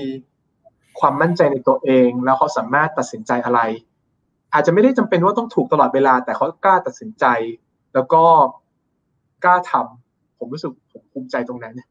[1.00, 3.60] ความมั่นใจในตัวเอง แล้วเขาสามารถตัดสินใจอะไร
[4.54, 7.26] อาจจะไม่ได้จำเป็นว่าต้องถูกตลอดเวลา แต่เขากล้าตัดสินใจ
[7.94, 8.24] แล้วก็
[9.44, 11.82] กล้าทำผมรู้สึกผมภูมิใจตรงนั้น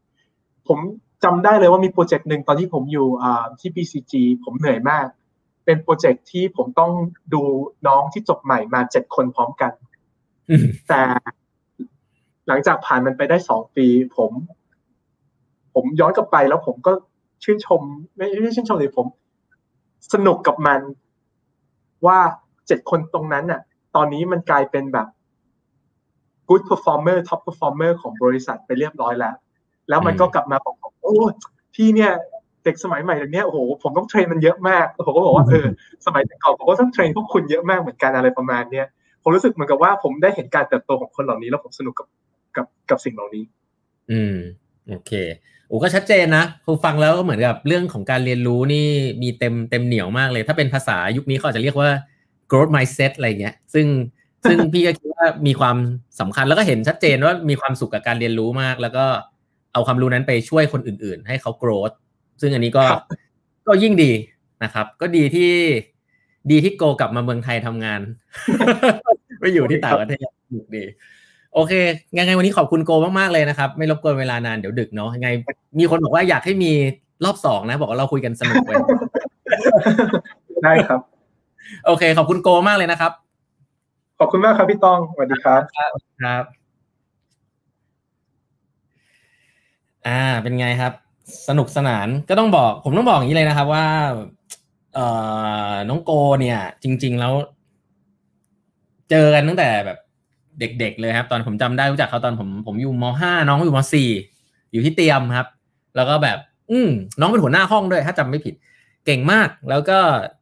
[0.67, 0.79] ผม
[1.23, 3.07] จำได้เลยว่ามีโปรเจกต์หนึ่งตอนที่ผมอยู่
[3.59, 5.07] ที่ BCG ผมเหนื่อยมาก
[5.65, 6.91] เป็นโปรเจกต์ที่ผมต้อง
[7.33, 7.41] ดู
[7.87, 9.71] น้องที่จบใหม่มาเจ็ดคนพร้อมกัน
[10.89, 11.01] แต่
[12.47, 13.87] หลังจากผ่านมันไปได้สองปี
[14.17, 14.31] ผม
[15.73, 16.91] ผมย้อนกลับไปแล้วผมก็
[17.43, 17.81] ชื่นชม
[18.15, 19.07] ไม่ไม่ชื่นชมเลยผม
[20.13, 20.79] สนุกกับมัน
[22.05, 22.19] ว่า
[22.67, 23.61] เจ็ดคนตรงนั้นน่ะ
[23.95, 25.07] ตอนนี้มันกลายเป็นแบบ
[26.49, 29.35] good performer top performer ของบริษัทไปเรียบร้อยแล้ว
[29.89, 31.15] แล้วมันก็กลับมาบอกโอ้
[31.75, 32.11] พี่เนี่ย
[32.65, 35.65] เด็กสมัยใหม่เนี้ยโอ้โหผมต้องเทรนมันเยอะมากผมก็บอกว่าเออ
[36.05, 38.85] สมัยก่อนผมก็ต้องเทรนพวกคุณเยอะมากเหมือนกันอะไรประมาณเนี้ย
[39.23, 42.07] ผมรู้สึกเหมือนกับว่าผมได้เห็นการเติบโตของคนเหล่านี้แล้วผมสนุกกับ
[42.55, 43.43] กับกับสิ่งเหล่านี้
[44.11, 44.35] อืม
[44.89, 45.11] โอเค
[45.67, 48.87] โอ้ก็ชัดเจนนะคือฟังแล้วก็เหมือนกับเรื่องของการเรียนรู้นี่
[49.21, 51.89] มีเต็มเต็มเหนียวมากเลย ถ้าเป็นภาษายุคนี้เขาจะเรียกว่า
[52.51, 53.87] growth mindset อะไรเงี้ย ซึ่ง
[54.49, 55.77] ซึ่งพี่ก็คิดว่ามีความ
[56.19, 59.05] สำคัญแล้วก็เห็นชัดเจนว่ามีความสุขกับการเรียนรู้มาก แล้วก็
[59.73, 61.95] เอาความรู้นั้นไปช่วยคนอื่น ๆ ให้เขา growth
[62.41, 62.83] ซึ่งอันนี้ก็
[63.67, 64.11] ก็ยิ่งดี
[64.63, 65.51] นะครับ ก็ดีที่
[66.51, 68.01] ดีที่โกกลับมาเมืองไทยทำงาน
[69.39, 70.27] ไม่อยู่ที่ต่างประเทศ
[70.75, 70.83] ดี
[71.53, 71.73] โอเค
[72.17, 75.29] ยังไงวันนี้ขอบคุณโกมากๆเลยนะครับ ไม่รบกวนเวลานานเดี๋ยวดึกเนาะยังไง
[75.79, 76.71] มีคนบอกว่าอยากให้มี
[77.25, 78.71] รอบสองนะ บอกว่าเราคุยกันสนุกไป
[80.63, 80.99] ได้ครับ
[81.85, 83.11] โอเค ขอบคุณโกมากเลยนะครับ
[84.19, 85.61] ขอบคุณมากครับพี่ต้องสวัสดีครับ
[86.23, 86.43] ครับ
[90.07, 90.93] อ่า เป็นไงครับ
[91.47, 93.85] สนุกสนานก็ต้องบอก ผมต้องบอกอย่างนี้เลยนะครับ ว่า
[94.95, 95.07] เอ่
[95.71, 97.33] อน้องโกเนี่ย จริง ๆแล้ว
[99.09, 99.97] เจอกันตั้งแต่แบบ
[100.59, 104.09] เด็กๆเลยครับ ตอนผมจำได้รู้จักเขาตอนผมผมอยู่มห้าน้องอยู่มสี่
[104.71, 105.47] อยู่ที่เตรียมครับ
[105.95, 106.37] แล้วก็แบบ
[106.71, 108.55] อืมน้องเป็นหัวหน้าห้องด้วย ถ้าจำไม่ผิด
[109.05, 109.97] เก่งมาก แล้วก็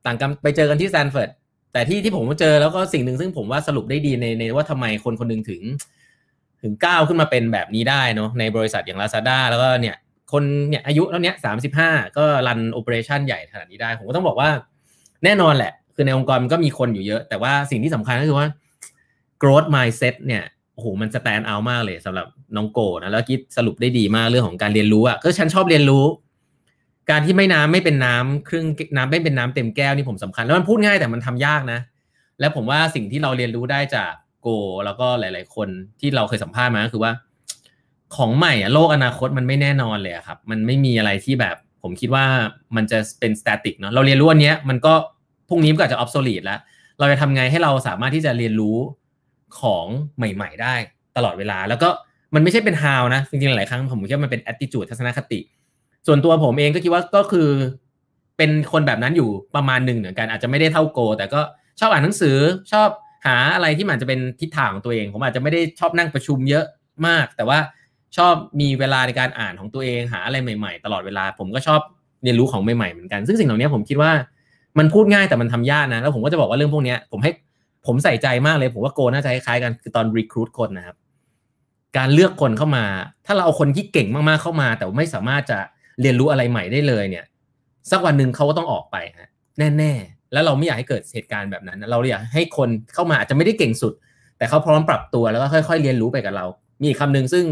[0.06, 1.30] ต่างกันไปเจอกันที่แซนเฟิร์ด
[1.74, 5.62] แต่ที่ที่ผมเจอแล้วก็สิ่งหนึ่งซึ่งผมว่าสรุปได้ดีในในว่าทำไมคนคนหนึ่งถึง
[6.62, 9.96] ถึงก้าวขึ้นมาเป็นแบบนี้ได้เนาะในบริษัทอย่าง Lazada แล้วก็เนี่ย
[10.34, 14.50] คนเนี่ยอายุแล้วเนี้ยสามสิบห้าก็รันโอเปอเรชันใหญ่ขนาดนี้ได้ ผมก็ต้องบอกว่า
[15.24, 18.48] แน่นอนแหละ คือในองค์กรมันก็มีคนอยู่เยอะ แต่ว่าสิ่งที่สำคัญก็คือว่า
[19.42, 26.06] growth mindset เนี่ยโอ้โหมันสแตนเอามากเลยสำหรับน้องโกนะแล้วคิดสรุปได้ดีมากเรื่องของการเรียนรู้อะก็ฉันชอบเรียนรู้
[27.10, 28.66] การที่ไม่น้ำไม่เป็นน้ำครึ่ง
[28.98, 31.80] น้ำไม่เป็นน้ำเต็มแก้วนี่ผมสำคัญ แล้วมันพูดง่ายแต่มันทำยากนะ
[32.40, 34.12] แล้วผมว่าสิ่งที่เราเรียนรู้ได้จาก
[34.42, 34.48] โก
[34.86, 35.70] แล้วก็หลาย ๆ คน
[36.00, 37.12] ที่เราเคยสัมภาษณ์มาก็คือว่า
[38.16, 42.26] ของใหม่อะโลกอนาคตมันไม่แน่นอนเลยครับ มันไม่มีอะไรที่แบบ ผมคิดว่า
[42.76, 44.94] มันจะเป็นสแตติกเนาะเราเรียนรู้อันนี้มันก็
[45.50, 46.60] พรุ่งนี้มันก็จะออฟโซลีดแล้ว
[47.00, 48.78] เราจะทำไงให้เราสามารถที่จะเรียนรู้
[49.60, 49.86] ของ
[50.18, 50.74] ใหม่ ๆ ได้
[51.18, 51.90] ตลอดเวลา แล้วก็
[52.36, 55.40] มันไม่ใช่เป็น how นะจริงๆหลายครั้งผมคิดว่ามันเป็น attitude ทัศนคติ
[56.08, 57.48] ส่วนตัวผมเองก็คิดว่าก็คือ
[58.38, 61.42] เป็นคนแบบนั้นอยู่ประมาณหนึ่งเหมือนกันอาจจะไม่ได้เท่าโก แต่ก็
[61.80, 62.38] ชอบอ่านหนังสือ
[62.72, 62.90] ชอบ
[63.26, 66.66] หาอะไรที่มันจะเป็นทิศทางของตัวเอง ผมอาจจะไม่ได้ชอบนั่งประชุมเยอะ
[67.08, 67.60] มาก แต่ว่า
[68.18, 71.80] ชอบมีเวลาในการอ่านของตัวเองหาอะไรใหม่ ๆ ตลอดเวลา ผมก็ชอบ
[72.24, 74.12] เรียนรู้ของใหม่ๆเหมือนกัน ซึ่งสิ่งเหล่านี้ผมคิดว่า
[74.80, 77.32] มันพูดง่ายแต่มันทำยากนะ แล้วผมก็จะบอกว่าเรื่องพวกนี้ผมให้
[77.88, 80.96] ผมใส่ใจมากเลย ผมว่าโกน่าจะคล้ายกันคือตอนรีคูดคนนะครับ
[81.98, 82.86] การเลือกคนเข้ามา
[83.26, 85.60] ถ้าเราเอาคนที่เก่งมากๆเข้ามา แต่ไม่สามารถจะ
[86.02, 87.26] เรียนรู้อะไรใหม่ได้เลยเนี่ย
[87.92, 89.30] สักวันหนึ่งเขาก็ต้องออกไปฮะ
[89.78, 93.94] แน่ ๆ แล้วเราไม่อยากให้เกิดเหตุการณ์แบบนั้น เราอยากให้คนเข้ามาอาจจะไม่ได้เก่งสุด
[94.38, 96.46] แต่เขาพร้อมปรับตัวแล้วก็ค่อย ๆ เรียนรู้ไปกับเรา
[96.84, 97.46] มีคำหนึ่งซึ่ง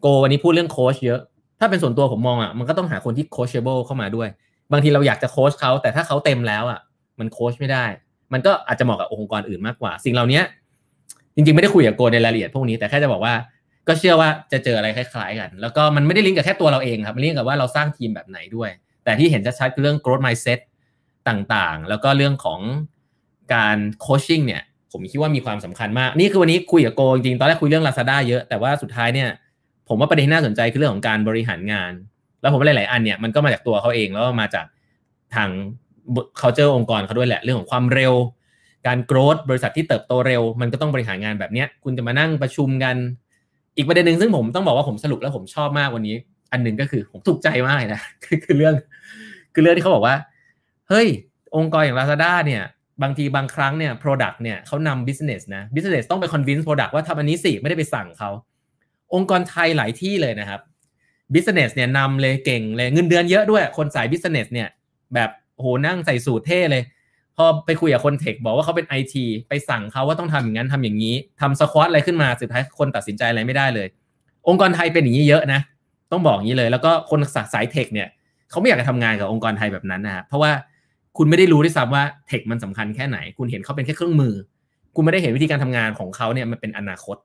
[0.00, 1.20] โกวันนี้พูดเรื่องโค้ชเยอะ
[1.60, 4.28] ถ้าเป็นส่วนตัวผมมองอะมันก็ต้องหาคนที่ coachable เข้ามาด้วย
[4.72, 6.80] บางทีเราอยากจะโค้ชเขาแต่ถ้าเขาเต็มแล้วอะ
[7.18, 7.84] มันโค้ชไม่ได้
[8.32, 10.40] มันก็อาจจะเหมาะกับองค์กรอื่นมากกว่า สิ่งเหล่านี้
[11.34, 13.34] จริงๆไม่ได้คุยกับโกในรายละเอียดพวกนี้แต่แค่จะบอกว่า
[13.88, 18.70] ก็เชื่อว่าจะเจออะไรคล้ายๆกัน แล้วก็มันไม่ได้ลิงก์กับแค่ตัวเราเองครับมันลิงก์กับว่าเราสร้างทีมแบบไหนด้วย
[19.04, 20.58] แต่ที่เห็นชัดๆคือเรื่อง growth mindset
[21.28, 22.60] ต่างๆ แล้วก็เรื่องของ
[23.54, 29.28] การ coaching เนี่ย ผมคิดว่ามีความสำคัญมาก นี่คือวันนี้คุยกับโกจริงๆตอนแรกคุยเรื่อง Lazada เยอะแต่ว่าสุดท้ายเนี่ย
[29.88, 31.92] ผมว่าประเด็นที่น่าสนใจคือเรื่องของการบริหารงาน
[32.40, 34.66] แล้วผมว่าหลาย ๆ อันเนี่ยมันก็มาจากตัวเขาเองแล้วมาจาก
[35.34, 35.50] ทาง
[36.40, 38.12] culture องค์กรเขาด้วยแหละ เรื่องของความเร็ว
[38.86, 42.96] การโกรธบริษัทที่เติบโตเร็ว มันก็ต้องบริหารงานแบบนี้คุณจะมานั่งประชุมกัน
[43.76, 46.16] อีกประเด็นหนึ่งซึ่งผมต้องบอกว่าผมสรุปแล้วผมชอบมากวันนี้
[46.52, 48.74] อันหนึ่งก็คือผมถูกใจมากนะคือคือเรื่อง
[49.54, 50.16] คือเรื่องที่เขาบอกว่า
[50.88, 51.06] เฮ้ย
[51.56, 52.62] องค์กรอย่าง Lazada เนี่ย
[53.02, 58.30] บางทีบางครั้งเนี่ย Product เนี่ยเขานำ business นะ business ต้องไป convince product ว่าทำอันนี้สิไม่ได้ไปสั่งเขา
[59.14, 60.60] องค์กรไทยหลายที่เลยนะครับ
[61.34, 64.68] business เนี่ยนำเลยเก่งเลยเงินเดือนเยอะด้วยคนสาย business เนี่ย
[65.14, 66.82] แบบโหนั่งใส่สูทเท่เลย
[67.36, 73.88] พอไปคุยกับคนเทคบอกว่าเขาเป็นไอทีไปสั่งเขาว่าต้องทำอย่างนั้นทำอย่างนี้ทำสควอตอะไรขึ้นมาสุดท้ายคนตัดสินใจอะไรไม่ได้เลย
[74.48, 75.60] องค์กรไทยเป็นอย่างนี้เยอะนะ
[76.12, 77.20] ต้องบอกอย่างนี้เลย แล้วก็คน
[77.54, 78.08] สายเทคเนี่ย
[78.50, 80.50] เขาไม่อยากจะทำงานกับองค์กรไทยแบบนั้นนะเพราะว่า
[81.16, 84.34] คุณไม่ได้รู้ด้วยซ้ำว่าเทคมันสำคัญแค่ไหน คุณเห็นเขาเป็นแค่เครื่องมือ
[84.94, 87.16] คุณไม่ได้เห็นวิธีการทำงานของเขาเนี่ยมันเป็นอนาคต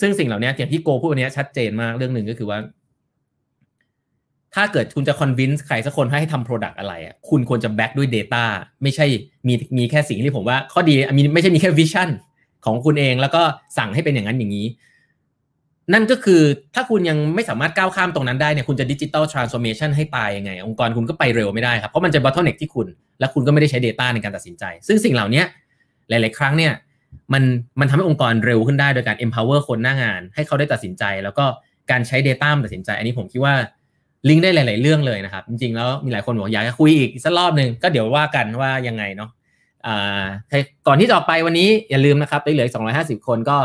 [0.00, 2.58] ซึ่งสิ่งเหล่านี้อย่างที่โกพูดวันนี้ชัดเจนมากเรื่องหนึ่งก็คือว่า
[4.54, 8.42] ถ้าเกิดคุณจะ convince ใครสักคนให้ทำ product อะไรอะคุณควรจะ back ด้วย data
[8.82, 9.06] ไม่ใช่
[9.48, 12.08] มีมีแค่สิ่งที่ผมว่า ข้อดีมีไม่ใช่มีแค่ vision
[12.64, 13.42] ของคุณเองแล้วก็
[13.78, 14.66] สั่งให้เป็นอย่างนั้นอย่างนี้
[15.92, 16.42] นั่นก็คือ
[16.74, 22.86] ถ้าคุณยังไม่สามารถก้าวข้ามตรงนั้นได้เนี่ยคุณจะ digital transformation ให้ตายยังไง องค์กรคุณก็ไปเร็วไม่ได้ครับ เพราะมันจะ bottleneck ที่คุณ
[23.20, 25.42] และคุณก็ไม่ได้ใช้ Data ในการตัดสินใจ ซึ่งสิ่งเหล่านี้
[26.08, 26.72] หลาย ๆ ครั้งเนี่ย
[27.32, 27.42] มัน
[27.80, 31.44] มันทำให้องค์กรเร็วขึ้นได้โดยการ empower คนหน้างาน ให้เขาได้ตัดสินใจ แล้วก็
[31.90, 33.54] การใช้ Data ตัดสินใจ อันนี้ผมคิดว่า
[34.28, 39.30] ลิงก์ได้หลาย ๆ เรื่องเลยนะครับ จริง ๆ แล้วมีหลายคนบอกอยากจะคุยอีกสักรอบหนึ่งก็เดี๋ยวว่ากันว่ายังไงเนาะ
[40.86, 42.74] ก่อนที่จะออกไปวันนี้อย่าลืมนะครับเหลืออีก
[43.20, 43.58] 250 คนก็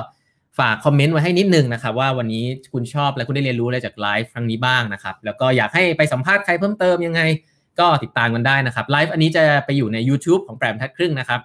[0.59, 2.43] ฝากคอมเมนต์ไว้ให้นิดนึงนะครับว่าวันนี้
[2.73, 7.21] คุณชอบและคุณได้เรียนรู้อะไรจากไลฟ์ครั้งนี้บ้างนะครับแล้วก็อยากให้ไปสัมภาษณ์ใครเพิ่มเติมยังไง
[7.79, 11.41] ก็ติดตามกันได้นะครับไลฟ์อันนี้จะไปอยู่ใน YouTube ของแปรมทัดครึ่งนะครับ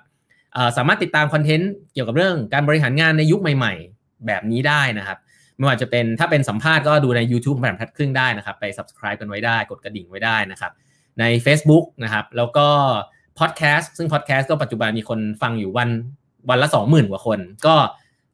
[0.77, 5.19] สามารถติดตามคอนเทนต์เกี่ยวกับเรื่องการบริหารงานในยุคใหม่ ๆ แบบนี้ได้นะครับ
[5.57, 10.73] ไม่ว่าจะเป็นถ้าเป็นสัมภาษณ์ก็ดูใน YouTube ของแปรมทัดครึ่งได้นะครับ ไป subscribe กันไว้ได้ กดกระดิ่งไว้ได้นะครับ
[11.21, 12.67] ใน Facebook นะครับ แล้วก็
[13.39, 15.89] พอดแคสต์ซึ่งพอดแคสต์ก็ปัจจุบันมีคนฟังอยู่วัน
[16.51, 17.77] วันละ 20,000 กว่าคน ก็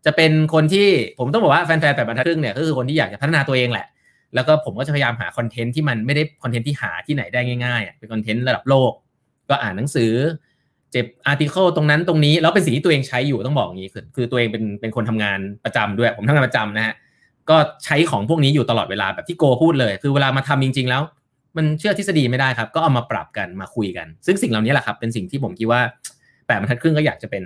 [0.04, 0.88] จะเป็นคนที่
[1.18, 3.86] ผมต้องบอกว่าแฟนๆแบบบรรทัดครึ่งเนี่ยก็คือคนที่อยากจะพัฒนาตัวเองแหละ
[4.34, 8.92] แล้วก็ผมก็จะพยายามหาคอนเทนต์ที่มันไม่ได้คอนเทนต์ที่หาที่ไหนได้ง่ายๆเป็นคอนเทนต์ระดับโลก
[9.48, 10.12] ก็อ่านหนังสือ
[10.96, 16.94] จาก article ตรงนั้นตรงนี้แล้วเป็นสิ่งที่ตัวเองใช้อยู่ต้องบอกอย่างนี้คือคือตัวเองเป็นเป็นคนทำงานประจำด้วย ผมทำงานประจำนะฮะ
[17.50, 21.02] ก็ใช้ของพวกนี้อยู่ตลอดเวลาแบบที่โกพูดเลย คือเวลามาทำจริง ๆ แล้ว
[21.56, 25.80] มันเชื่อทฤษฎีไม่ได้ครับ ก็เอามาปรับกันมาคุยกัน ซึ่งสิ่งเหล่านี้แหละครับเป็นสิ่งที่ผมคิดว่า
[26.46, 27.42] แปดบรรทัดครึ่งก็อยากจะเป็น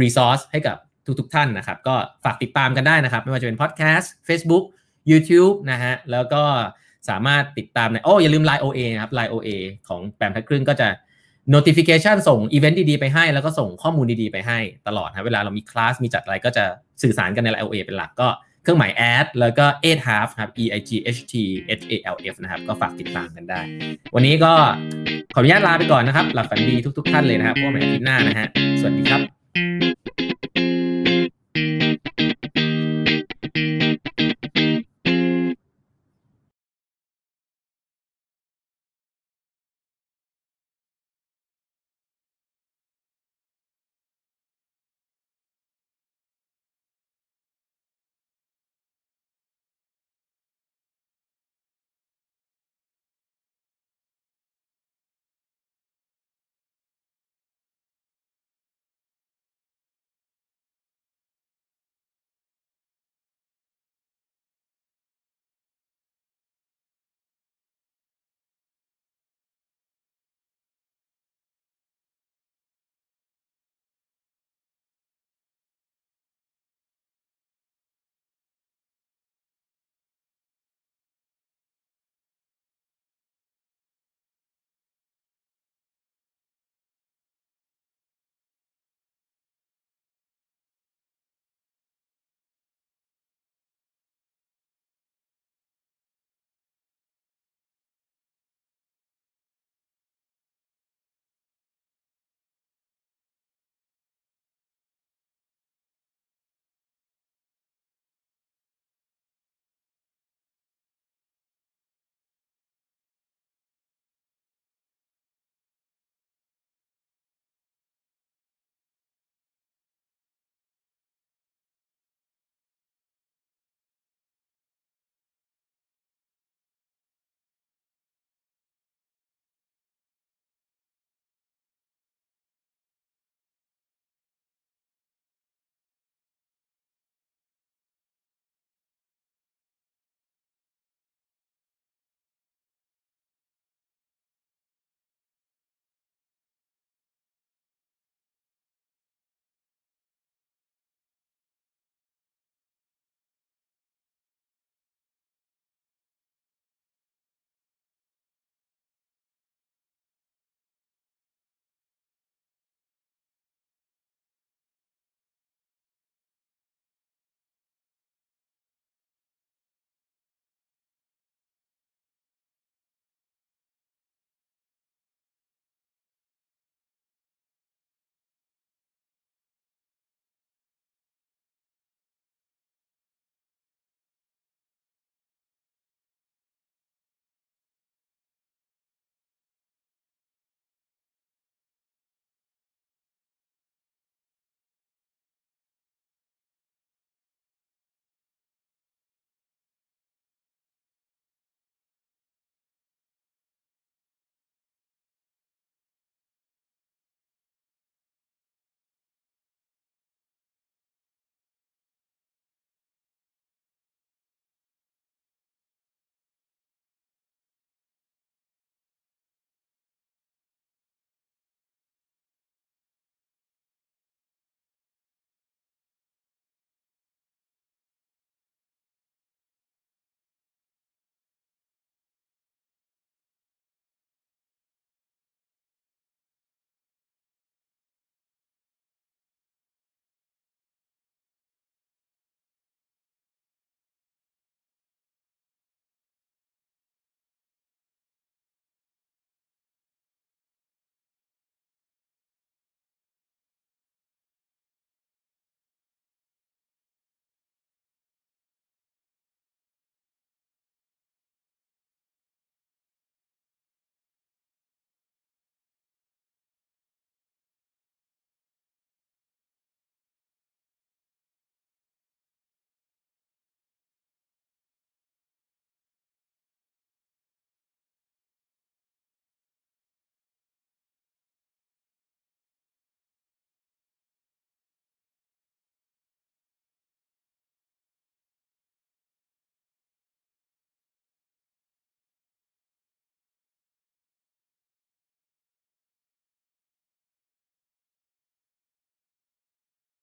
[0.00, 0.76] resource ให้กับ
[1.18, 4.64] ทุกๆท่านนะครับ ก็ฝากติดตามกันได้นะครับ ไม่ว่าจะเป็นพอดแคสต์ Facebook
[5.10, 6.42] YouTube นะฮะแล้วก็
[7.08, 9.48] สามารถติดตามในโอ้อย่าลืม Line OA นะครับ Line OA
[9.88, 10.88] ของแปมทัดครึ่งก็จะ
[11.52, 16.64] notification ส่งอีเวนต์ดีๆไปให้ แล้วก็ส่งข้อมูลดีๆไปให้ตลอดนะเวลาเรามีคลาสมีจัดอะไรก็จะ
[17.02, 18.28] สื่อสารกันใน LA เป็นหลักก็
[18.62, 21.34] เครื่องหมาย add แล้วก็ eight half ครับ e i g h t
[21.80, 23.60] h a l f นะครับ ก็ฝากติดตามกันได้
[24.14, 24.52] วันนี้ก็
[25.34, 28.48] ขออนุญาตลาไปก่อนนะครับ หลับฝันดีทุก ๆ ท่านเลยนะครับพบกันใหม่อาทิตย์หน้านะฮะ
[28.80, 30.83] สวัสดีครับ